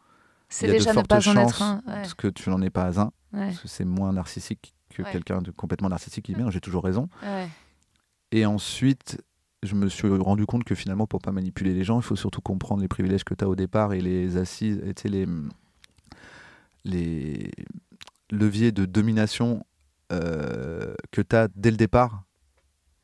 [0.48, 1.76] C'est a de déjà ne pas en être un.
[1.76, 1.82] Ouais.
[1.86, 3.46] parce que tu n'en es pas un, Ouais.
[3.46, 5.12] parce que c'est moins narcissique que Ouais.
[5.12, 7.08] quelqu'un de complètement narcissique qui dit, j'ai toujours raison.
[8.32, 9.22] Et ensuite,
[9.64, 12.40] je me suis rendu compte que finalement, pour pas manipuler les gens, il faut surtout
[12.40, 15.26] comprendre les privilèges que tu as au départ et les assises, et tu les,
[16.84, 17.50] les
[18.30, 19.64] leviers de domination
[20.12, 22.24] euh, que tu as dès le départ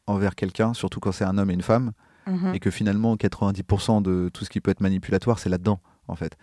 [0.06, 1.92] envers quelqu'un, surtout quand c'est un homme et une femme
[2.26, 2.54] Mhm.
[2.54, 6.36] et que finalement 90% de tout ce qui peut être manipulatoire c'est là-dedans en fait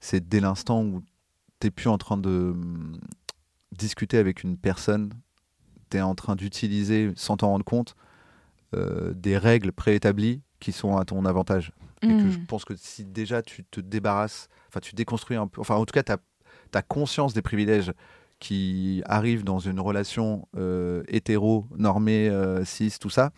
[0.00, 1.02] c'est dès l'instant où
[1.60, 2.98] t'es plus en train de hum,
[3.72, 5.10] discuter avec une personne
[5.88, 7.94] t'es en train d'utiliser sans t'en rendre compte
[8.72, 13.42] des règles préétablies qui sont à ton avantage et que je pense que si déjà
[13.42, 16.12] tu te débarrasses enfin tu déconstruis un peu enfin en tout cas tu
[16.74, 17.92] as conscience des privilèges
[18.38, 23.32] qui arrivent dans une relation euh, hétéro normée euh, cis tout ça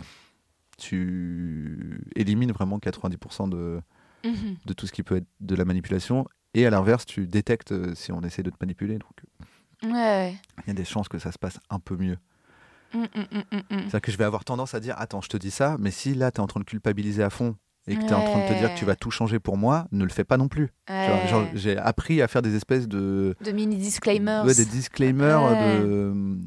[0.79, 3.81] tu élimines vraiment 90% de,
[4.25, 4.57] Mhm.
[4.67, 6.27] de tout ce qui peut être de la manipulation.
[6.55, 8.99] Et à l'inverse, tu détectes euh, si on essaie de te manipuler.
[8.99, 9.11] Donc,
[9.83, 10.37] Ouais, ouais.
[10.65, 12.19] il y a des chances que ça se passe un peu mieux.
[12.95, 13.79] Mm, mm, mm.
[13.81, 16.15] C'est-à-dire que je vais avoir tendance à dire Attends, je te dis ça, mais si
[16.15, 17.57] là, tu es en train de culpabiliser à fond
[17.89, 19.57] et que tu es en train de te dire que tu vas tout changer pour
[19.57, 20.71] moi, ne le fais pas non plus.
[20.89, 21.09] Ouais.
[21.55, 23.35] J'ai appris à faire des espèces de.
[23.45, 24.45] De mini disclaimers.
[24.45, 25.81] ouais, des disclaimers Ouais.
[25.81, 26.39] de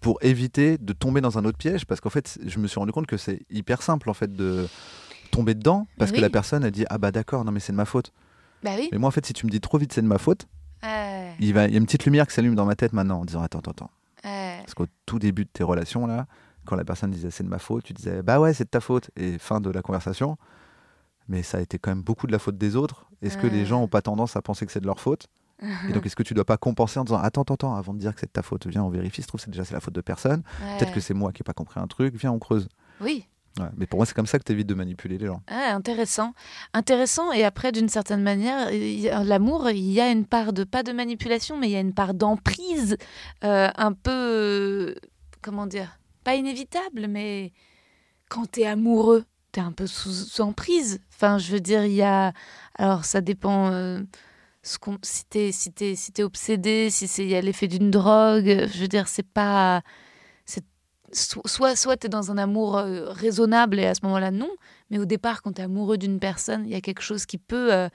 [0.00, 2.92] pour éviter de tomber dans un autre piège parce qu'en fait je me suis rendu
[2.92, 4.68] compte que c'est hyper simple en fait de
[5.32, 7.76] tomber dedans parce que la personne a dit ah bah d'accord non mais c'est de
[7.76, 8.12] ma faute
[8.62, 8.88] Bah oui.
[8.92, 10.46] mais moi en fait si tu me dis trop vite c'est de ma faute
[10.84, 11.32] Ouais.
[11.40, 13.24] il va il y a une petite lumière qui s'allume dans ma tête maintenant en
[13.24, 13.90] disant attends attends attends
[14.24, 14.58] Ouais.
[14.58, 16.26] parce qu'au tout début de tes relations là
[16.64, 18.80] quand la personne disait c'est de ma faute tu disais bah ouais c'est de ta
[18.80, 19.10] faute.
[19.16, 20.36] Et fin de la conversation.
[21.28, 23.06] Mais ça a été quand même beaucoup de la faute des autres.
[23.20, 25.26] Est-ce que les gens ont pas tendance à penser que c'est de leur faute?
[25.88, 27.98] Et donc est-ce que tu dois pas compenser en disant attends attends attends avant de
[27.98, 29.80] dire que c'est de ta faute viens on vérifie se trouve c'est déjà c'est la
[29.80, 30.42] faute de personne.
[30.78, 32.68] Peut-être que c'est moi qui n'ai pas compris un truc, viens, on creuse.
[33.00, 33.26] Oui.
[33.76, 35.42] Mais pour moi, c'est comme ça que tu évites de manipuler les gens.
[35.48, 36.32] Ah, intéressant.
[36.72, 37.32] Intéressant.
[37.32, 38.68] Et après, d'une certaine manière,
[39.24, 41.94] l'amour, il y a une part de, pas de manipulation, mais il y a une
[41.94, 42.96] part d'emprise
[43.44, 44.94] euh, un peu, euh,
[45.42, 47.52] comment dire, pas inévitable, mais
[48.28, 51.00] quand tu es amoureux, tu es un peu sous, emprise.
[51.14, 52.32] Enfin, je veux dire, il y a.
[52.76, 53.70] Alors, ça dépend.
[53.72, 54.00] euh,
[54.62, 58.66] ce si t'es si t'es- si t'es obsédé, si il y a l'effet d'une drogue,
[58.72, 59.82] je veux dire, c'est pas.
[61.12, 64.50] Soit, soit tu es dans un amour euh, raisonnable et à ce moment-là, non.
[64.90, 67.38] Mais au départ, quand tu es amoureux d'une personne, il y a quelque chose qui
[67.38, 67.72] peut.
[67.72, 67.88] euh,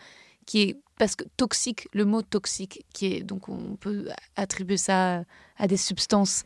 [0.45, 0.79] qui est.
[0.99, 3.23] Parce que toxique, le mot toxique, qui est.
[3.23, 5.23] Donc on peut attribuer ça
[5.57, 6.43] à des substances.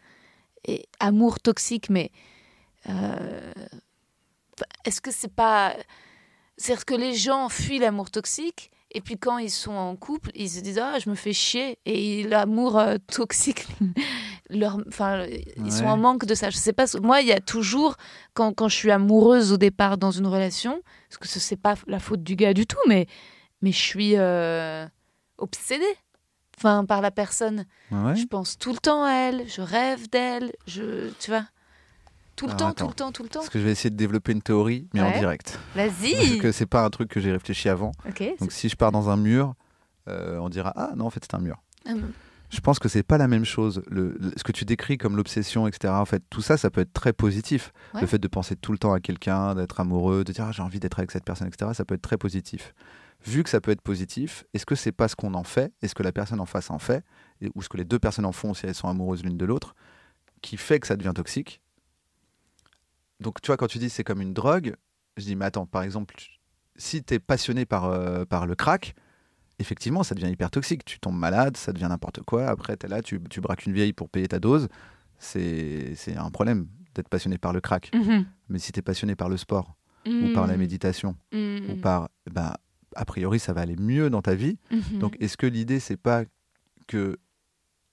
[0.66, 2.12] Et amour toxique, mais.
[2.90, 3.52] euh,
[4.86, 5.76] Est-ce que c'est pas.
[6.58, 8.72] C'est-à-dire que les gens fuient l'amour toxique.
[8.92, 11.78] Et puis quand ils sont en couple, ils se disent ah je me fais chier
[11.86, 13.68] et l'amour euh, toxique
[14.50, 15.26] leur enfin
[15.58, 16.50] ils sont en manque de ça.
[16.50, 17.96] Je sais pas moi il y a toujours
[18.34, 21.76] quand, quand je suis amoureuse au départ dans une relation parce que ce c'est pas
[21.88, 23.08] la faute du gars du tout mais
[23.62, 24.88] mais je suis euh,
[25.38, 25.84] obsédée
[26.58, 27.66] enfin par la personne.
[27.92, 28.16] Ouais?
[28.16, 31.46] Je pense tout le temps à elle, je rêve d'elle, je tu vois
[32.38, 32.86] tout le Alors, temps, attends.
[32.86, 33.40] tout le temps, tout le temps.
[33.40, 35.60] Parce que je vais essayer de développer une théorie, mais en direct.
[35.76, 36.38] Parce Vas-y.
[36.40, 37.92] que c'est pas un truc que j'ai réfléchi avant.
[38.40, 39.54] Donc si je pars dans un mur,
[40.08, 41.62] euh, on dira ah non en fait c'est un mur.
[41.86, 42.12] hum,
[42.50, 43.82] Je pense que c'est pas la même chose.
[43.88, 45.94] Le, le- ce que tu décris comme l'obsession, etc.
[45.94, 47.74] En fait, tout ça, ça peut être très positif.
[47.94, 48.00] Ouais.
[48.02, 50.62] Le fait de penser tout le temps à quelqu'un, d'être amoureux, de dire ah, j'ai
[50.62, 51.72] envie d'être avec cette personne, etc.
[51.74, 52.74] Ça peut être très positif.
[53.26, 55.74] Vu que ça peut être positif, est-ce que c'est pas ce qu'on en fait?
[55.82, 57.04] Est-ce que la personne en face en fait?
[57.56, 59.76] Ou ce que les deux personnes en font si elles sont amoureuses l'une de l'autre
[60.42, 61.62] Qui fait que ça devient toxique?
[63.20, 64.76] Donc, tu vois, quand tu dis c'est comme une drogue,
[65.18, 66.16] je dis mais attends, par exemple,
[66.76, 68.94] si tu es passionné par, euh, par le crack,
[69.60, 70.86] effectivement, ça devient hyper toxique.
[70.86, 72.48] Tu tombes malade, ça devient n'importe quoi.
[72.48, 74.68] Après, tu es là, tu, tu braques une vieille pour payer ta dose.
[75.18, 77.92] C'est un problème d'être passionné par le crack.
[77.94, 82.10] mhm, Mais si tu es passionné par le sport, ou par la méditation, ou par.
[82.32, 82.54] Ben,
[82.96, 84.58] a priori, ça va aller mieux dans ta vie.
[84.72, 85.00] mhm.
[85.00, 86.24] Donc, est-ce que l'idée, c'est pas
[86.88, 87.18] que.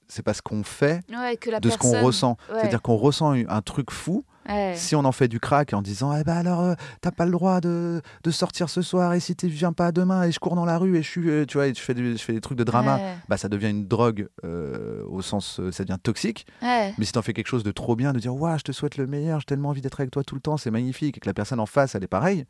[0.06, 2.36] C'est pas ce qu'on fait, Ouais, que la de ce qu'on ressent?
[2.50, 4.24] Ouais, C'est-à-dire qu'on ressent un truc fou.
[4.48, 4.74] Ouais.
[4.76, 7.30] Si on en fait du crack en disant eh ben alors euh, t'as pas le
[7.32, 10.54] droit de, de sortir ce soir et si tu viens pas demain et je cours
[10.56, 12.32] dans la rue et je suis euh, tu vois et je fais, du- je fais
[12.32, 15.98] des trucs de drama Ouais, bah ça devient une drogue euh, au sens ça devient
[16.02, 16.92] toxique ouais.
[16.98, 18.96] mais si t'en fais quelque chose de trop bien de dire waouh je te souhaite
[18.96, 21.28] le meilleur j'ai tellement envie d'être avec toi tout le temps c'est magnifique et que
[21.28, 22.44] la personne en face elle est pareille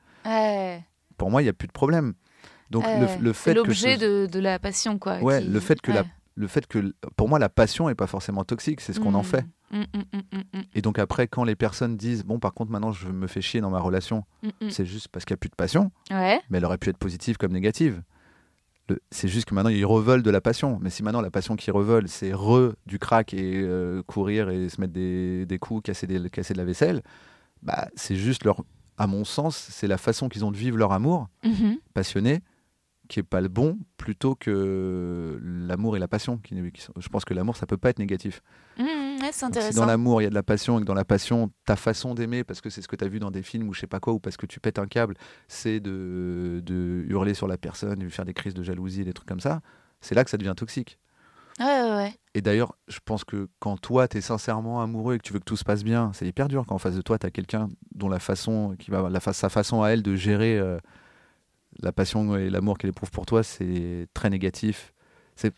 [1.16, 2.14] pour moi il y a plus de problème
[2.70, 2.84] donc
[3.20, 5.18] le, fait l'objet ce- de, de la passion, quoi.
[5.18, 8.06] Ouais, qui- le fait que la- le fait que pour moi la passion est pas
[8.08, 9.24] forcément toxique c'est ce qu'on en Mm.
[9.24, 9.44] fait
[9.74, 13.08] Mm, mm, mm, et donc après quand les personnes disent bon par contre maintenant je
[13.08, 14.24] me fais chier dans ma relation
[14.70, 16.40] c'est juste parce qu'il n'y a plus de passion Ouais.
[16.48, 18.02] mais elle aurait pu être positive comme négative.
[19.10, 20.78] C'est juste que maintenant, ils revolent de la passion.
[20.82, 24.68] Mais si maintenant, la passion qui revole, c'est re du crack et euh, courir et
[24.68, 27.00] se mettre des, des coups, casser, des, casser de la vaisselle,
[27.62, 28.62] bah, c'est juste leur.
[28.98, 31.78] À mon sens, c'est la façon qu'ils ont de vivre leur amour, Mhm.
[31.94, 32.42] passionné,
[33.14, 36.38] qui est pas le bon, plutôt que l'amour et la passion.
[36.38, 38.42] Qui, qui sont- je pense que l'amour, ça peut pas être négatif.
[38.76, 38.90] Mm, mm, ouais,
[39.20, 39.80] c'est Donc, si intéressant.
[39.80, 42.14] dans l'amour, il y a de la passion et que dans la passion, ta façon
[42.14, 43.86] d'aimer, parce que c'est ce que tu as vu dans des films ou je sais
[43.86, 45.14] pas quoi, ou parce que tu pètes un câble,
[45.46, 49.12] c'est de, de hurler sur la personne, de faire des crises de jalousie et des
[49.12, 49.60] trucs comme ça,
[50.00, 50.98] c'est là que ça devient toxique.
[51.60, 52.14] Ouais, ouais, ouais.
[52.34, 55.38] Et d'ailleurs, je pense que quand toi, tu es sincèrement amoureux et que tu veux
[55.38, 57.30] que tout se passe bien, c'est hyper dur quand en face de toi, tu as
[57.30, 60.78] quelqu'un dont la façon, qui va, la, sa façon à elle de gérer euh,
[61.80, 64.92] la passion et l'amour qu'elle éprouve pour toi, c'est très négatif.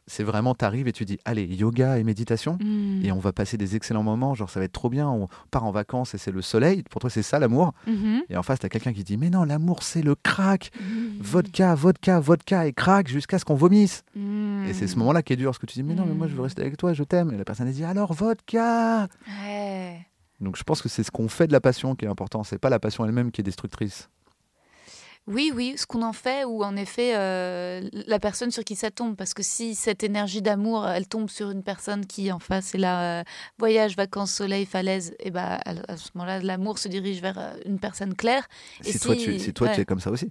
[0.07, 3.05] C'est vraiment, t'arrives et tu dis, allez, yoga et méditation, Mm.
[3.05, 5.65] et on va passer des excellents moments, genre ça va être trop bien, on part
[5.65, 8.23] en vacances et c'est le soleil, pour toi c'est ça l'amour, Mhm.
[8.31, 11.21] et en face t'as quelqu'un qui dit mais non l'amour c'est le crack, Mm.
[11.21, 14.03] vodka, vodka, vodka et crack jusqu'à ce qu'on vomisse.
[14.15, 14.65] Mm.
[14.65, 16.27] Et c'est ce moment-là qui est dur, parce que tu dis mais non mais moi
[16.27, 19.09] je veux rester avec toi, je t'aime, et la personne elle dit alors vodka.
[19.45, 20.07] Ouais.
[20.41, 22.59] Donc je pense que c'est ce qu'on fait de la passion qui est important, c'est
[22.59, 24.09] pas la passion elle-même qui est destructrice.
[25.27, 28.93] Oui, oui, ce qu'on en fait, ou en effet, euh, la personne sur qui ça
[28.93, 29.17] tombe.
[29.17, 32.79] Parce que si cette énergie d'amour, elle tombe sur une personne qui, en face, est
[32.79, 33.25] là, euh,
[33.59, 37.55] voyage, vacances, soleil, falaise, et bah, à, à ce moment-là, l'amour se dirige vers euh,
[37.65, 38.47] une personne claire.
[38.85, 39.75] Et Si, toi tu, si toi ouais.
[39.75, 40.31] tu es comme ça aussi.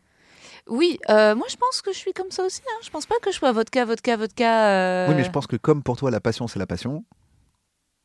[0.67, 2.61] Oui, euh, moi, je pense que je suis comme ça aussi.
[2.65, 2.79] Hein.
[2.81, 5.07] Je pense pas que je sois vodka, vodka, vodka.
[5.09, 7.03] Oui mais je pense que comme pour toi la passion c'est la passion.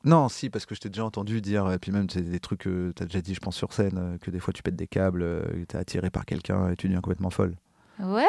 [0.05, 2.61] Non, si, parce que je t'ai déjà entendu dire, et puis même c'est des trucs
[2.61, 4.77] que tu as déjà dit, je pense, sur scène, euh, que des fois tu pètes
[4.77, 7.55] des câbles, euh, tu es attiré par quelqu'un et tu deviens complètement folle.
[7.99, 8.25] Ouais.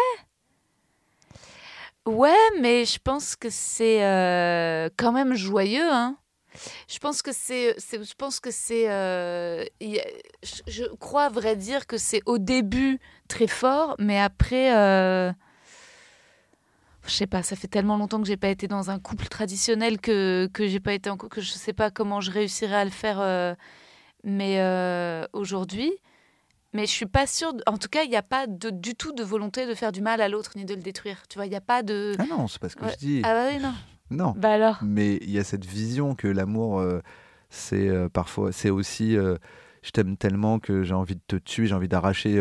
[2.06, 6.18] Ouais, mais je pense que c'est euh, quand même joyeux, hein.
[6.90, 8.88] Je pense que c'est, je pense que c'est,
[9.80, 13.00] je, crois à vrai dire que c'est au début
[13.30, 14.70] très fort, mais après,
[17.06, 20.00] je sais pas, ça fait tellement longtemps que j'ai pas été dans un couple traditionnel
[20.00, 22.92] que que j'ai pas été en que je sais pas comment je réussirai à le
[22.92, 23.56] faire, euh,
[24.24, 25.92] mais euh, aujourd'hui.
[26.74, 27.52] Mais je suis pas sûre.
[27.68, 30.00] En tout cas, il n'y a pas de, du tout de volonté de faire du
[30.02, 31.24] mal à l'autre ni de le détruire.
[31.28, 32.16] Tu vois, il n'y a pas de.
[32.18, 32.92] Ah non, c'est pas ce que Ouais.
[32.94, 33.22] je dis.
[33.26, 33.74] Ah bah oui, non.
[34.12, 34.34] Non.
[34.38, 34.78] Bah alors?
[34.82, 37.00] Mais il y a cette vision que l'amour, euh,
[37.50, 39.38] c'est euh, parfois, c'est aussi, euh,
[39.84, 42.36] je t'aime tellement que j'ai envie de te tuer, j'ai envie d'arracher,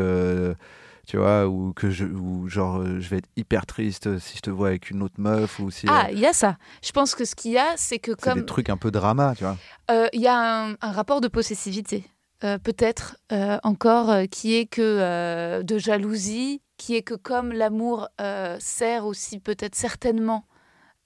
[1.11, 4.43] tu vois, ou que je, ou genre, euh, je vais être hyper triste si je
[4.43, 5.87] te vois avec une autre meuf, ou si.
[5.89, 6.57] Ah, euh, il y a ça.
[6.85, 8.93] Je pense que ce qu'il y a, c'est que c'est comme des trucs un peu
[8.93, 9.57] drama, tu vois.
[9.91, 12.05] Euh, il y a un, un rapport de possessivité,
[12.45, 17.53] euh, peut-être euh, encore, euh, qui est que euh, de jalousie, qui est que comme
[17.53, 20.45] l'amour euh, sert aussi peut-être certainement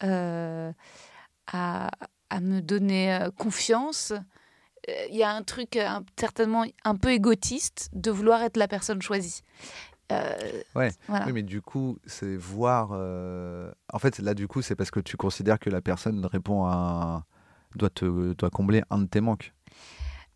[0.02, 0.70] euh,
[1.50, 1.90] à,
[2.30, 4.12] à me donner euh, confiance,
[4.88, 8.58] euh, il y a un truc euh, un- certainement un peu égotiste de vouloir être
[8.58, 9.40] la personne choisie.
[10.12, 10.90] Euh, Ouais.
[11.08, 11.26] voilà.
[11.26, 12.90] Oui, mais du coup, c'est voir.
[12.92, 16.66] euh, En fait, là, du coup, c'est parce que tu considères que la personne répond
[16.66, 17.24] à.
[17.74, 18.34] doit, te...
[18.34, 19.52] doit combler un de tes manques.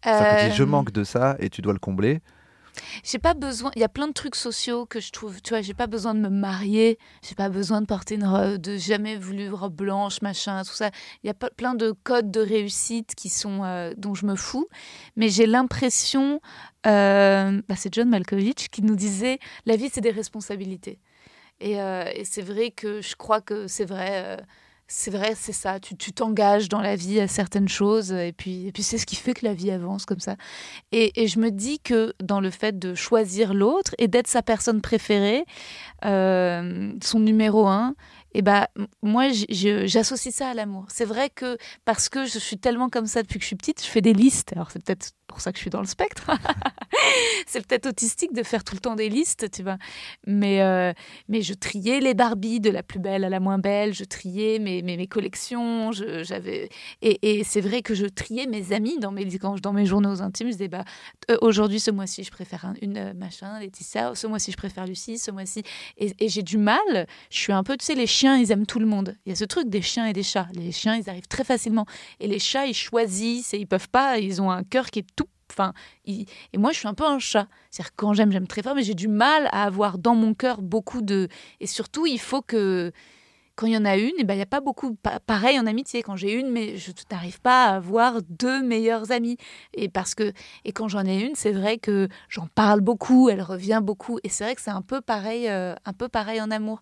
[0.03, 2.21] C'est-à-dire que tu dis, je Euh, manque de ça et tu dois le combler.
[3.05, 3.71] J'ai pas besoin.
[3.77, 5.41] Il y a plein de trucs sociaux que je trouve.
[5.43, 6.99] Tu vois, j'ai pas besoin de me marier.
[7.23, 10.91] J'ai pas besoin de porter une robe, de jamais voulu robe blanche, machin, tout ça.
[11.23, 14.69] Il y a plein de codes de réussite qui sont euh, dont je me fous.
[15.17, 16.41] Mais j'ai l'impression.
[16.87, 20.99] euh, bah, c'est John Malkovich qui nous disait la vie c'est des responsabilités.
[21.61, 24.39] Et, euh, et c'est vrai que je crois que c'est vrai.
[24.91, 25.79] C'est vrai, c'est ça.
[25.81, 29.05] Tu tu t'engages dans la vie à certaines choses, et puis, et puis c'est ce
[29.05, 30.37] qui fait que la vie avance comme ça.
[30.93, 34.43] Et, et je me dis que dans le fait de choisir l'autre et d'être sa
[34.43, 35.45] personne préférée,
[36.07, 37.95] euh, son numéro un,
[38.39, 40.85] et bah, m- moi, j'associe ça à l'amour.
[40.89, 43.83] C'est vrai que parce que je suis tellement comme ça depuis que je suis petite,
[43.85, 44.53] je fais des listes.
[44.53, 46.31] Alors, c'est peut-être pour ça que je suis dans le spectre.
[47.47, 49.77] c'est peut-être autistique de faire tout le temps des listes, tu vois.
[50.27, 50.93] Mais, euh,
[51.29, 53.93] mais je triais les Barbies de la plus belle à la moins belle.
[53.93, 55.91] Je triais mes, mes, collections.
[55.93, 56.69] J'avais
[57.03, 59.25] et, c'est vrai que je triais mes amis dans mes,
[59.63, 60.47] dans mes journaux intimes.
[60.49, 60.85] Je disais, bah,
[61.31, 64.15] euh, aujourd'hui, ce mois-ci, je préfère un- une euh, machin, Laetitia.
[64.15, 65.19] Ce mois-ci, je préfère Lucie.
[65.19, 65.63] Ce mois-ci.
[65.97, 66.79] Et, et j'ai du mal.
[67.31, 69.17] Je suis un peu, tu sais, les chiens, ils aiment tout le monde.
[69.27, 70.49] Il y a ce truc des chiens et des chats.
[70.55, 71.87] Les chiens, ils arrivent très facilement.
[72.21, 74.19] Et les chats, ils choisissent et ils peuvent pas.
[74.19, 75.29] Ils ont un cœur qui est tout.
[75.51, 75.73] Enfin,
[76.05, 76.27] et
[76.57, 77.49] moi, je suis un peu un chat.
[77.71, 80.61] C'est-à-dire quand j'aime, j'aime très fort, mais j'ai du mal à avoir dans mon cœur
[80.61, 81.29] beaucoup de.
[81.61, 82.93] Et surtout, il faut que
[83.59, 84.95] quand il y en a une, il ben, n'y a pas beaucoup.
[84.95, 89.11] pa- pareil en amitié, quand j'ai une, mais je n'arrive pas à avoir deux meilleures
[89.11, 89.37] amies.
[89.75, 90.33] Et, parce que,
[90.65, 94.21] et quand j'en ai une, c'est vrai que j'en parle beaucoup, elle revient beaucoup.
[94.23, 96.81] Et c'est vrai que c'est un peu pareil, euh, un peu pareil en amour.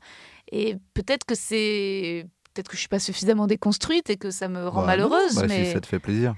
[0.53, 2.27] Et peut-être que c'est.
[2.53, 5.41] Peut-être que je suis pas suffisamment déconstruite et que ça me rend Bah, malheureuse, non,
[5.41, 6.37] bah, mais si ça te fait plaisir.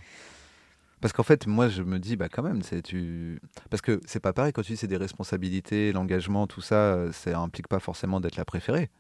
[1.01, 3.41] Parce qu'en fait, moi, je me dis, bah quand même, c'est tu.
[3.70, 7.12] Parce que c'est pas pareil quand tu dis c'est des responsabilités, l'engagement, tout ça, euh,
[7.12, 8.91] ça implique pas forcément d'être la préférée.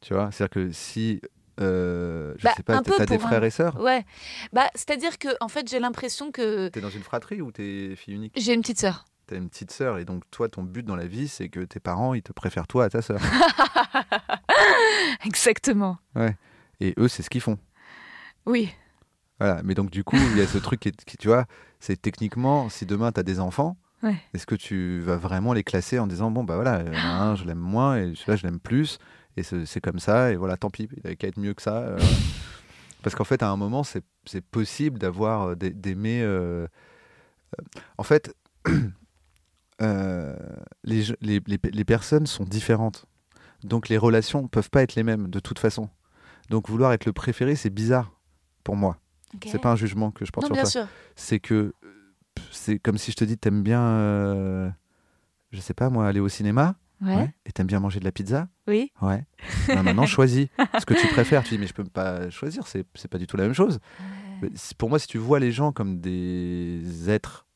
[0.00, 1.20] Tu vois, c'est-à-dire que si,
[1.60, 4.04] euh, je Bah, sais pas, t'as des frères un- et sœurs, ouais.
[4.52, 8.14] Bah, c'est-à-dire que en fait, j'ai l'impression que t'es dans une fratrie ou t'es fille
[8.14, 9.04] unique j'ai une petite sœur.
[9.26, 11.80] T'as une petite sœur et donc toi, ton but dans la vie, c'est que tes
[11.80, 13.20] parents, ils te préfèrent toi à ta sœur.
[15.24, 15.98] Exactement.
[16.80, 17.58] et eux, c'est ce qu'ils font.
[18.46, 18.70] Oui.
[19.38, 19.60] Voilà.
[19.64, 21.46] Mais donc du coup, il y a ce truc qui, tu vois,
[21.78, 24.16] c'est techniquement, si demain t'as des enfants, Ouais.
[24.32, 27.58] est-ce que tu vas vraiment les classer en disant bon bah voilà, un, je l'aime
[27.58, 28.98] moins et celui-là je l'aime plus
[29.36, 31.78] et c'est comme ça et voilà, tant pis, il avait qu'à être mieux que ça.
[31.78, 31.98] euh.
[33.02, 34.04] Parce qu'en fait, à un moment, c'est
[34.50, 36.20] possible d'avoir euh, d'aimer.
[36.22, 36.66] euh,
[37.96, 38.34] En fait,
[39.82, 40.36] euh,
[40.84, 43.06] les, les, les, les personnes sont différentes,
[43.64, 45.88] donc les relations peuvent pas être les mêmes de toute façon.
[46.50, 48.12] Donc vouloir être le préféré, c'est bizarre
[48.64, 48.98] pour moi.
[49.34, 49.48] Ok.
[49.50, 50.88] C'est pas un jugement que je porte Non, sur bien toi.
[51.16, 51.72] C'est que
[52.50, 54.68] c'est comme si je te dis t'aimes bien, euh,
[55.52, 57.16] je sais pas moi, aller au cinéma, Ouais.
[57.16, 58.92] ouais, et t'aimes bien manger de la pizza, Oui.
[59.00, 59.24] ouais.
[59.68, 60.48] Ben, maintenant choisis
[60.78, 61.42] ce que tu préfères.
[61.44, 63.78] Tu dis mais je peux pas choisir, c'est c'est pas du tout la même chose.
[64.78, 67.46] Pour moi, si tu vois les gens comme des êtres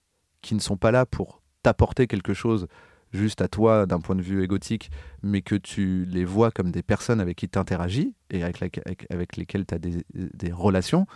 [0.42, 2.66] qui ne sont pas là pour t'apporter quelque chose
[3.12, 4.90] juste à toi d'un point de vue égotique,
[5.22, 8.68] mais que tu les vois comme des personnes avec qui tu interagis et avec, la-
[8.86, 11.06] avec- avec lesquelles tu as des, des relations,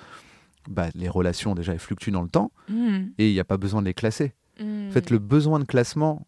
[0.69, 3.07] bah, les relations déjà elles fluctuent dans le temps Hmm.
[3.19, 4.33] et il n'y a pas besoin de les classer.
[4.61, 4.89] Hmm.
[4.89, 6.27] En fait, le besoin de classement,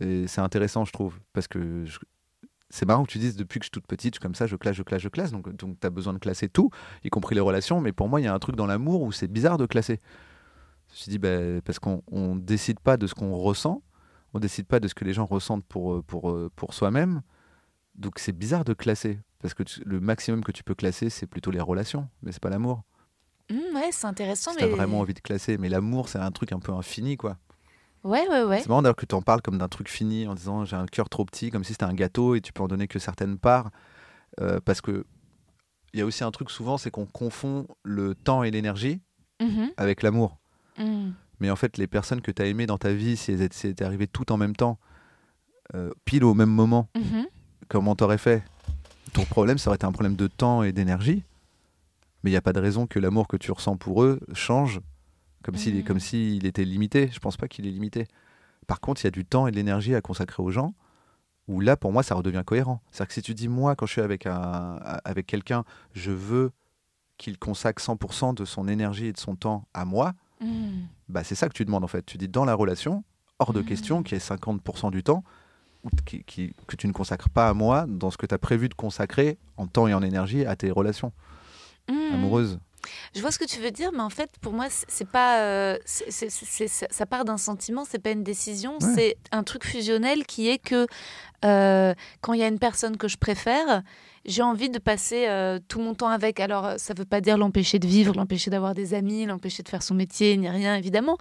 [0.00, 1.98] et c'est intéressant, je trouve, parce que je-
[2.68, 4.46] c'est marrant que tu dises depuis que je suis toute petite, je suis comme ça,
[4.46, 5.32] je classe, je classe, je classe.
[5.32, 6.70] Donc, donc tu as besoin de classer tout,
[7.04, 7.80] y compris les relations.
[7.80, 9.98] Mais pour moi, il y a un truc dans l'amour où c'est bizarre de classer.
[10.88, 13.82] Je me suis dit, bah, parce qu'on on décide pas de ce qu'on ressent,
[14.34, 17.22] on décide pas de ce que les gens ressentent pour, euh, pour, euh, pour soi-même.
[17.96, 19.18] Donc c'est bizarre de classer.
[19.40, 22.42] Parce que tu- le maximum que tu peux classer, c'est plutôt les relations, mais c'est
[22.42, 22.82] pas l'amour.
[23.50, 24.52] Hmm, ouais, c'est intéressant.
[24.52, 24.68] Si mais...
[24.70, 25.58] t'as vraiment envie de classer.
[25.58, 27.36] Mais l'amour, c'est un truc un peu infini, quoi.
[28.04, 28.60] Ouais, ouais, ouais.
[28.60, 30.86] C'est marrant d'ailleurs que tu en parles comme d'un truc fini en disant j'ai un
[30.86, 33.38] cœur trop petit, comme si c'était un gâteau et tu peux en donner que certaines
[33.38, 33.70] parts.
[34.40, 35.04] Euh, parce que
[35.92, 39.00] il y a aussi un truc souvent, c'est qu'on confond le temps et l'énergie
[39.42, 39.70] Mhm.
[39.76, 40.38] avec l'amour.
[40.78, 41.10] Hmm.
[41.40, 43.82] Mais en fait, les personnes que tu as aimées dans ta vie, si elles étaient,
[43.84, 44.78] arrivées tout en même temps,
[45.74, 47.26] euh, pile au même moment, Mhm.
[47.68, 48.42] comment t'aurais fait?
[49.12, 51.24] Ton problème, ça aurait été un problème de temps et d'énergie.
[52.22, 54.80] Mais il n'y a pas de raison que l'amour que tu ressens pour eux change
[55.42, 55.84] comme s'il Mhm.
[55.84, 57.08] comme s'il était limité.
[57.12, 58.06] Je pense pas qu'il est limité.
[58.66, 60.74] par contre, il y a du temps et de l'énergie à consacrer aux gens.
[61.48, 62.80] Où là, pour moi, ça redevient cohérent.
[62.92, 66.52] C'est-à-dire que si tu dis, moi, quand je suis avec, un, avec quelqu'un, je veux
[67.18, 70.82] qu'il consacre 100% de son énergie et de son temps à moi, Mm.
[71.08, 72.06] bah, c'est ça que tu demandes en fait.
[72.06, 73.02] Tu dis dans la relation,
[73.40, 73.64] hors de Mm.
[73.64, 75.24] question qu'il y ait 50% du temps
[76.04, 76.22] qui-
[76.68, 79.36] que tu ne consacres pas à moi dans ce que tu as prévu de consacrer
[79.56, 81.12] en temps et en énergie à tes relations
[81.88, 82.14] Mm.
[82.14, 82.60] amoureuses.
[83.14, 85.40] Je vois ce que tu veux dire, mais en fait, pour moi, c'est pas.
[85.40, 88.92] euh, c'est- c'est- ça part d'un sentiment, c'est pas une décision, Ouais.
[88.94, 90.86] c'est un truc fusionnel qui est que
[91.44, 93.82] euh, quand il y a une personne que je préfère,
[94.26, 96.38] j'ai envie de passer euh, tout mon temps avec.
[96.40, 99.82] Alors, ça veut pas dire l'empêcher de vivre, l'empêcher d'avoir des amis, l'empêcher de faire
[99.82, 101.16] son métier, ni rien, évidemment.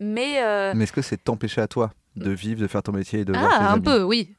[0.00, 0.40] Mais.
[0.74, 3.32] Mais est-ce que c'est t'empêcher à toi de vivre, de faire ton métier et de
[3.32, 3.82] voir tes ah, un amis?
[3.82, 4.34] peu, oui.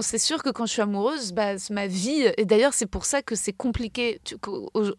[0.00, 2.26] C'est sûr que quand je suis amoureuse, bah, ma vie.
[2.38, 4.20] Et d'ailleurs, c'est pour ça que c'est compliqué.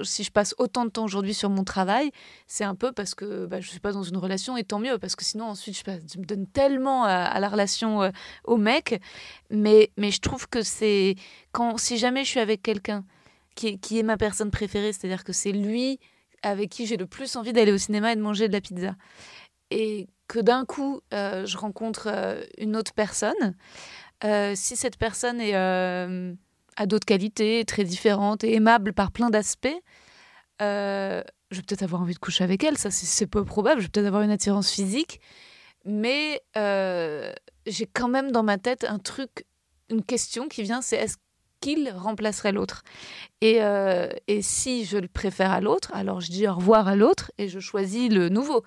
[0.04, 2.12] Si je passe autant de temps aujourd'hui sur mon travail,
[2.46, 5.00] c'est un peu parce que bah, je suis pas dans une relation et tant mieux
[5.00, 8.10] parce que sinon ensuite je, me donne tellement à, la relation euh,
[8.44, 9.02] au mec.
[9.50, 11.16] Mais mais je trouve que c'est
[11.52, 13.04] quand si jamais je suis avec quelqu'un
[13.56, 16.00] qui est, qui est ma personne préférée, c'est-à-dire que c'est lui
[16.44, 18.96] avec qui j'ai le plus envie d'aller au cinéma et de manger de la pizza,
[19.72, 23.56] et que d'un coup euh, je rencontre euh, une autre personne.
[24.24, 26.34] Euh, si cette personne est, euh,
[26.76, 29.68] a d'autres qualités, très différentes et aimable par plein d'aspects,
[30.62, 33.86] euh, je vais peut-être avoir envie de coucher avec elle, ça c'est- peu probable, je
[33.86, 35.22] vais peut-être avoir une attirance physique,
[35.86, 37.32] mais euh,
[37.66, 39.46] j'ai quand même dans ma tête un truc,
[39.90, 41.18] une question qui vient, c'est est-ce
[41.62, 42.84] qu'il remplacerait l'autre?
[43.42, 43.60] Et,
[44.28, 47.50] et si je le préfère à l'autre, alors je dis au revoir à l'autre et
[47.50, 48.64] je choisis le nouveau.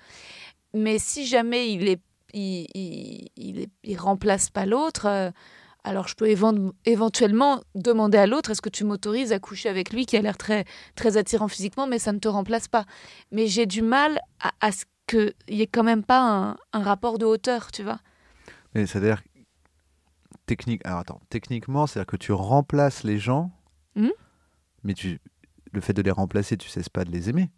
[0.74, 2.00] Mais si jamais il est
[2.32, 5.30] il, il, il, est- il remplace pas l'autre, euh,
[5.84, 9.92] alors je peux évent- éventuellement demander à l'autre est-ce que tu m'autorises à coucher avec
[9.92, 10.64] lui qui a l'air très,
[10.94, 12.84] très attirant physiquement, mais ça ne te remplace pas.
[13.32, 16.82] Mais j'ai du mal à, à ce qu'il n'y ait quand même pas un, un
[16.82, 17.98] rapport de hauteur, tu vois.
[18.74, 19.22] Mais c'est-à-dire
[20.46, 20.80] technique.
[20.84, 23.50] Alors attends, techniquement, c'est-à-dire que tu remplaces les gens,
[23.96, 24.12] Mhm.
[24.84, 25.20] mais tu
[25.72, 27.50] le fait de les remplacer, tu cesses pas de les aimer.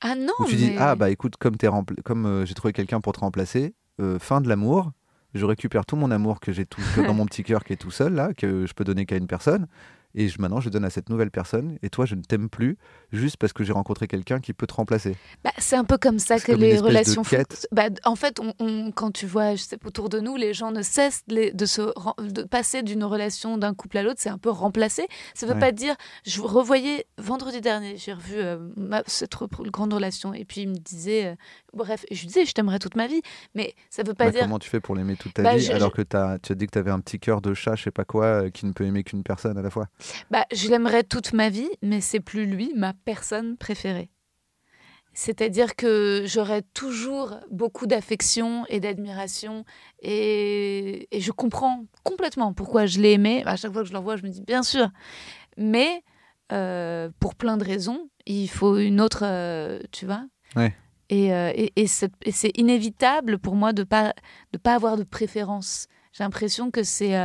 [0.00, 2.72] Ah non, Ou tu dis ah bah écoute comme t'es rempla- comme euh, j'ai trouvé
[2.72, 4.92] quelqu'un pour te remplacer, euh, fin de l'amour.
[5.34, 7.76] Je récupère tout mon amour que j'ai tout que dans mon petit cœur qui est
[7.76, 9.66] tout seul là, que je peux donner qu'à une personne,
[10.14, 11.78] et je, maintenant je donne à cette nouvelle personne.
[11.82, 12.76] Et toi, je ne t'aime plus
[13.12, 15.16] juste parce que j'ai rencontré quelqu'un qui peut te remplacer.
[15.44, 17.24] Bah, c'est un peu comme ça que comme les relations.
[17.24, 17.36] font-.
[17.72, 20.70] Bah, en fait, on, on- quand tu vois, je sais, autour de nous, les gens
[20.72, 24.20] ne cessent de, les- de se ren- de passer d'une relation d'un couple à l'autre.
[24.20, 25.06] C'est un peu remplacé.
[25.34, 25.60] Ça veut Ouais.
[25.60, 25.94] pas dire.
[26.26, 29.34] Je revoyais vendredi dernier, j'ai revu euh, ma- cette
[29.70, 31.34] grande relation, et puis il me disait, euh,
[31.74, 33.20] bref, je lui disais, je t'aimerais toute ma vie,
[33.54, 34.40] mais ça veut pas Bah, dire.
[34.42, 36.38] Comment tu fais pour l'aimer toute ta Bah, vie je- alors je- que tu as
[36.54, 38.66] dit que tu avais un petit cœur de chat, je sais pas quoi, euh, qui
[38.66, 39.86] ne peut aimer qu'une personne à la fois
[40.30, 44.10] Bah, je l'aimerais toute ma vie, mais c'est plus lui, ma personne préférée.
[45.14, 49.64] C'est-à-dire que j'aurais toujours beaucoup d'affection et d'admiration
[50.00, 53.42] et, et je comprends complètement pourquoi je l'ai aimé.
[53.44, 54.90] À chaque fois que je le revois, je me dis bien sûr.
[55.56, 56.04] Mais
[56.52, 60.24] euh, pour plein de raisons, il faut une autre, euh, tu vois.
[60.54, 60.72] Ouais.
[61.08, 64.14] Et, euh, et, et c'est inévitable pour moi de pas
[64.52, 65.88] de pas avoir de préférence.
[66.12, 67.16] J'ai l'impression que c'est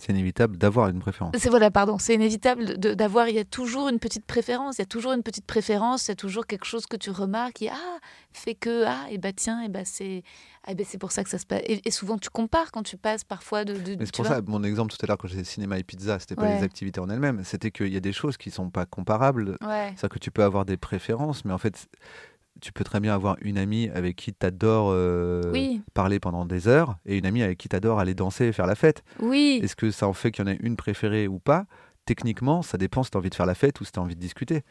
[0.00, 1.34] C'est inévitable d'avoir une préférence.
[1.38, 3.28] c'est voilà, pardon, c'est inévitable d'avoir.
[3.28, 4.78] Il y a toujours une petite préférence.
[4.78, 6.06] Il y a toujours une petite préférence.
[6.06, 7.54] Il y a toujours quelque chose que tu remarques.
[7.54, 7.98] Qui, ah,
[8.32, 10.22] fait que ah, et bah tiens, et bah c'est,
[10.64, 11.62] ah, bah, c'est pour ça que ça se passe.
[11.64, 13.72] Et, et souvent tu compares quand tu passes parfois de.
[13.72, 14.36] de c'est pour vois.
[14.36, 16.58] ça, mon exemple tout à l'heure quand j'ai cinéma et pizza, c'était pas Ouais.
[16.58, 19.56] les activités en elles-mêmes, c'était qu'il y a des choses qui sont pas comparables.
[19.62, 19.88] Ouais.
[19.96, 21.88] C'est-à-dire que tu peux avoir des préférences, mais en fait,
[22.60, 24.92] tu peux très bien avoir une amie avec qui tu adores
[25.52, 28.52] Oui, parler pendant des heures et une amie avec qui tu adores aller danser et
[28.52, 29.02] faire la fête.
[29.20, 29.60] oui.
[29.62, 31.66] Est-ce que ça en fait qu'il y en a une préférée ou pas?
[32.04, 34.02] Techniquement, ça dépend si tu as envie de faire la fête ou si tu as
[34.02, 34.62] envie de discuter.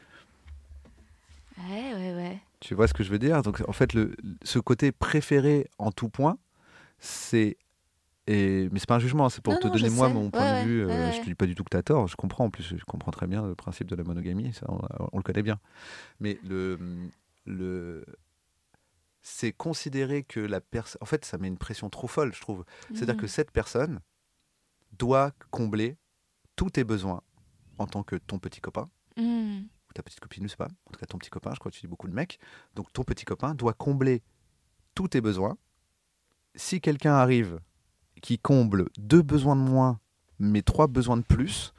[1.57, 2.39] Ouais, ouais, ouais.
[2.59, 3.41] Tu vois ce que je veux dire?
[3.43, 6.37] Donc en fait, le, ce côté préféré en tout point,
[6.99, 7.57] c'est.
[8.29, 10.13] Et, mais c'est pas un jugement, c'est pour Non, te non, donner moi sais.
[10.13, 10.83] mon point ouais, de vue.
[10.83, 12.49] euh, ouais, Je te dis pas du tout que tu as tort, je comprends en
[12.49, 14.79] plus, je comprends très bien le principe de la monogamie, ça on,
[15.13, 15.59] on le connaît bien.
[16.19, 16.77] Mais le,
[17.47, 18.05] le,
[19.21, 20.99] c'est considérer que la personne.
[21.01, 22.63] En fait, ça met une pression trop folle, je trouve.
[22.93, 23.99] C'est-à-dire que cette personne
[24.97, 25.97] doit combler
[26.55, 27.21] tous tes besoins
[27.77, 29.67] en tant que ton petit copain Mhm.
[29.89, 31.71] ou ta petite copine, je sais pas, en tout cas ton petit copain, je crois
[31.71, 32.39] que tu dis beaucoup de mecs.
[32.75, 34.21] Donc ton petit copain doit combler
[34.95, 35.57] tous tes besoins.
[36.55, 37.59] Si quelqu'un arrive
[38.21, 39.99] qui comble deux besoins de moins,
[40.39, 41.73] mais trois besoins de plus,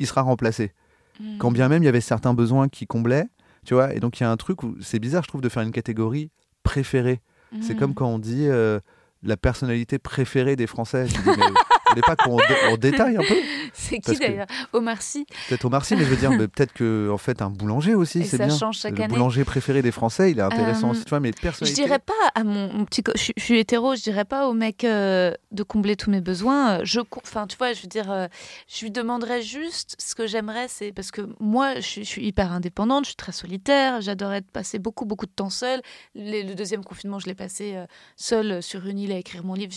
[0.00, 0.72] il sera remplacé.
[1.20, 1.38] Mhm.
[1.38, 3.28] Quand bien même il y avait certains besoins qui comblaient,
[3.64, 5.48] tu vois, et donc il y a un truc où c'est bizarre, je trouve, de
[5.48, 6.30] faire une catégorie
[6.62, 7.20] préférée.
[7.62, 7.78] C'est Mhm.
[7.80, 8.78] comme quand on dit euh,
[9.22, 11.04] la personnalité préférée des Français.
[11.06, 11.32] Dis, mais
[11.90, 13.36] voulez pas qu'on dé- détaille un peu
[13.72, 14.46] C'est qui d'ailleurs?
[14.72, 15.26] Omar Sy.
[15.48, 18.36] Peut-être Omar Sy, mais je veux dire, peut-être que en fait un boulanger aussi, c'est
[18.38, 18.56] ça bien.
[18.56, 19.14] change chaque le année.
[19.14, 21.82] boulanger préféré des Français, il est intéressant Euh, aussi, tu vois, mais Je personnalité.
[21.82, 23.02] dirais pas à mon, mon petit.
[23.14, 26.20] Je, suis- je suis hétéro, je dirais pas au mec euh, de combler tous mes
[26.20, 26.82] besoins.
[26.84, 28.26] Je, enfin, tu vois, je veux dire, euh,
[28.68, 32.26] je lui demanderais juste ce que j'aimerais, c'est parce que moi, je suis, je suis
[32.26, 35.80] hyper indépendante, je suis très solitaire, j'adorais passer beaucoup, beaucoup de temps seule.
[36.14, 37.76] Les- le deuxième confinement, je l'ai passé
[38.16, 39.72] seule sur une île à écrire mon livre.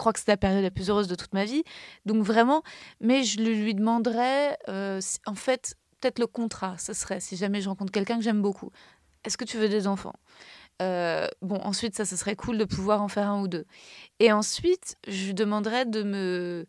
[0.00, 1.62] Crois que c'était la période la plus heureuse de toute ma vie.
[2.06, 2.62] Donc vraiment,
[3.02, 7.68] mais je lui demanderais, euh, en fait, peut-être le contrat, ce serait si jamais je
[7.68, 8.70] rencontre quelqu'un que j'aime beaucoup.
[9.24, 10.14] Est-ce que tu veux des enfants?
[10.80, 13.66] Euh, bon, ensuite, ça, ce serait cool de pouvoir en faire un ou deux.
[14.20, 16.66] Et ensuite, je lui demanderais de me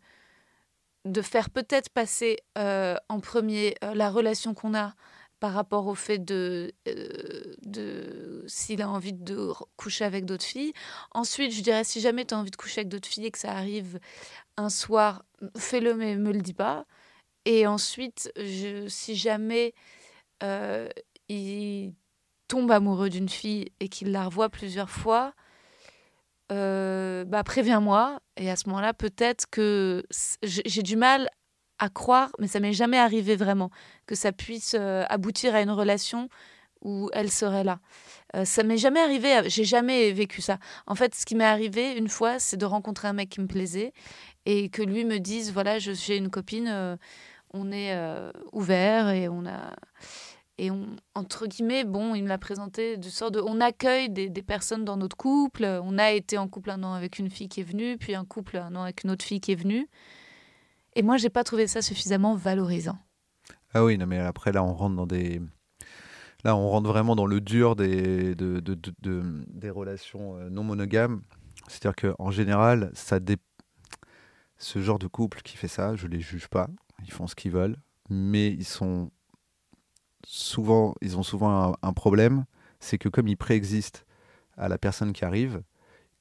[1.06, 4.92] de faire peut-être passer euh, en premier la relation qu'on a
[5.42, 10.72] par rapport au fait de, euh, s'il a envie de coucher avec d'autres filles.
[11.10, 13.40] Ensuite, je dirais si jamais tu as envie de coucher avec d'autres filles et que
[13.40, 13.98] ça arrive
[14.56, 15.24] un soir,
[15.58, 16.86] fais-le mais me le dis pas.
[17.44, 19.74] Et ensuite, je, si jamais
[20.44, 20.88] euh,
[21.28, 21.92] il
[22.46, 25.34] tombe amoureux d'une fille et qu'il la revoit plusieurs fois,
[26.52, 28.20] euh, bah préviens-moi.
[28.36, 30.04] Et à ce moment-là, peut-être que
[30.44, 31.28] j'ai du mal
[31.82, 33.72] à croire, mais ça m'est jamais arrivé vraiment,
[34.06, 36.28] que ça puisse euh, aboutir à une relation
[36.80, 37.80] où elle serait là.
[38.36, 40.58] Euh, ça m'est jamais arrivé, euh, j'ai jamais vécu ça.
[40.86, 43.48] En fait, ce qui m'est arrivé une fois, c'est de rencontrer un mec qui me
[43.48, 43.92] plaisait
[44.46, 46.98] et que lui me dise voilà, j'ai une copine,
[47.52, 47.96] on est
[48.52, 49.74] ouvert et on a.
[50.58, 53.40] Et on, entre guillemets, bon, il me l'a présenté de sorte de.
[53.40, 55.64] On accueille des personnes dans notre couple.
[55.64, 58.24] On a été en couple un an avec une fille qui est venue, puis un
[58.24, 59.88] couple un an avec une autre fille qui est venue.
[60.94, 62.98] Et moi, j'ai pas trouvé ça suffisamment valorisant.
[63.74, 65.40] Ah oui, non, mais après, là, on rentre dans des.
[66.44, 70.50] Là, on rentre vraiment dans le dur des, de, de- de- de- des relations euh,
[70.50, 71.22] non monogames.
[71.68, 73.36] C'est-à-dire qu'en général, ça dé-
[74.58, 76.68] ce genre de couple qui fait ça, je les juge pas.
[77.04, 77.76] Ils font ce qu'ils veulent.
[78.10, 79.10] Mais ils sont
[80.26, 82.44] souvent, ils ont souvent un, un problème.
[82.80, 84.04] C'est que comme ils préexistent
[84.56, 85.62] à la personne qui arrive,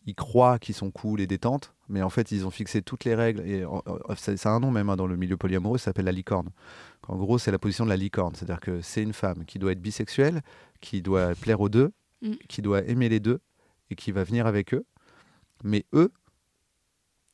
[0.06, 3.14] ils croient qu'ils sont cool et détentes, mais en fait, ils ont fixé toutes les
[3.14, 3.42] règles.
[3.42, 3.64] Et
[4.16, 6.50] ça, a un nom même hein, dans le milieu polyamoureux, ça s'appelle la licorne.
[7.08, 8.34] En gros, c'est la position de la licorne.
[8.36, 10.42] C'est-à-dire que c'est une femme qui doit être bisexuelle,
[10.80, 11.92] qui doit plaire aux deux,
[12.22, 12.34] Mm.
[12.48, 13.40] qui doit aimer les deux
[13.90, 14.86] et qui va venir avec eux.
[15.64, 16.12] Mais eux,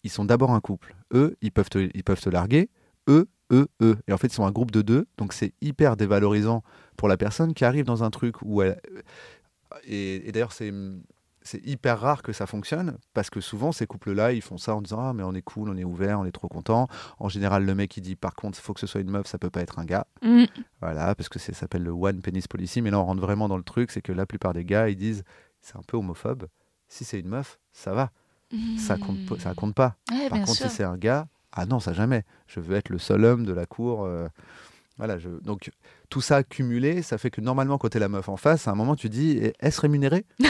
[0.03, 0.95] ils sont d'abord un couple.
[1.13, 2.69] Eux, ils peuvent te, ils peuvent te larguer.
[3.09, 3.97] Eux, eux, eux.
[4.07, 5.05] Et en fait, ils sont un groupe de deux.
[5.17, 6.63] Donc, c'est hyper dévalorisant
[6.95, 8.79] pour la personne qui arrive dans un truc où elle.
[9.85, 10.71] Et, et d'ailleurs, c'est.
[11.47, 14.81] C'est hyper rare que ça fonctionne parce que souvent ces couples-là ils font ça en
[14.81, 16.89] disant ah mais on est cool, on est ouvert, on est trop content.
[17.19, 19.27] En général le mec il dit par contre il faut que ce soit une meuf,
[19.27, 20.05] ça peut pas être un gars.
[20.21, 20.43] Mm.
[20.81, 22.81] Voilà, parce que ça s'appelle le one penis policy.
[22.81, 24.97] Mais là, on rentre vraiment dans le truc, c'est que la plupart des gars, ils
[24.97, 25.23] disent,
[25.61, 26.47] c'est un peu homophobe.
[26.89, 28.11] Si c'est une meuf, ça va,
[28.77, 29.95] ça compte, ça compte pas.
[30.11, 30.69] Ouais, Par contre, sûr.
[30.69, 32.23] si c'est un gars, ah non, ça jamais.
[32.47, 34.03] Je veux être le seul homme de la cour.
[34.03, 34.27] euh,
[34.97, 35.29] voilà, je...
[35.29, 35.71] donc
[36.09, 38.75] tout ça cumulé, ça fait que normalement, quand t'es la meuf en face, à un
[38.75, 40.25] moment, tu dis, est-ce rémunéré?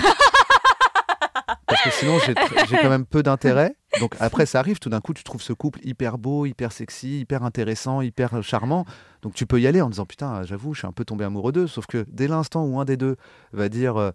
[1.68, 3.76] Parce que sinon, j'ai quand même peu d'intérêt.
[3.99, 7.19] Donc après, ça arrive, tout d'un coup, tu trouves ce couple hyper beau, hyper sexy,
[7.19, 8.85] hyper intéressant, hyper charmant.
[9.22, 11.52] Donc tu peux y aller en disant, putain, j'avoue, je suis un peu tombé amoureux
[11.52, 11.68] d'eux.
[11.68, 13.18] Sauf que dès l'instant où un des deux
[13.52, 14.11] va dire, euh,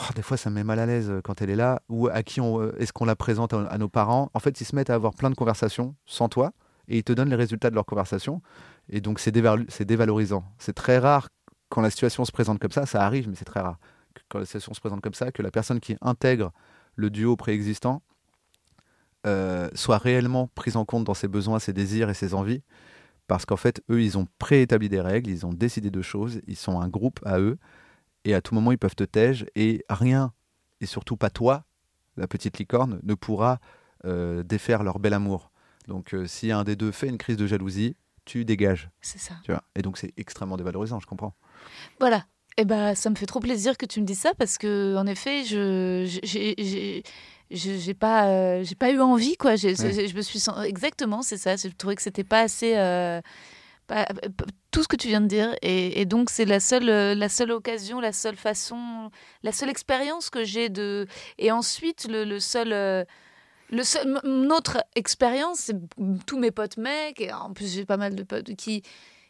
[0.00, 2.08] Oh, des fois, ça me met mal à l'aise euh, quand elle est là, ou
[2.08, 4.64] à qui on, euh, est-ce qu'on la présente à, à nos parents, en fait, ils
[4.64, 6.52] se mettent à avoir plein de conversations sans toi,
[6.86, 8.40] et ils te donnent les résultats de leurs conversations.
[8.88, 10.44] Et donc, c'est dévalorisant.
[10.58, 11.28] C'est très rare
[11.68, 13.78] quand la situation se présente comme ça, ça arrive, mais c'est très rare.
[14.28, 16.52] Quand la situation se présente comme ça, que la personne qui intègre
[16.96, 18.02] le duo préexistant
[19.26, 22.62] euh, soit réellement prise en compte dans ses besoins, ses désirs et ses envies.
[23.26, 26.56] Parce qu'en fait, eux, ils ont préétabli des règles, ils ont décidé de choses, ils
[26.56, 27.58] sont un groupe à eux,
[28.24, 30.32] et à tout moment, ils peuvent te tège, et rien,
[30.80, 31.64] et surtout pas toi,
[32.16, 33.60] la petite licorne, ne pourra
[34.06, 35.50] euh, défaire leur bel amour.
[35.88, 38.88] Donc, euh, si un des deux fait une crise de jalousie, tu dégages.
[39.00, 39.34] C'est ça.
[39.42, 39.62] Tu vois?
[39.74, 41.34] Et donc, c'est extrêmement dévalorisant, je comprends.
[42.00, 42.24] Voilà.
[42.58, 45.06] Et ben, ça me fait trop plaisir que tu me dises ça parce que, en
[45.06, 49.52] effet, je j'ai- pas euh, j'ai pas eu envie quoi.
[49.52, 49.56] Ouais.
[49.56, 51.54] Je me suis exactement, c'est ça.
[51.56, 52.74] Je trouvais que c'était pas assez.
[52.76, 53.20] euh,
[53.86, 56.90] pas- p- tout ce que tu viens de dire et, et donc c'est la seule
[56.90, 59.10] euh, la seule occasion la seule façon
[59.42, 61.06] la seule expérience que j'ai de
[61.38, 63.02] et ensuite le, le seul euh,
[63.70, 64.18] le seul
[64.52, 65.76] autre expérience c'est
[66.26, 68.82] tous mes potes mecs et en plus j'ai pas mal de potes qui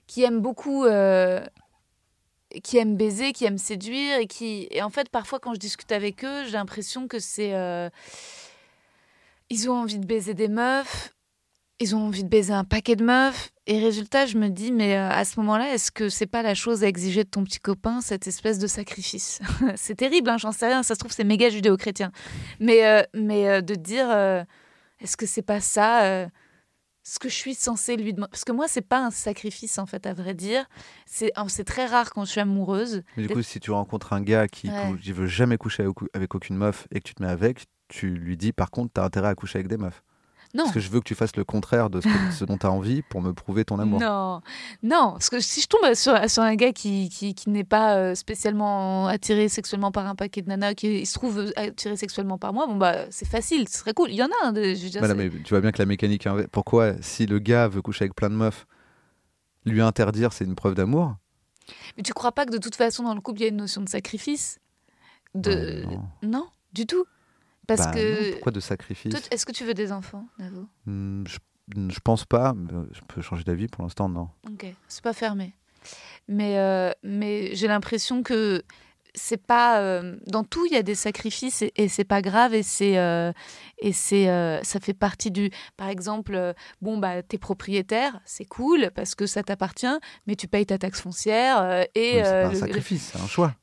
[0.09, 1.41] qui aiment beaucoup euh,
[2.63, 5.93] qui aiment baiser, qui aiment séduire et qui et en fait parfois quand je discute
[5.93, 7.91] avec eux, j'ai l'impression que c'est euh,
[9.51, 11.15] ils ont envie de baiser des meufs,
[11.79, 14.97] ils ont envie de baiser un paquet de meufs et résultat, je me dis mais
[14.97, 17.61] euh, à ce moment-là, est-ce que c'est pas la chose à exiger de ton petit
[17.61, 19.41] copain cette espèce de sacrifice?
[19.77, 22.13] C'est terrible, hein, j'en sais rien, ça se trouve c'est méga judéo-chrétien.
[22.61, 24.11] Mais euh, mais de dire
[25.01, 26.29] est-ce que c'est pas ça
[27.09, 28.31] ce que je suis censée lui demander.
[28.31, 30.67] Parce que moi, c'est pas un sacrifice, en fait, à vrai dire.
[31.07, 31.33] C'est
[31.65, 33.03] très rare quand je suis amoureuse.
[33.17, 34.91] Mais du coup, si tu rencontres un gars qui Ouais.
[34.93, 38.11] ne veut jamais coucher avec, avec aucune meuf et que tu te mets avec, tu
[38.11, 40.03] lui dis par contre, t'as intérêt à coucher avec des meufs.
[40.55, 40.65] Non.
[40.65, 42.65] Parce que je veux que tu fasses le contraire de ce, que- ce dont tu
[42.67, 44.01] as envie pour me prouver ton amour.
[44.01, 44.41] Non,
[44.83, 47.97] non, parce que si je tombe sur, sur un gars qui, qui, qui n'est pas
[47.97, 52.53] euh, spécialement attiré sexuellement par un paquet de nanas, qui se trouve attiré sexuellement par
[52.55, 54.11] moi, bon bah c'est facile, ce serait cool.
[54.11, 55.87] Il y en a, de- je veux dire, Voilà, mais tu vois bien que la
[55.87, 56.27] mécanique.
[56.51, 58.67] Pourquoi, si le gars veut coucher avec plein de meufs,
[59.67, 61.15] lui interdire, c'est une preuve d'amour?
[61.99, 63.57] Mais tu crois pas que de toute façon dans le couple il y a une
[63.57, 64.59] notion de sacrifice?
[65.35, 65.85] De...
[66.23, 66.47] Non.
[66.73, 67.05] du tout.
[67.69, 68.25] Parce Bah que.
[68.25, 70.67] non, pourquoi de sacrifice Est-ce que tu veux des enfants, Navo?
[70.87, 71.39] Hmm, je,
[71.91, 72.53] je pense pas.
[72.55, 74.29] mais Je peux changer d'avis pour l'instant, non.
[74.51, 75.55] Ok, c'est pas fermé.
[76.27, 78.63] Mais, euh, mais j'ai l'impression que
[79.15, 82.55] c'est pas euh, dans tout il y a des sacrifices et, et c'est pas grave
[82.55, 83.33] et c'est euh,
[83.81, 86.53] et c'est euh, ça fait partie du par exemple euh,
[86.83, 89.87] bon bah t'es propriétaire c'est cool parce que ça t'appartient
[90.27, 93.11] mais tu payes ta taxe foncière euh, et Oui, c'est euh, pas un le- sacrifice,
[93.13, 93.55] c'est un choix.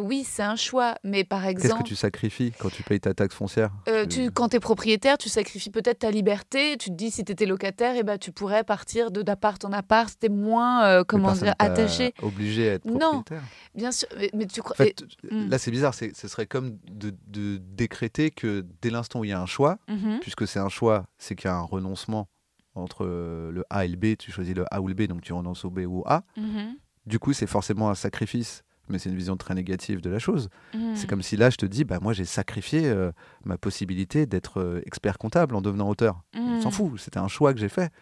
[0.00, 3.14] oui c'est un choix mais par Qu'est-ce que exemple tu sacrifies quand tu payes ta
[3.14, 3.70] taxe foncière?
[4.08, 6.76] Tu- quand tu es propriétaire, tu sacrifies peut-être ta liberté.
[6.78, 9.72] Tu te dis, si tu étais locataire, et ben, tu pourrais partir de d'appart en
[9.72, 10.12] appart.
[10.18, 12.14] Tu es moins, comment dire, t'a attaché.
[12.22, 13.22] Obligé à être Non.
[13.22, 13.42] propriétaire.
[13.74, 14.74] Bien sûr, mais, mais tu crois.
[14.74, 15.50] En fait, et- mm.
[15.50, 19.30] là c'est bizarre, c'est- ce serait comme de, de décréter que dès l'instant où il
[19.30, 20.18] y a un choix, Mhm.
[20.20, 22.28] puisque c'est un choix, c'est qu'il y a un renoncement
[22.74, 25.32] entre le A et le B, tu choisis le A ou le B, donc tu
[25.32, 26.22] renonces au B ou au A.
[26.36, 26.76] Mhm.
[27.06, 30.48] Du coup, c'est forcément un sacrifice, mais c'est une vision très négative de la chose.
[30.74, 30.94] Mhm.
[30.94, 33.10] C'est comme si là, je te dis, bah moi j'ai sacrifié euh,
[33.44, 36.22] ma possibilité d'être euh, expert comptable en devenant auteur.
[36.34, 37.92] On s'en fout, c'était un choix que j'ai fait,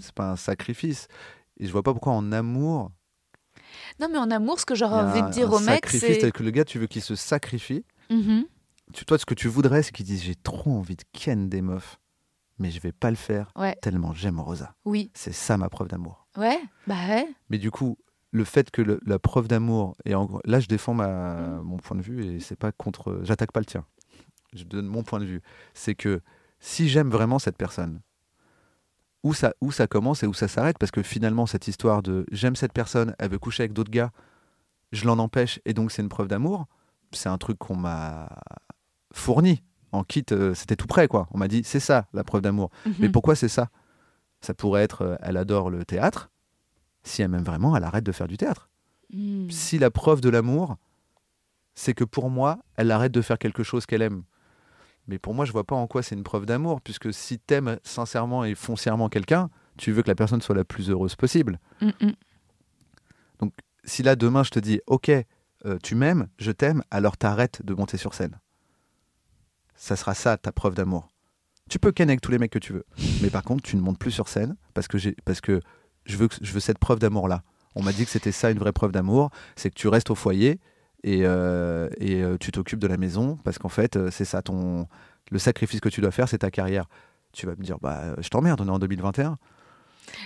[0.00, 1.06] c'est pas un sacrifice.
[1.58, 2.90] Et je vois pas pourquoi en amour,
[4.00, 6.32] Non, mais en amour, ce que j'aurais envie de dire au mec, c'est.
[6.32, 7.84] que le gars, tu veux qu'il se sacrifie.
[8.92, 11.62] Tu, toi, ce que tu voudrais, c'est qu'il dise, j'ai trop envie de ken des
[11.62, 11.98] meufs,
[12.58, 13.76] mais je vais pas le faire Ouais.
[13.82, 14.74] tellement j'aime Rosa.
[14.84, 15.10] Oui.
[15.14, 16.26] C'est ça ma preuve d'amour.
[16.36, 16.58] Ouais.
[16.86, 17.26] Bah ouais.
[17.50, 17.96] Mais du coup,
[18.30, 21.62] le fait que le- la preuve d'amour, et en- là je défends ma, Mm.
[21.62, 23.84] mon point de vue et c'est pas contre, j'attaque pas le tien.
[24.54, 25.42] Je donne mon point de vue.
[25.74, 26.20] C'est que
[26.60, 28.00] si j'aime vraiment cette personne,
[29.22, 32.26] où ça, où ça commence et où ça s'arrête, parce que finalement cette histoire de
[32.32, 34.10] j'aime cette personne, elle veut coucher avec d'autres gars,
[34.92, 36.66] je l'en empêche et donc c'est une preuve d'amour,
[37.12, 38.28] c'est un truc qu'on m'a
[39.12, 39.62] fourni
[39.92, 41.28] en kit, euh, c'était tout prêt quoi.
[41.32, 42.70] On m'a dit c'est ça la preuve d'amour.
[42.98, 43.12] Mais Mhm.
[43.12, 43.68] pourquoi c'est ça?
[44.40, 46.30] Ça pourrait être, euh, elle adore le théâtre.
[47.04, 48.68] Si elle m'aime vraiment, elle arrête de faire du théâtre.
[49.12, 49.50] Mhm.
[49.50, 50.76] Si la preuve de l'amour,
[51.74, 54.22] c'est que pour moi, elle arrête de faire quelque chose qu'elle aime.
[55.08, 57.78] Mais pour moi, je vois pas en quoi c'est une preuve d'amour, puisque si t'aimes
[57.82, 61.58] sincèrement et foncièrement quelqu'un, tu veux que la personne soit la plus heureuse possible.
[61.80, 62.14] Mhm.
[63.84, 67.74] Si là, demain, je te dis, ok, euh, tu m'aimes, je t'aime, alors t'arrêtes de
[67.74, 68.38] monter sur scène.
[69.84, 71.08] Ça sera ça, ta preuve d'amour.
[71.68, 72.84] Tu peux ken avec tous les mecs que tu veux.
[73.20, 75.60] Mais par contre, tu ne montes plus sur scène parce que, j'ai, parce que
[76.06, 77.42] je, veux, je veux cette preuve d'amour-là.
[77.74, 79.30] On m'a dit que c'était ça une vraie preuve d'amour.
[79.56, 80.60] C'est que tu restes au foyer
[81.02, 84.40] et, euh, et euh, tu t'occupes de la maison parce qu'en fait, euh, c'est ça
[84.40, 84.86] ton.
[85.32, 86.84] Le sacrifice que tu dois faire, c'est ta carrière.
[87.32, 89.36] Tu vas me dire, bah, je t'emmerde, on est en 2021.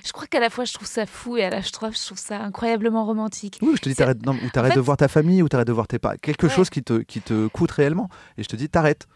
[0.04, 2.18] Je crois qu'à la fois, je trouve ça fou et à la fois, je trouve
[2.18, 3.58] ça incroyablement romantique.
[3.62, 5.68] Oui, je te dis, t'arrêtes, non, ou t'arrêtes fait- de voir ta famille, ou t'arrêtes
[5.68, 6.16] de voir tes parents.
[6.20, 6.52] Quelque Ouais.
[6.52, 8.08] chose qui te, qui te coûte réellement.
[8.36, 9.06] Et je te dis, t'arrêtes.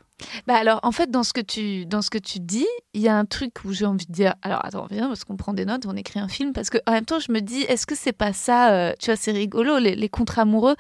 [0.46, 3.08] Bah alors, en fait, dans ce que tu, dans ce que tu dis, il y
[3.08, 4.34] a un truc où j'ai envie de dire.
[4.42, 6.92] Alors, attends, viens, parce qu'on prend des notes, on écrit un film, parce que en
[6.92, 9.78] même temps, je me dis, est-ce que c'est pas ça euh, Tu vois, c'est rigolo,
[9.78, 10.76] les, les contrats amoureux.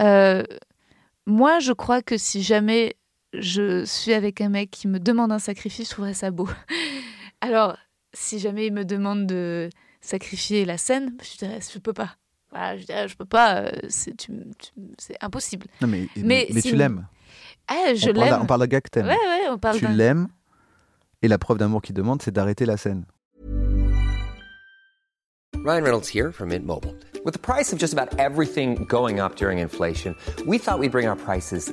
[0.00, 0.42] Euh,
[1.26, 2.96] moi, je crois que si jamais
[3.32, 6.48] je suis avec un mec qui me demande un sacrifice, je trouverais ça beau.
[7.40, 7.76] Alors,
[8.12, 9.70] si jamais il me demande de
[10.00, 12.16] sacrifier la scène, je dirais, je peux pas.
[12.50, 13.62] Voilà, je dirais, je peux pas.
[13.62, 15.66] euh, c'est impossible.
[15.80, 17.06] Non, mais, Mais mais, mais si- tu l'aimes.
[17.68, 18.38] Ah, je on, parle, l'aime.
[18.42, 19.06] on parle d'un gars que t'aimes.
[19.06, 20.28] Ouais, ouais, on parle tu d'un- l'aimes.
[21.22, 23.04] Et la preuve d'amour qu'il demande, c'est d'arrêter la scène.
[25.64, 26.94] Ryan Reynolds here from Mint Mobile.
[27.24, 30.14] With the price of just about everything going up during inflation,
[30.46, 31.72] we thought we'd bring our prices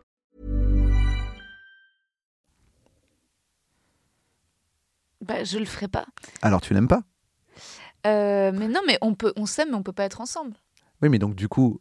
[5.21, 6.05] Bah, je le ferai pas.
[6.41, 7.03] Alors tu l'aimes pas?
[8.07, 10.53] Euh, mais non, mais on peut, on s'aime, mais on peut pas être ensemble.
[11.01, 11.79] Oui, mais donc du coup,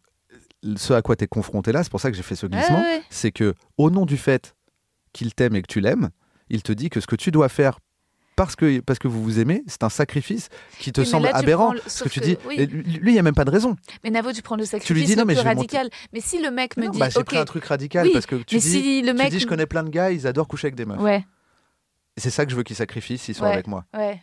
[0.76, 2.78] ce à quoi tu es confronté là, c'est pour ça que j'ai fait ce glissement,
[2.80, 3.02] Ouais, ouais.
[3.10, 4.54] c'est que au nom du fait
[5.12, 6.10] qu'il t'aime et que tu l'aimes,
[6.50, 7.78] il te dit que ce que tu dois faire
[8.36, 10.48] parce que, parce que vous vous aimez, c'est un sacrifice
[10.78, 11.72] qui te Oui, semble là, tu aberrant.
[11.72, 12.66] le- que tu dis, oui.
[12.66, 13.76] lui, il n'y a même pas de raison.
[14.04, 15.90] Mais Navo, tu prends le sacrifice Tu lui dis, non, le mais plus monter- radical.
[16.14, 18.24] Mais si le mec me Non, dit, bah, j'ai pris un truc radical Oui, parce
[18.26, 20.48] que tu dis, si le tu mec, dis, je connais plein de gars, ils adorent
[20.48, 20.98] coucher avec des meufs.
[21.00, 21.24] ouais,
[22.16, 23.52] c'est ça que je veux qu'ils sacrifient s'ils sont Ouais.
[23.52, 23.84] avec moi.
[23.94, 24.22] ouais,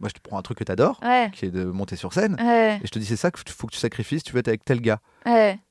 [0.00, 2.12] Moi, je te prends un truc que tu adores, ouais, qui est de monter sur
[2.12, 4.40] scène, et je te dis, c'est ça qu'il faut que tu sacrifies si tu veux
[4.40, 5.00] être avec tel gars.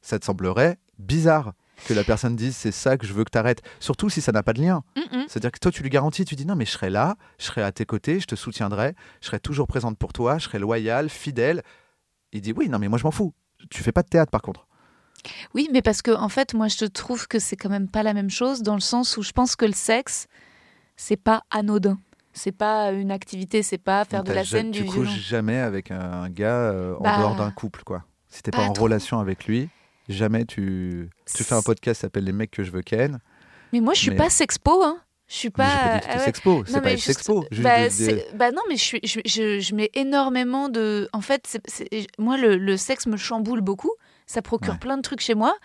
[0.01, 1.53] Ça te semblerait bizarre
[1.87, 3.61] que la personne dise, c'est ça que je veux que tu arrêtes.
[3.79, 4.83] Surtout si ça n'a pas de lien.
[4.95, 5.25] Mm-mm.
[5.27, 7.63] C'est-à-dire que toi, tu lui garantis, tu dis non, mais je serai là, je serai
[7.63, 11.09] à tes côtés, je te soutiendrai, je serai toujours présente pour toi, je serai loyale,
[11.09, 11.63] fidèle.
[12.31, 13.33] Il dit oui, non, mais moi, je m'en fous.
[13.69, 14.67] Tu fais pas de théâtre, par contre.
[15.53, 18.03] Oui, mais parce que en fait, moi, je te trouve que c'est quand même pas
[18.03, 20.27] la même chose dans le sens où je pense que le sexe,
[20.95, 21.97] c'est pas anodin.
[22.35, 25.21] C'est pas une activité, c'est pas faire Donc, de la scène, tu du couches violon.
[25.21, 28.03] jamais avec un gars euh, en Bah, dehors d'un couple, quoi.
[28.27, 28.85] Si t'es pas, pas en trop.
[28.85, 29.69] relation avec lui,
[30.09, 31.09] jamais tu.
[31.31, 33.19] Tu fais un podcast qui s'appelle Les mecs que je veux ken.
[33.71, 34.97] Mais moi, je suis Mais- pas sexpo, hein.
[35.27, 35.63] Je suis pas.
[35.65, 36.23] Pas ah ouais.
[36.23, 37.45] sexpo, c'est pas juste- sexpo.
[37.51, 40.69] juste bah, de- de- c'est- bah non, mais je, suis, je, je, je mets énormément
[40.69, 41.07] de.
[41.13, 41.59] En fait,
[42.19, 43.91] moi, le, le sexe me chamboule beaucoup.
[44.25, 44.79] Ça procure Ouais.
[44.79, 45.55] plein de trucs chez moi.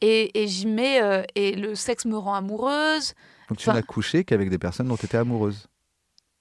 [0.00, 1.02] Et, et j'y mets.
[1.02, 3.14] euh, et le sexe me rend amoureuse.
[3.48, 5.66] Donc tu enfin- n'as couché qu'avec des personnes dont tu étais amoureuse.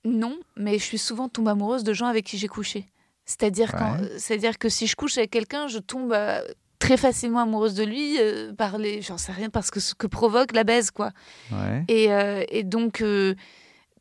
[0.06, 2.86] Non, mais je suis souvent tombée amoureuse de gens avec qui j'ai couché.
[3.26, 4.54] C'est-à-dire Ouais.
[4.60, 6.42] que si je couche avec quelqu'un, je tombe euh,
[6.80, 10.08] très facilement amoureuse de lui euh, par les, j'en sais rien, parce que ce que
[10.08, 11.12] provoque la baise, quoi.
[11.52, 11.86] Ouais.
[11.88, 13.02] Et, euh, et donc,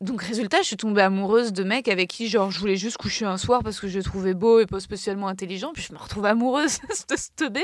[0.01, 3.23] donc résultat, je suis tombée amoureuse de mecs avec qui, genre, je voulais juste coucher
[3.23, 5.97] un soir parce que je le trouvais beau et pas spécialement intelligent, puis je me
[5.97, 7.63] retrouve amoureuse de ce teubé.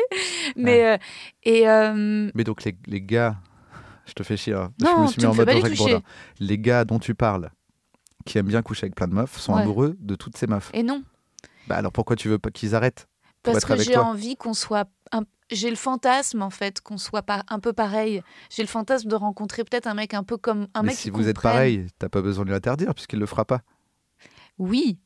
[0.55, 0.97] Mais euh,
[1.43, 3.35] et euh, Mais donc les, les gars,
[4.09, 4.71] je te fais chier, hein.
[4.79, 5.61] je Non, me suis mis en mode pas les.
[5.75, 6.01] Bourdin.
[6.41, 7.51] Gars dont tu parles,
[8.25, 9.61] qui aiment bien coucher avec plein de meufs, sont Ouais.
[9.61, 10.69] amoureux de toutes ces meufs.
[10.73, 11.03] et non,
[11.67, 13.07] Bah alors pourquoi tu veux pas qu'ils arrêtent
[13.43, 17.43] parce que j'ai envie qu'on soit un- j'ai le fantasme en fait qu'on soit pas
[17.47, 18.21] un peu pareil.
[18.49, 21.09] J'ai le fantasme de rencontrer peut-être un mec un peu comme un Mais mec si
[21.09, 23.61] vous êtes pareil, t'as pas besoin de lui interdire puisqu'il le fera pas.
[24.57, 24.99] Oui.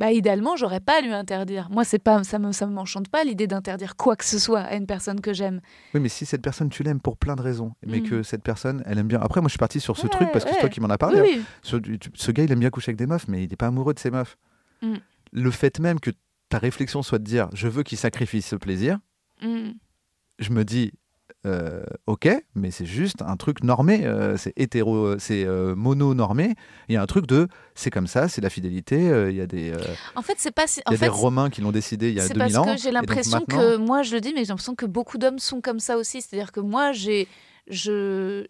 [0.00, 1.68] Bah idéalement, j'aurais pas à lui interdire.
[1.70, 4.74] Moi, c'est pas ça me ça m'enchante pas l'idée d'interdire quoi que ce soit à
[4.74, 5.60] une personne que j'aime.
[5.94, 8.08] Oui, mais si cette personne, tu l'aimes pour plein de raisons, mais Mm.
[8.08, 9.20] que cette personne, elle aime bien.
[9.20, 10.88] Après, moi, je suis parti sur ce Ouais, truc parce que c'est toi qui m'en
[10.88, 11.20] as parlé.
[11.20, 11.36] oui, hein.
[11.38, 11.44] oui.
[11.62, 13.66] Ce, tu- ce gars, il aime bien coucher avec des meufs, mais il n'est pas
[13.66, 14.38] amoureux de ces meufs.
[14.82, 14.94] Mm.
[15.32, 16.10] Le fait même que
[16.48, 18.98] ta réflexion soit de dire je veux qu'il sacrifie ce plaisir,
[19.42, 19.72] Mm.
[20.38, 20.92] je me dis
[21.46, 26.54] euh, ok, mais c'est juste un truc normé, euh, c'est hétéro, c'est euh, mono-normé.
[26.88, 28.96] Il y a un truc de c'est comme ça, c'est la fidélité.
[29.30, 29.72] Il y a des,
[30.16, 32.16] En fait, c'est pas si- y en a fait, des Romains qui l'ont décidé il
[32.16, 32.74] y a c'est 2000 parce ans.
[32.74, 34.86] que j'ai et donc l'impression maintenant- que moi je le dis mais j'ai l'impression que
[34.86, 37.26] beaucoup d'hommes sont comme ça aussi c'est-à-dire que moi j'ai
[37.66, 38.46] j'ai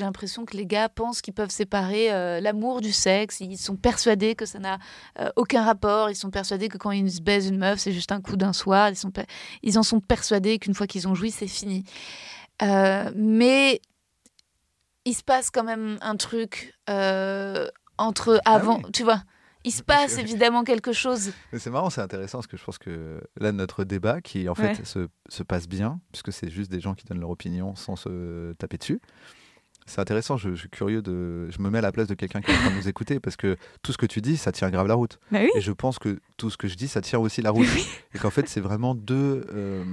[0.00, 3.40] l'impression que les gars pensent qu'ils peuvent séparer euh, l'amour du sexe.
[3.40, 4.78] Ils sont persuadés que ça n'a
[5.18, 6.10] euh, aucun rapport.
[6.10, 8.52] Ils sont persuadés que quand ils se baisent une meuf c'est juste un coup d'un
[8.52, 8.88] soir.
[8.90, 9.12] Ils sont
[9.62, 11.84] ils en sont persuadés qu'une fois qu'ils ont joui c'est fini.
[12.62, 13.80] Euh, mais
[15.04, 16.74] il se passe quand même un truc
[17.98, 18.92] entre avant oui.
[18.92, 19.22] tu vois
[19.64, 23.20] il se passe évidemment quelque chose c'est marrant, c'est intéressant parce que je pense que
[23.40, 24.84] là, notre débat qui en fait Ouais.
[24.84, 28.52] se, se passe bien, puisque c'est juste des gens qui donnent leur opinion sans se
[28.54, 29.00] taper dessus.
[29.86, 31.48] C'est intéressant, je, je suis curieux de.
[31.50, 33.20] Je me mets à la place de quelqu'un qui est en train de nous écouter
[33.20, 35.18] parce que tout ce que tu dis, ça tient grave la route.
[35.32, 37.50] bah oui Et je pense que tout ce que je dis, ça tient aussi la
[37.50, 37.66] route.
[38.14, 39.46] Et qu'en fait, c'est vraiment deux.
[39.50, 39.84] euh,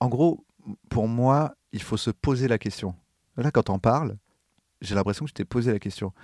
[0.00, 0.42] En gros,
[0.88, 2.94] pour moi, il faut se poser la question.
[3.36, 4.16] Là, quand on parle,
[4.80, 6.14] j'ai l'impression que je t'ai posé la question.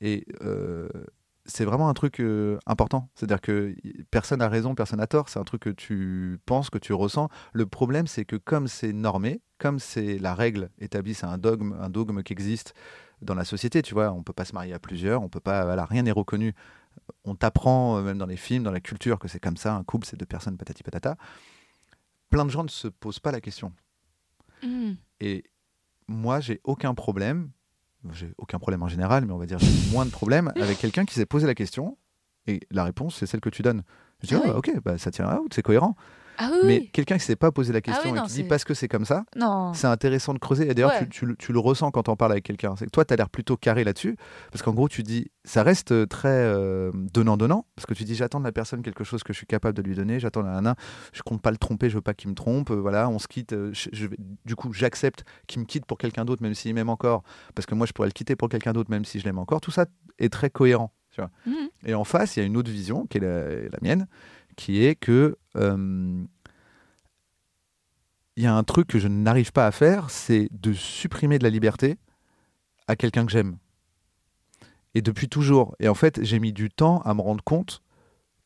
[0.00, 0.88] Et euh,
[1.50, 3.08] c'est vraiment un truc euh, important.
[3.14, 3.74] C'est-à-dire que
[4.10, 5.28] personne n'a raison, personne n'a tort.
[5.28, 7.28] C'est un truc que tu penses, que tu ressens.
[7.52, 11.76] Le problème, c'est que comme c'est normé, comme c'est la règle établie, c'est un dogme,
[11.80, 12.74] un dogme qui existe
[13.20, 13.82] dans la société.
[13.82, 15.64] Tu vois, on peut pas se marier à plusieurs, on peut pas.
[15.64, 16.54] Voilà, rien n'est reconnu.
[17.24, 19.74] On t'apprend euh, même dans les films, dans la culture, que c'est comme ça.
[19.74, 21.16] Un couple, c'est deux personnes, patati patata.
[22.30, 23.72] Plein de gens ne se posent pas la question.
[24.62, 24.92] Mm.
[25.20, 25.44] Et
[26.08, 27.50] moi, j'ai aucun problème,
[28.12, 31.04] j'ai aucun problème en général, mais on va dire j'ai moins de problèmes avec quelqu'un
[31.04, 31.98] qui s'est posé la question
[32.46, 33.82] et la réponse, c'est celle que tu donnes.
[34.22, 35.96] Je dis, Ah ok, bah, ça tient la route, c'est cohérent.
[36.42, 36.90] Ah oui, Mais oui.
[36.90, 39.04] quelqu'un qui s'est pas posé la question oui, et qui dit parce que c'est comme
[39.04, 39.24] ça,
[39.74, 40.70] c'est intéressant de creuser.
[40.70, 41.00] Et d'ailleurs, Ouais.
[41.04, 42.74] tu, tu le- tu le ressens quand on parle avec quelqu'un.
[42.76, 44.16] C'est que toi, tu as l'air plutôt carré là-dessus.
[44.50, 47.66] Parce qu'en gros, tu dis, ça reste très euh, donnant-donnant.
[47.76, 49.82] Parce que tu dis, j'attends de la personne quelque chose que je suis capable de
[49.82, 50.18] lui donner.
[50.18, 50.76] J'attends un nain.
[51.12, 52.70] Je compte pas le tromper, je veux pas qu'il me trompe.
[52.70, 53.52] euh, voilà, on se quitte.
[53.52, 56.74] euh, je- je vais- du coup, j'accepte qu'il me quitte pour quelqu'un d'autre, même s'il
[56.74, 57.22] m'aime encore.
[57.54, 59.60] Parce que moi, je pourrais le quitter pour quelqu'un d'autre, même si je l'aime encore.
[59.60, 59.84] Tout ça
[60.18, 60.92] est très cohérent.
[61.12, 61.30] Tu vois.
[61.44, 61.68] Mhm.
[61.86, 64.06] Et en face, il y a une autre vision, qui est la, la mienne,
[64.60, 65.36] qui est que.
[65.56, 66.22] euh,
[68.36, 71.44] il y a un truc que je n'arrive pas à faire, c'est de supprimer de
[71.44, 71.96] la liberté
[72.86, 73.56] à quelqu'un que j'aime.
[74.94, 75.74] Et depuis toujours.
[75.78, 77.82] Et en fait, j'ai mis du temps à me rendre compte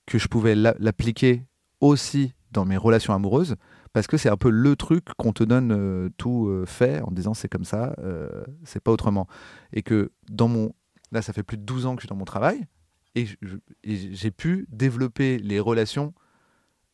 [0.07, 1.43] que je pouvais l'a- l'appliquer
[1.81, 3.57] aussi dans mes relations amoureuses,
[3.93, 7.11] parce que c'est un peu le truc qu'on te donne euh, tout euh, fait en
[7.11, 7.95] disant c'est comme ça,
[8.65, 9.27] c'est pas autrement.
[9.73, 10.73] Et que dans mon.
[11.12, 12.66] Là, ça fait plus de 12 ans que je suis dans mon travail.
[13.15, 13.27] Et
[13.85, 16.15] j'ai pu développer les relations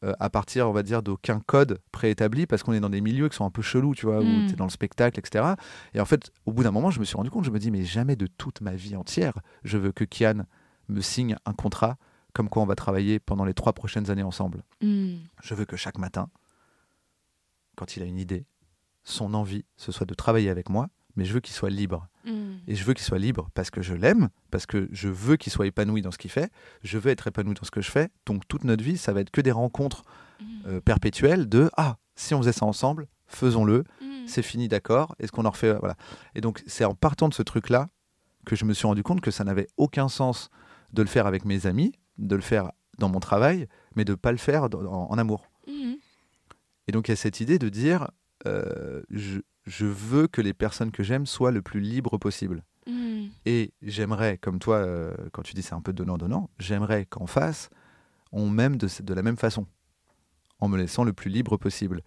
[0.03, 3.29] euh, à partir, on va dire, d'aucun code préétabli, parce qu'on est dans des milieux
[3.29, 4.47] qui sont un peu chelous, tu vois, où Mm.
[4.47, 5.55] tu es dans le spectacle, etc.
[5.93, 7.71] Et en fait, au bout d'un moment, je me suis rendu compte, je me dis,
[7.71, 10.45] mais jamais de toute ma vie entière, je veux que Kian
[10.89, 11.97] me signe un contrat
[12.33, 14.63] comme quoi on va travailler pendant les trois prochaines années ensemble.
[14.81, 15.17] Hmm.
[15.43, 16.31] Je veux que chaque matin,
[17.77, 18.47] quand il a une idée,
[19.05, 22.09] son envie, ce soit de travailler avec moi, mais je veux qu'il soit libre.
[22.25, 22.57] Hmm.
[22.67, 25.53] Et je veux qu'il soit libre parce que je l'aime, parce que je veux qu'il
[25.53, 26.51] soit épanoui dans ce qu'il fait,
[26.83, 28.09] je veux être épanoui dans ce que je fais.
[28.27, 30.05] Donc toute notre vie, ça va être que des rencontres
[30.67, 34.27] euh, perpétuelles de Ah, si on faisait ça ensemble, faisons-le, Hmm.
[34.27, 35.97] c'est fini, d'accord, est-ce qu'on en refait Voilà.
[36.35, 37.89] Et donc c'est en partant de ce truc-là
[38.45, 40.51] que je me suis rendu compte que ça n'avait aucun sens
[40.93, 43.67] de le faire avec mes amis, de le faire dans mon travail,
[43.97, 45.47] mais de ne pas le faire en- en amour.
[46.87, 48.11] Et donc il y a cette idée de dire
[48.47, 52.65] euh, je, je veux que les personnes que j'aime soient le plus libres possible.
[52.87, 53.27] Hmm.
[53.47, 57.71] Et j'aimerais, comme toi, euh, quand tu dis c'est un peu donnant-donnant, j'aimerais qu'en face,
[58.33, 59.67] on m'aime de, la même façon,
[60.61, 62.03] en me laissant le plus libre possible.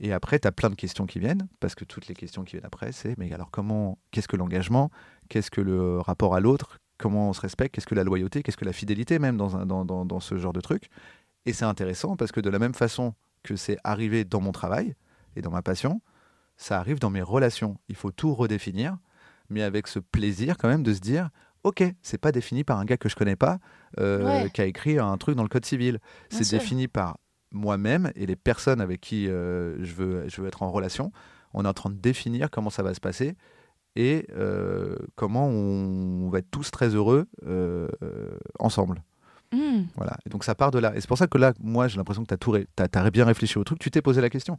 [0.00, 2.52] Et après, tu as plein de questions qui viennent, parce que toutes les questions qui
[2.56, 4.90] viennent après, c'est mais alors comment, qu'est-ce que l'engagement,
[5.28, 8.56] qu'est-ce que le rapport à l'autre, comment on se respecte, qu'est-ce que la loyauté, qu'est-ce
[8.56, 10.88] que la fidélité même dans, un- dans, dans- dans ce genre de truc.
[11.46, 14.94] Et c'est intéressant parce que de la même façon que c'est arrivé dans mon travail
[15.36, 16.00] et dans ma passion,
[16.56, 17.76] ça arrive dans mes relations.
[17.88, 18.96] Il faut tout redéfinir,
[19.50, 21.30] mais avec ce plaisir quand même de se dire,
[21.64, 23.58] ok, c'est pas défini par un gars que je connais pas,
[23.98, 24.50] euh, Ouais.
[24.50, 25.98] qui a écrit un truc dans le code civil.
[26.30, 27.18] C'est défini par
[27.52, 31.12] moi-même et les personnes avec qui euh, je, veux, je veux être en relation.
[31.52, 33.36] On est en train de définir comment ça va se passer
[33.96, 37.26] et euh, comment on, on va être tous très heureux
[38.58, 39.02] ensemble.
[39.52, 39.82] Hmm.
[39.96, 40.16] Voilà.
[40.26, 40.96] Et donc ça part de là.
[40.96, 43.24] Et c'est pour ça que là, moi, j'ai l'impression que tu as, t'as- t'as bien
[43.24, 44.58] réfléchi au truc, tu t'es posé la question.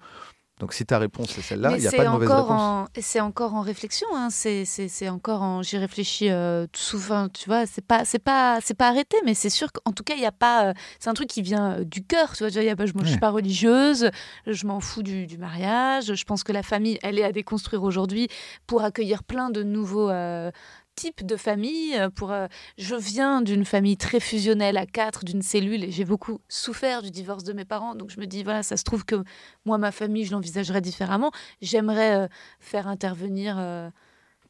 [0.62, 2.62] Donc si ta réponse c'est celle-là, il n'y a pas de mauvaise encore réponse.
[2.62, 4.08] en- C'est encore en réflexion.
[4.16, 4.30] Hein.
[4.30, 5.62] C'est encore en.
[5.62, 7.28] J'y réfléchis euh, souvent.
[7.28, 10.14] Tu vois, c'est pas, c'est pas, c'est pas arrêté, mais c'est sûr qu'en tout cas,
[10.16, 10.68] il y a pas.
[10.70, 12.32] euh, c'est un truc qui vient euh, du cœur.
[12.38, 14.10] Tu vois, y a pas, je, je suis pas religieuse.
[14.48, 16.14] Je m'en fous du, du mariage.
[16.16, 18.30] Je pense que la famille, elle est à déconstruire aujourd'hui
[18.66, 20.10] pour accueillir plein de nouveaux.
[20.10, 20.52] euh,
[20.96, 22.48] types de familles euh, pour euh,
[22.78, 27.12] je viens d'une famille très fusionnelle à quatre d'une cellule et j'ai beaucoup souffert du
[27.12, 29.24] divorce de mes parents donc je me dis voilà ça se trouve que
[29.66, 31.32] moi ma famille je l'envisagerais différemment
[31.62, 32.28] j'aimerais euh,
[32.60, 33.90] faire intervenir euh,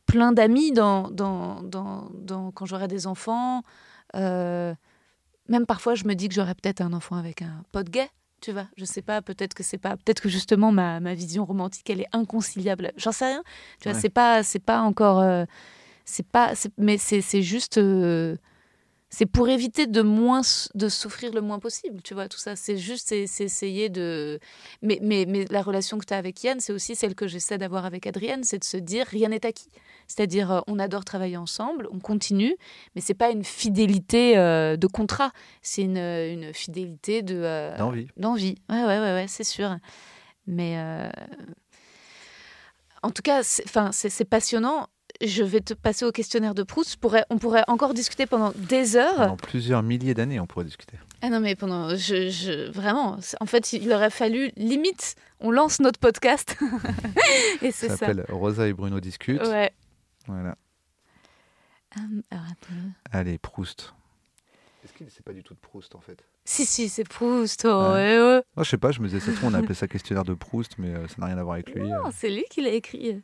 [0.05, 3.63] plein d'amis dans, dans, dans, dans- quand j'aurai des enfants.
[5.47, 8.09] Même parfois, je me dis que j'aurais peut-être un enfant avec un pote gay.
[8.41, 11.45] Tu vois, je sais pas, peut-être que c'est pas, peut-être que justement ma, ma vision
[11.45, 12.91] romantique elle est inconciliable.
[12.97, 13.43] J'en sais rien.
[13.79, 14.01] Tu vois, Ouais.
[14.01, 15.45] c'est pas, c'est pas encore, euh,
[16.05, 18.37] c'est pas, mais c'est, juste, euh,
[19.09, 20.41] c'est pour éviter de moins,
[20.75, 22.01] de souffrir le moins possible.
[22.03, 24.39] Tu vois, tout ça, c'est juste, c'est, essayer de,
[24.81, 27.57] mais, mais, mais la relation que tu as avec Yann, c'est aussi celle que j'essaie
[27.57, 29.69] d'avoir avec Adrienne, c'est de se dire rien n'est acquis.
[30.07, 32.55] C'est-à-dire, euh, on adore travailler ensemble, on continue,
[32.93, 38.07] mais c'est pas une fidélité euh, de contrat, c'est une, une fidélité de euh, D'envie.
[38.17, 38.55] d'envie.
[38.69, 39.77] Ouais, ouais, ouais, ouais, c'est sûr.
[40.47, 41.09] Mais euh,
[43.01, 44.87] en tout cas, enfin, c'est passionnant.
[45.23, 46.93] Je vais te passer au questionnaire de Proust.
[46.93, 49.15] Je pourrais- on pourrait encore discuter pendant des heures.
[49.15, 50.97] Pendant plusieurs milliers d'années, on pourrait discuter.
[51.21, 51.89] Ah non, mais pendant.
[51.95, 56.57] Je, je- vraiment, en fait, il aurait fallu, limite, on lance notre podcast.
[57.61, 59.41] Et c'est Ça s'appelle Rosa et Bruno discutent.
[59.41, 59.71] Ouais.
[60.27, 60.55] Voilà.
[61.97, 62.91] Hum, alors, attends.
[63.11, 63.93] Allez, Proust.
[64.83, 66.23] Est-ce que c'est pas du tout de Proust en fait?
[66.43, 67.65] Si, si, c'est Proust.
[67.65, 67.93] Oh, Ouais.
[67.93, 68.43] ouais, ouais.
[68.55, 70.73] Moi, je sais pas, je me disais, ça on a appelé ça questionnaire de Proust,
[70.77, 71.81] mais euh, ça n'a rien à voir avec lui.
[71.89, 72.11] Non, euh.
[72.13, 73.21] c'est lui qui l'a écrit.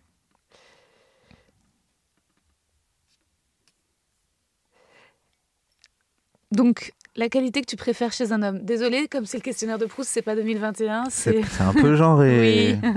[6.52, 8.60] Donc, la qualité que tu préfères chez un homme.
[8.64, 12.78] Désolée, comme c'est le questionnaire de Proust, c'est pas 2021, C'est un peu genré.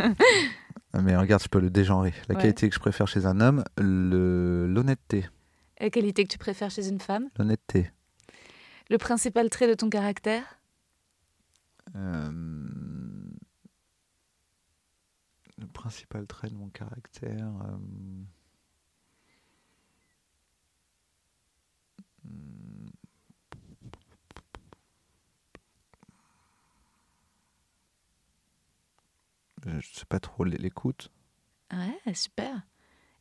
[0.94, 1.02] Oui.
[1.02, 2.14] mais regarde, je peux le dégenrer.
[2.28, 2.40] La Ouais.
[2.42, 5.28] qualité que je préfère chez un homme, le- l'honnêteté.
[5.80, 7.28] La qualité que tu préfères chez une femme.
[7.36, 7.90] L'honnêteté.
[8.90, 10.60] Le principal trait de ton caractère.
[11.96, 12.30] Euh,
[15.58, 17.46] Le principal trait de mon caractère.
[17.64, 17.76] euh,
[29.66, 31.10] Je je sais pas trop l'écoute.
[31.72, 32.62] Ouais, super.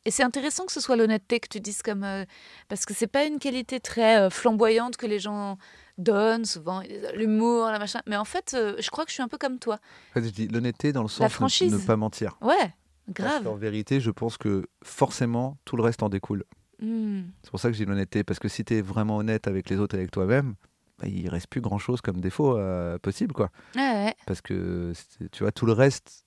[0.06, 2.24] Et c'est intéressant que ce soit l'honnêteté que tu dises comme euh,
[2.68, 5.56] parce que c'est pas une qualité très euh, flamboyante que les gens
[5.96, 6.82] donnent souvent
[7.14, 9.58] l'humour la machin mais en fait euh, je crois que je suis un peu comme
[9.58, 9.78] toi
[10.10, 11.72] En fait, je dis l'honnêteté dans le sens de franchise.
[11.72, 12.36] ne pas mentir.
[12.42, 12.74] ouais
[13.08, 16.44] grave qu'en vérité, je pense que forcément, tout le reste en découle.
[16.80, 17.22] Hmm.
[17.42, 19.78] C'est pour ça que j'ai l'honnêteté, parce que si tu es vraiment honnête avec les
[19.78, 20.54] autres et avec toi-même,
[20.98, 23.50] bah, il reste plus grand-chose comme défaut euh, possible, quoi.
[23.76, 24.14] Ouais, ouais.
[24.26, 24.92] Parce que,
[25.32, 26.23] tu vois, tout le reste...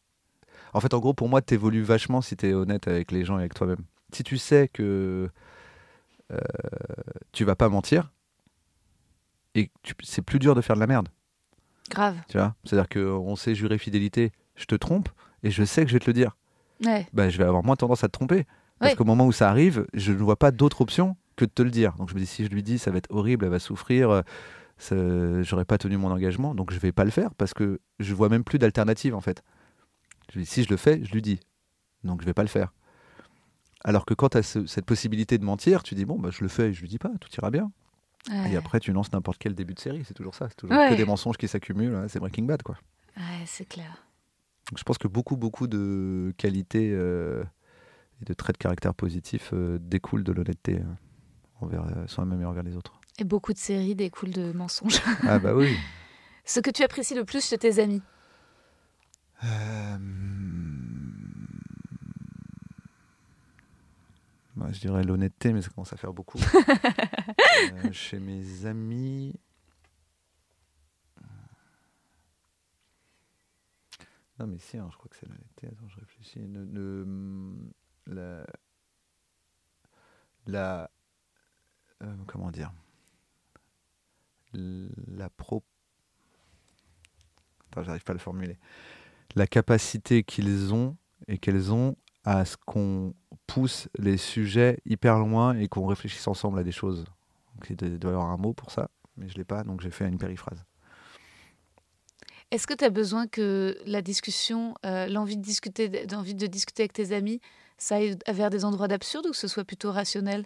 [0.74, 3.26] En fait, en gros, pour moi, tu évolues vachement si tu es honnête avec les
[3.26, 3.82] gens et avec toi-même.
[4.14, 5.30] Si tu sais que
[6.32, 6.38] euh,
[7.32, 8.12] tu vas pas mentir,
[9.56, 9.72] et
[10.04, 11.10] c'est plus dur de faire de la merde.
[11.90, 12.16] Grave.
[12.30, 12.56] Tu vois?
[12.64, 15.10] C'est-à-dire qu'on sait jurer fidélité, je te trompe,
[15.44, 16.36] et je sais que je vais te le dire.
[16.86, 17.08] Ouais.
[17.14, 18.46] Bah, je vais avoir moins tendance à te tromper.
[18.80, 18.96] Parce Ouais.
[18.98, 21.72] qu'au moment où ça arrive, je ne vois pas d'autre option que de te le
[21.72, 21.94] dire.
[21.94, 24.10] Donc je me dis, si je lui dis, ça va être horrible, elle va souffrir,
[24.92, 28.14] euh, j'aurais pas tenu mon engagement, donc je vais pas le faire parce que je
[28.14, 29.42] vois même plus d'alternative en fait.
[30.34, 31.40] Je dis, si je le fais, je lui dis.
[32.04, 32.74] Donc je vais pas le faire.
[33.84, 36.48] Alors que quand tu as cette possibilité de mentir, tu dis, bon, bah, je le
[36.50, 37.72] fais et je lui dis pas, tout ira bien.
[38.30, 38.52] Ouais.
[38.52, 40.50] Et après, tu lances n'importe quel début de série, c'est toujours ça.
[40.50, 40.90] C'est toujours Ouais.
[40.90, 42.78] que des mensonges qui s'accumulent, hein, c'est Breaking Bad quoi.
[43.16, 44.04] Ouais, c'est clair.
[44.70, 47.44] Donc, je pense que beaucoup, beaucoup de qualités euh,
[48.22, 50.84] et de traits de caractère positifs euh, découlent de l'honnêteté euh,
[51.62, 53.00] envers euh, soi-même et envers les autres.
[53.20, 55.00] Et beaucoup de séries découlent de mensonges.
[55.24, 55.74] ah bah oui.
[56.46, 58.02] Ce que tu apprécies le plus chez tes amis?
[59.44, 59.98] Euh,
[64.56, 66.40] bah, je dirais l'honnêteté, mais ça commence à faire beaucoup.
[67.74, 69.34] Euh, chez mes amis.
[74.40, 75.68] Non, mais si, hein, je crois que c'est l'honnêteté.
[75.68, 76.40] Attends, je réfléchis.
[76.40, 77.72] Ne- ne-
[78.06, 78.46] la.
[80.46, 80.92] La.
[82.04, 82.72] euh, comment dire
[84.54, 85.64] La pro.
[87.72, 88.58] Attends, j'arrive pas à le formuler.
[89.36, 90.98] La capacité qu'ils ont
[91.28, 93.14] et qu'elles ont à ce qu'on
[93.46, 97.06] pousse les sujets hyper loin et qu'on réfléchisse ensemble à des choses.
[97.56, 99.92] Donc, il doit y avoir un mot pour ça, mais je l'ai pas, donc j'ai
[99.92, 100.64] fait une périphrase.
[102.52, 106.84] Est-ce que tu as besoin que la discussion, euh, l'envie de discuter, d'envie de discuter
[106.84, 107.42] avec tes amis,
[107.78, 110.46] ça aille vers des endroits d'absurde ou que ce soit plutôt rationnel?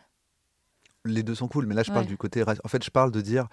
[1.05, 2.43] Les deux sont cool, mais là je parle du côté.
[2.43, 3.47] En fait, je parle de dire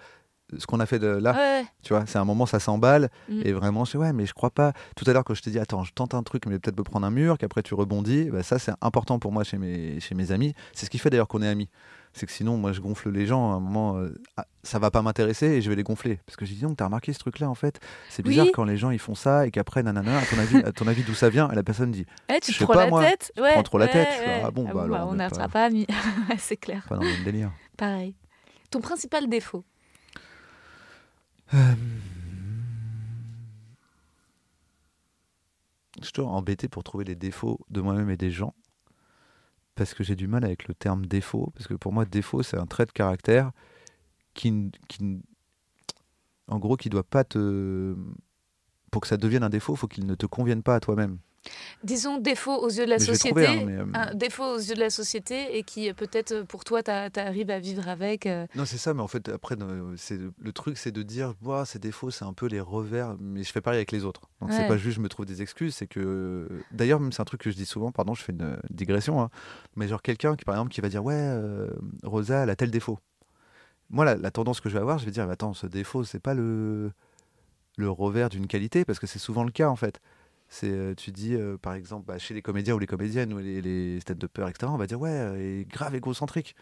[0.57, 1.33] ce qu'on a fait de là.
[1.35, 1.65] Ouais.
[1.83, 3.09] Tu vois, c'est un moment, ça s'emballe.
[3.29, 3.41] Mm.
[3.45, 4.73] Et vraiment, je dis, ouais, mais je crois pas.
[4.95, 6.83] Tout à l'heure, quand je t'ai dit, attends, je tente un truc, mais peut-être me
[6.83, 10.15] prendre un mur, qu'après tu rebondis, bah, ça, c'est important pour moi chez mes, chez
[10.15, 10.53] mes amis.
[10.73, 11.69] C'est ce qui fait d'ailleurs qu'on est amis.
[12.11, 13.51] C'est que sinon, moi, je gonfle les gens.
[13.51, 16.19] À un moment, euh, ah, ça va pas m'intéresser et je vais les gonfler.
[16.25, 17.79] Parce que je dis, donc, t'as remarqué ce truc-là, en fait?
[18.09, 18.51] C'est bizarre Oui.
[18.51, 21.03] quand les gens ils font ça et qu'après, nanana, à ton avis, à ton avis
[21.03, 21.51] d'où ça vient?
[21.51, 23.03] Et la personne dit, Eh, tu Je te sais prends pas, la moi.
[23.05, 24.07] tête ouais, prends trop la tête.
[24.07, 25.85] Fais, ah bon, bah alors, on ne sera pas- amis.
[26.39, 26.83] C'est clair.
[26.89, 27.51] pas dans le délire.
[27.77, 28.15] Pareil.
[28.71, 29.63] Ton principal défaut
[31.51, 31.57] Je
[36.03, 38.53] suis toujours embêté pour trouver les défauts de moi-même et des gens.
[39.75, 41.51] Parce que j'ai du mal avec le terme défaut.
[41.55, 43.51] Parce que pour moi, défaut, c'est un trait de caractère
[44.33, 44.71] qui,
[46.47, 47.95] en gros, qui doit pas te.
[48.91, 51.19] Pour que ça devienne un défaut, faut qu'il ne te convienne pas à toi-même.
[51.83, 53.45] Disons défaut aux yeux de la Mais société.
[53.47, 56.43] hein, mais, euh, Un défaut aux yeux de la société et qui euh, peut-être euh,
[56.43, 58.25] pour toi, tu arrives à vivre avec.
[58.25, 59.55] euh, Non, c'est ça, mais en fait, après,
[59.95, 61.33] c'est le truc, c'est de dire,
[61.65, 64.21] ces défauts, c'est un peu les revers, mais je fais pareil avec les autres.
[64.41, 64.55] Donc, Ouais.
[64.57, 66.47] c'est pas juste, je me trouve des excuses, c'est que.
[66.71, 69.29] D'ailleurs, même, c'est un truc que je dis souvent, pardon, je fais une digression, hein,
[69.75, 71.69] mais genre quelqu'un qui, par exemple, qui va dire, ouais, euh,
[72.03, 72.99] Rosa, elle a tel défaut.
[73.89, 76.19] Moi, la, la tendance que je vais avoir, je vais dire, attends, ce défaut, c'est
[76.19, 76.91] pas le,
[77.77, 79.99] le revers d'une qualité, parce que c'est souvent le cas, en fait.
[80.51, 83.37] C'est, euh, tu dis, euh, par exemple, bah, chez les comédiens ou les comédiennes ou
[83.37, 86.55] les, les stand-uppers, etc., on va dire, ouais, euh, est grave égocentrique.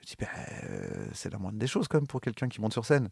[0.00, 0.26] Je dis, bah,
[0.64, 3.08] euh, c'est la moindre des choses, quand même, pour quelqu'un qui monte sur scène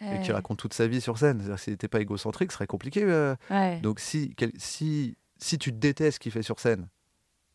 [0.00, 1.38] et qui raconte toute sa vie sur scène.
[1.38, 3.02] C'est-à-dire, s'il n'était pas égocentrique, ce serait compliqué.
[3.04, 3.36] euh.
[3.50, 3.78] Ouais.
[3.80, 6.88] Donc, si, quel- si, si tu détestes ce qu'il fait sur scène,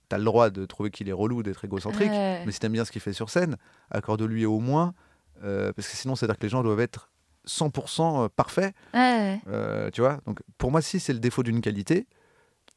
[0.09, 2.11] tu as le droit de trouver qu'il est relou, d'être égocentrique.
[2.11, 2.43] Ouais.
[2.45, 3.57] Mais si tu aimes bien ce qu'il fait sur scène,
[3.91, 4.93] accorde-lui au moins,
[5.41, 7.11] parce que sinon, c'est-à-dire que les gens doivent être
[7.47, 8.73] 100% parfaits.
[8.93, 9.39] Ouais.
[9.47, 12.07] euh, tu vois Donc, pour moi, si c'est le défaut d'une qualité,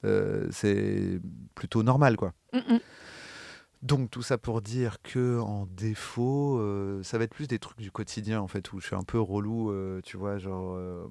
[0.05, 1.21] euh, c'est
[1.55, 2.33] plutôt normal, quoi.
[2.53, 2.79] Mm, mm.
[3.83, 7.79] Donc tout ça pour dire que en défaut, euh, ça va être plus des trucs
[7.79, 11.07] du quotidien en fait où je suis un peu relou, euh, tu vois, genre euh,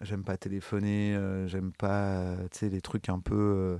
[0.00, 3.78] j'aime pas téléphoner, euh, j'aime pas, euh, tu sais, les trucs un peu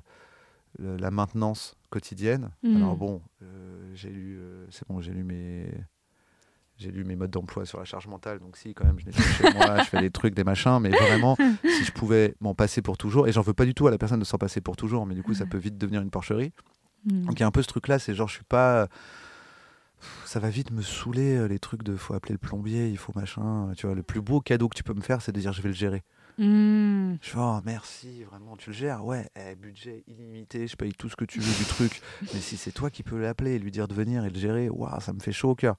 [0.81, 2.51] euh, la maintenance quotidienne.
[2.63, 2.77] Mhm.
[2.77, 5.69] Alors bon, euh, j'ai lu, euh, c'est bon, j'ai lu mes
[6.81, 9.23] j'ai lu mes modes d'emploi sur la charge mentale, donc si quand même je nettoie
[9.23, 12.83] chez moi, je fais des trucs, des machins, mais vraiment si je pouvais m'en passer
[12.83, 14.77] pour toujours, et j'en veux pas du tout à la personne de s'en passer pour
[14.77, 16.53] toujours, mais du coup ça peut vite devenir une porcherie.
[17.05, 17.27] Mm.
[17.27, 18.89] Donc il y a un peu ce truc-là, c'est genre je suis pas.
[20.25, 23.13] Ça va vite me saouler euh, les trucs de faut appeler le plombier, il faut
[23.15, 23.69] machin.
[23.69, 25.53] euh, Tu vois, le plus beau cadeau que tu peux me faire, c'est de dire
[25.53, 26.03] je vais le gérer.
[26.39, 27.17] Mm.
[27.21, 29.05] Je fais oh merci, vraiment, tu le gères.
[29.05, 32.01] Ouais, eh, budget illimité, je paye tout ce que tu veux du truc.
[32.33, 34.71] Mais si c'est toi qui peux l'appeler et lui dire de venir et le gérer,
[34.71, 35.77] waouh, ça me fait chaud au cœur.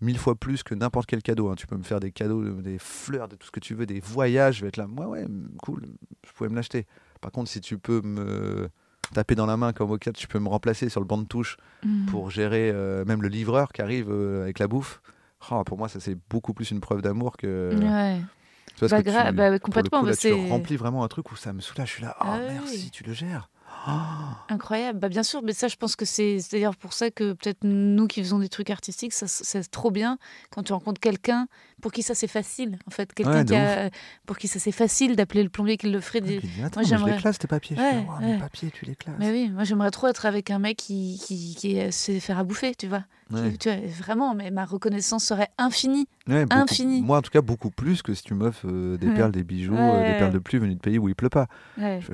[0.00, 1.48] Mille fois plus que n'importe quel cadeau.
[1.50, 1.54] hein.
[1.56, 3.86] Tu peux me faire des cadeaux, euh, des fleurs, de tout ce que tu veux,
[3.86, 4.56] des voyages.
[4.56, 5.24] Je vais être là, ouais, ouais,
[5.62, 5.84] cool,
[6.26, 6.86] je pouvais me l'acheter.
[7.20, 8.68] Par contre, si tu peux me
[9.12, 11.24] taper dans la main comme au cas, tu peux me remplacer sur le banc de
[11.26, 12.06] touche Mm.
[12.06, 15.00] pour gérer euh, même le livreur qui arrive euh, avec la bouffe.
[15.50, 17.70] Oh, pour moi, ça c'est beaucoup plus une preuve d'amour que.
[17.74, 18.20] Ouais.
[18.74, 21.08] Tu vois, Bah, que tu- bah, complètement, coup, bah, là, tu c'est- remplis vraiment un
[21.08, 21.88] truc où ça me soulage.
[21.88, 22.90] Je suis là, oh Ah merci, oui.
[22.90, 23.50] tu le gères.
[24.48, 24.98] Incroyable.
[24.98, 27.64] Bah, bien sûr, mais ça, je pense que c'est c'est d'ailleurs pour ça que peut-être
[27.64, 30.18] nous qui faisons des trucs artistiques, ça, c'est trop bien
[30.50, 31.48] quand tu rencontres quelqu'un
[31.84, 33.12] pour qui ça c'est facile en fait.
[33.12, 33.90] Quelqu'un Ouais, de qui a-
[34.24, 36.20] pour qui ça c'est facile d'appeler le plombier qui le ferait.
[36.20, 37.76] Et des- dit, attends, Moi, je j'aimerais- les classe tes papiers.
[37.76, 39.16] Ouais, Oh, mes papiers, tu les classes.
[39.18, 42.44] Mais oui, moi j'aimerais trop être avec un mec qui, qui, qui sait faire à
[42.44, 43.04] bouffer, tu vois.
[43.28, 43.56] Qui- Ouais.
[43.58, 43.78] tu vois.
[43.98, 46.06] Vraiment, mais ma reconnaissance serait infinie.
[46.26, 47.02] Ouais, beaucoup- infini.
[47.02, 49.76] Moi, en tout cas, beaucoup plus que si tu m'offres euh, des perles, des bijoux,
[49.76, 51.48] euh, des perles de pluie venues de pays où il pleut pas.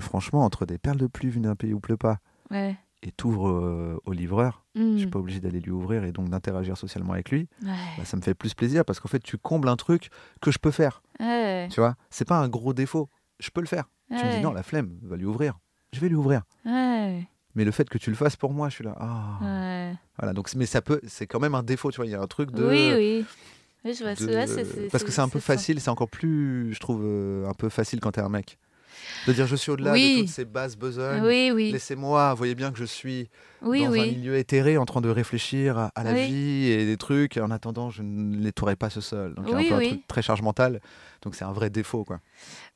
[0.01, 2.19] Franchement, entre des perles de pluie venues d'un pays où il pleut pas
[2.51, 2.75] ouais.
[3.03, 6.77] Et t'ouvres euh, au livreur, je suis pas obligé d'aller lui ouvrir et donc d'interagir
[6.77, 7.71] socialement avec lui, Ouais.
[7.99, 10.11] bah, ça me fait plus plaisir parce qu'en fait, tu combles un truc
[10.43, 11.03] que je peux faire.
[11.19, 11.69] Ouais.
[11.71, 13.09] Tu vois, c'est pas un gros défaut.
[13.39, 13.85] Je peux le faire.
[14.11, 15.59] Tu me dis non, la flemme, va lui ouvrir.
[15.93, 16.43] Je vais lui ouvrir.
[17.57, 18.95] Mais le fait que tu le fasses pour moi, je suis là.
[19.01, 19.93] Ah.
[20.19, 20.33] Voilà.
[20.35, 21.91] Donc, mais ça peut, c'est quand même un défaut.
[21.91, 22.65] Tu vois, il y a un truc de.
[22.69, 23.25] Oui, oui.
[23.85, 24.15] Oui, je vois.
[24.15, 27.01] de- là, c'est- c'est- Parce que c'est un peu facile, c'est encore plus, je trouve,
[27.03, 28.59] euh, un peu facile quand t'es un mec.
[29.27, 30.17] De dire je suis au-delà Oui.
[30.17, 31.23] de toutes ces basses besognes.
[31.23, 31.71] Oui, oui.
[31.73, 33.29] Laissez-moi, voyez bien que je suis
[33.63, 37.37] Oui, dans un milieu éthéré en train de réfléchir à, la vie et des trucs.
[37.37, 39.35] Et en attendant, je ne les tournerai pas ce seul.
[39.35, 40.81] Donc il y a Oui, un peu un truc très charge mentale.
[41.23, 42.21] Donc c'est un vrai défaut, quoi.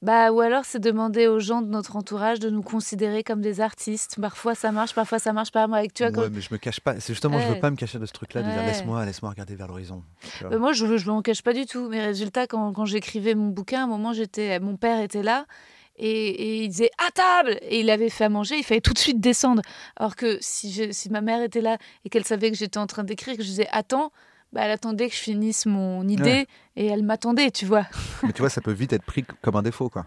[0.02, 3.62] Bah, ou alors, c'est demander aux gens de notre entourage de nous considérer comme des
[3.62, 4.18] artistes.
[4.20, 5.66] Parfois, ça marche, parfois, ça marche pas.
[5.66, 7.00] Moi, avec, tu vois, Ouais, quand- mais je me cache pas.
[7.00, 7.60] C'est justement, je veux Ouais.
[7.60, 8.66] pas me cacher de ce truc-là, de dire Ouais.
[8.66, 10.02] laisse-moi, laisse-moi regarder vers l'horizon.
[10.42, 11.88] Euh, moi, je ne m'en cache pas du tout.
[11.88, 15.46] Mais résultat, quand, quand j'écrivais mon bouquin, à un moment, j'étais, mon père était là
[15.96, 18.92] et, et il disait à table et il avait fait à manger, il fallait tout
[18.92, 19.62] de suite descendre.
[19.96, 22.86] Alors que si, je- si ma mère était là et qu'elle savait que j'étais en
[22.86, 24.10] train d'écrire, que je disais attends,
[24.52, 26.46] bah, elle attendait que je finisse mon idée Ouais.
[26.76, 27.86] et elle m'attendait, tu vois.
[28.22, 30.06] Mais tu vois, ça peut vite être pris comme un défaut, quoi.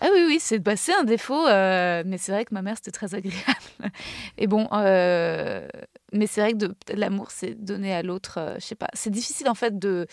[0.00, 2.92] Ah oui, oui, c'est bah, un défaut, euh, mais c'est vrai que ma mère, c'était
[2.92, 3.90] très agréable.
[4.36, 5.66] Et bon, euh,
[6.12, 9.48] mais c'est vrai que l'amour, c'est donner à l'autre, euh, je sais pas, c'est difficile
[9.48, 10.06] en fait de,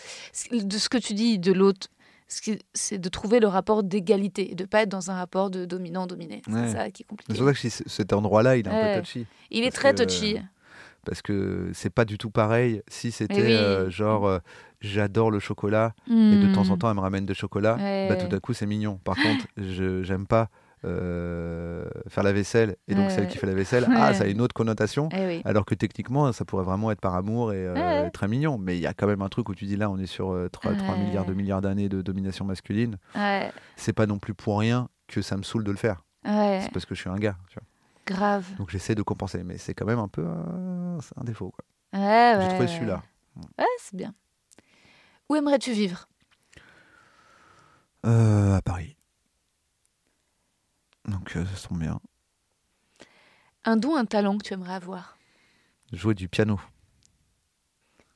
[0.50, 1.86] de ce que tu dis de l'autre,
[2.28, 6.42] c'est de trouver le rapport d'égalité, et de pas être dans un rapport de dominant-dominé.
[6.48, 6.54] Ouais.
[6.66, 7.38] C'est ça qui est C'est compliqué.
[7.38, 8.94] pour ça que cet endroit-là, il est un Ouais.
[8.94, 9.26] peu touchy.
[9.50, 10.38] Il est très que, touchy.
[11.04, 13.52] Parce que c'est pas du tout pareil si c'était oui.
[13.52, 14.38] euh, genre euh,
[14.80, 16.78] j'adore le chocolat et de temps en Hmm.
[16.78, 18.08] temps elle me ramène de chocolat, Ouais.
[18.08, 18.98] bah, tout d'un coup c'est mignon.
[19.04, 20.48] Par contre, je j'aime pas
[20.86, 23.10] euh, faire la vaisselle et donc Ouais.
[23.10, 25.08] celle qui fait la vaisselle, ah ça a une autre connotation.
[25.12, 25.42] Eh oui.
[25.44, 28.10] Alors que techniquement, ça pourrait vraiment être par amour et euh, Ouais.
[28.10, 28.58] très mignon.
[28.58, 30.30] Mais il y a quand même un truc où tu dis là, on est sur
[30.32, 30.98] euh, 3, Ouais.
[30.98, 32.98] milliards, 2 milliards d'années de domination masculine.
[33.76, 36.04] C'est pas non plus pour rien que ça me saoule de le faire.
[36.24, 37.36] C'est parce que je suis un gars.
[37.48, 37.66] tu vois.
[38.16, 38.44] grave.
[38.58, 39.42] Donc j'essaie de compenser.
[39.44, 41.50] Mais c'est quand même un peu euh, c'est un défaut.
[41.52, 41.64] Quoi.
[42.40, 43.02] J'ai trouvé celui-là.
[43.58, 44.14] Ouais, c'est bien.
[45.28, 46.08] Où aimerais-tu vivre?
[48.04, 48.95] Euh, à Paris.
[51.06, 52.00] Donc euh, ça tombe bien.
[53.64, 55.16] Un don, un talent que tu aimerais avoir
[55.92, 56.60] Jouer du piano.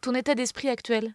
[0.01, 1.15] Ton état d'esprit actuel?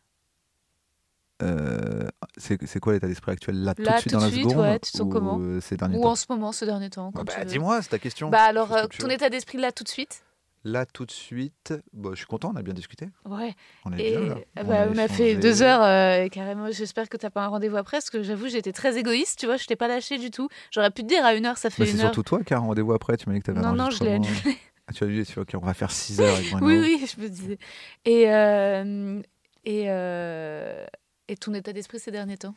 [1.41, 2.07] Euh,
[2.37, 3.61] c'est quoi l'état d'esprit actuel?
[3.61, 5.59] Là, tout de suite tout dans la suite, seconde ouais, tu te sens ou, comment?
[5.59, 6.11] ces derniers Ou temps?
[6.11, 7.45] en ce moment, ce dernier temps Ah bah, tu.
[7.47, 8.29] Dis-moi, c'est ta question.
[8.29, 10.23] Bah alors, euh, ton état d'esprit là tout de suite?
[10.67, 13.07] Là, tout de suite, bon, je suis content, on a bien discuté.
[13.23, 13.53] Ouais.
[13.85, 14.35] On est Et bien là.
[14.55, 15.35] ah bah, on, a fait échangé.
[15.35, 16.71] deux heures euh, carrément.
[16.71, 19.57] J'espère que t'as pas un rendez-vous après, parce que j'avoue, j'étais très égoïste, tu vois,
[19.57, 20.49] je t'ai pas lâché du tout.
[20.71, 22.05] J'aurais pu te dire à une heure, ça fait Bah, c'est une heure.
[22.07, 23.15] surtout toi qui as un rendez-vous après.
[23.15, 24.57] Tu m'as dit que tu avais Non, un non, je l'ai annulé.
[24.87, 26.51] Ah, tu as dit, ok, on va faire 6 heures avec.
[26.61, 27.59] Oui, oui, je me disais.
[28.05, 29.21] Et, euh,
[29.65, 30.83] et, euh,
[31.27, 32.55] et ton état d'esprit ces derniers temps?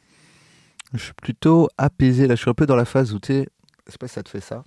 [0.95, 2.27] Je suis plutôt apaisé.
[2.27, 3.49] Là, je suis un peu dans la phase où tu sais,
[3.87, 4.65] je sais pas si ça te fait ça.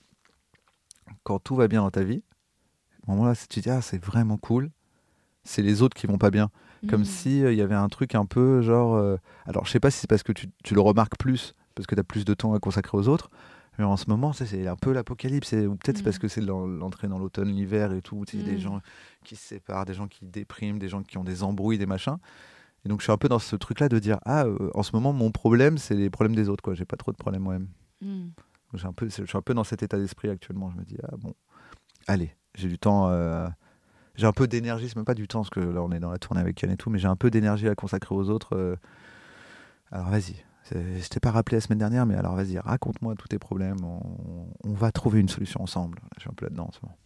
[1.24, 2.24] Quand tout va bien dans ta vie,
[3.08, 4.70] au moment là, tu te dis, ah, c'est vraiment cool.
[5.44, 6.50] C'est les autres qui vont pas bien.
[6.90, 7.06] Comme Mm.
[7.06, 8.96] si il y avait un truc un peu genre.
[8.96, 11.86] euh, Alors, je sais pas si c'est parce que tu, tu le remarques plus, parce
[11.88, 13.30] que tu as plus de temps à consacrer aux autres.
[13.78, 15.54] Mais en ce moment, c'est un peu l'apocalypse.
[15.54, 16.06] Ou peut-être c'est Mm.
[16.06, 18.24] parce que c'est l'en- l'entrée dans l'automne, l'hiver et tout.
[18.28, 18.46] Tu sais, Mm.
[18.46, 18.82] des gens
[19.24, 22.18] qui se séparent, des gens qui dépriment, des gens qui ont des embrouilles, des machins.
[22.86, 24.92] Et donc, je suis un peu dans ce truc-là de dire Ah, euh, en ce
[24.96, 26.64] moment, mon problème, c'est les problèmes des autres.
[26.64, 26.74] quoi.
[26.74, 27.68] J'ai pas trop de problèmes moi-même.
[28.02, 28.30] Mm.
[28.96, 30.72] Peu, je suis un peu dans cet état d'esprit actuellement.
[30.72, 31.34] Je me dis, ah bon,
[32.08, 33.10] allez, j'ai du temps.
[33.10, 33.48] euh,
[34.16, 36.12] j'ai un peu d'énergie, c'est même pas du temps, parce que là on est dans
[36.12, 38.56] la tournée avec Yann et tout, mais j'ai un peu d'énergie à consacrer aux autres.
[38.56, 38.76] euh.
[39.92, 40.36] alors vas-y.
[40.72, 43.84] Je t'ai pas rappelé la semaine dernière, mais alors vas-y, raconte-moi tous tes problèmes.
[43.84, 46.00] On, on va trouver une solution ensemble.
[46.16, 46.98] Je suis un peu là-dedans en ce moment.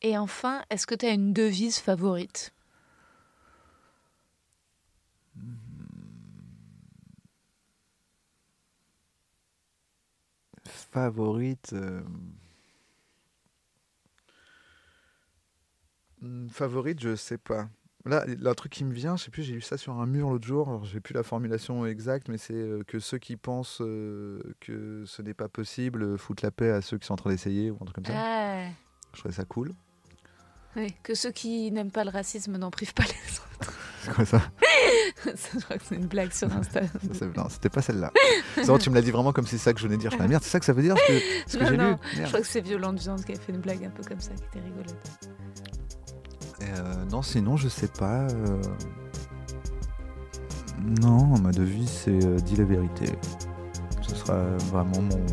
[0.00, 2.52] Et enfin, est-ce que tu as une devise favorite?
[10.66, 11.72] Favorite.
[11.72, 12.02] euh,
[16.50, 17.68] Favorite, je sais pas.
[18.04, 20.30] Là, un truc qui me vient, je sais plus, j'ai lu ça sur un mur
[20.30, 20.68] l'autre jour.
[20.68, 25.04] Alors, j'ai plus la formulation exacte, mais c'est euh, que ceux qui pensent euh, que
[25.06, 27.70] ce n'est pas possible euh, foutent la paix à ceux qui sont en train d'essayer
[27.70, 28.12] ou un truc comme ça.
[28.16, 28.66] Ah,
[29.14, 29.72] Je trouvais ça cool.
[30.74, 33.72] oui, Que ceux qui n'aiment pas le racisme n'en privent pas les autres.
[34.02, 34.40] C'est quoi ça,
[35.36, 36.80] Ça, je crois que c'est une blague sur Insta.
[37.36, 38.10] Non, c'était pas celle-là.
[38.56, 40.10] Tu me l'as dit vraiment comme c'est ça que je venais de dire.
[40.10, 42.22] Je merde, c'est ça que ça veut dire ce que, ce que Non, j'ai.
[42.24, 44.32] Je crois que c'est Violente Viande qui a fait une blague un peu comme ça,
[44.34, 44.96] qui était rigolote.
[46.62, 48.26] Euh, non, sinon, je sais pas.
[48.28, 48.60] euh,
[51.00, 53.06] Non, ma devise, c'est euh, dis la vérité.
[54.00, 55.24] Ce sera vraiment mon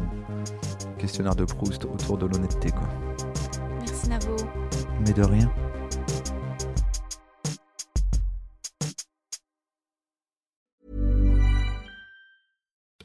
[0.98, 2.88] questionnaire de Proust autour de l'honnêteté, quoi.
[3.80, 4.36] Merci Navo.
[5.06, 5.52] Mais de rien.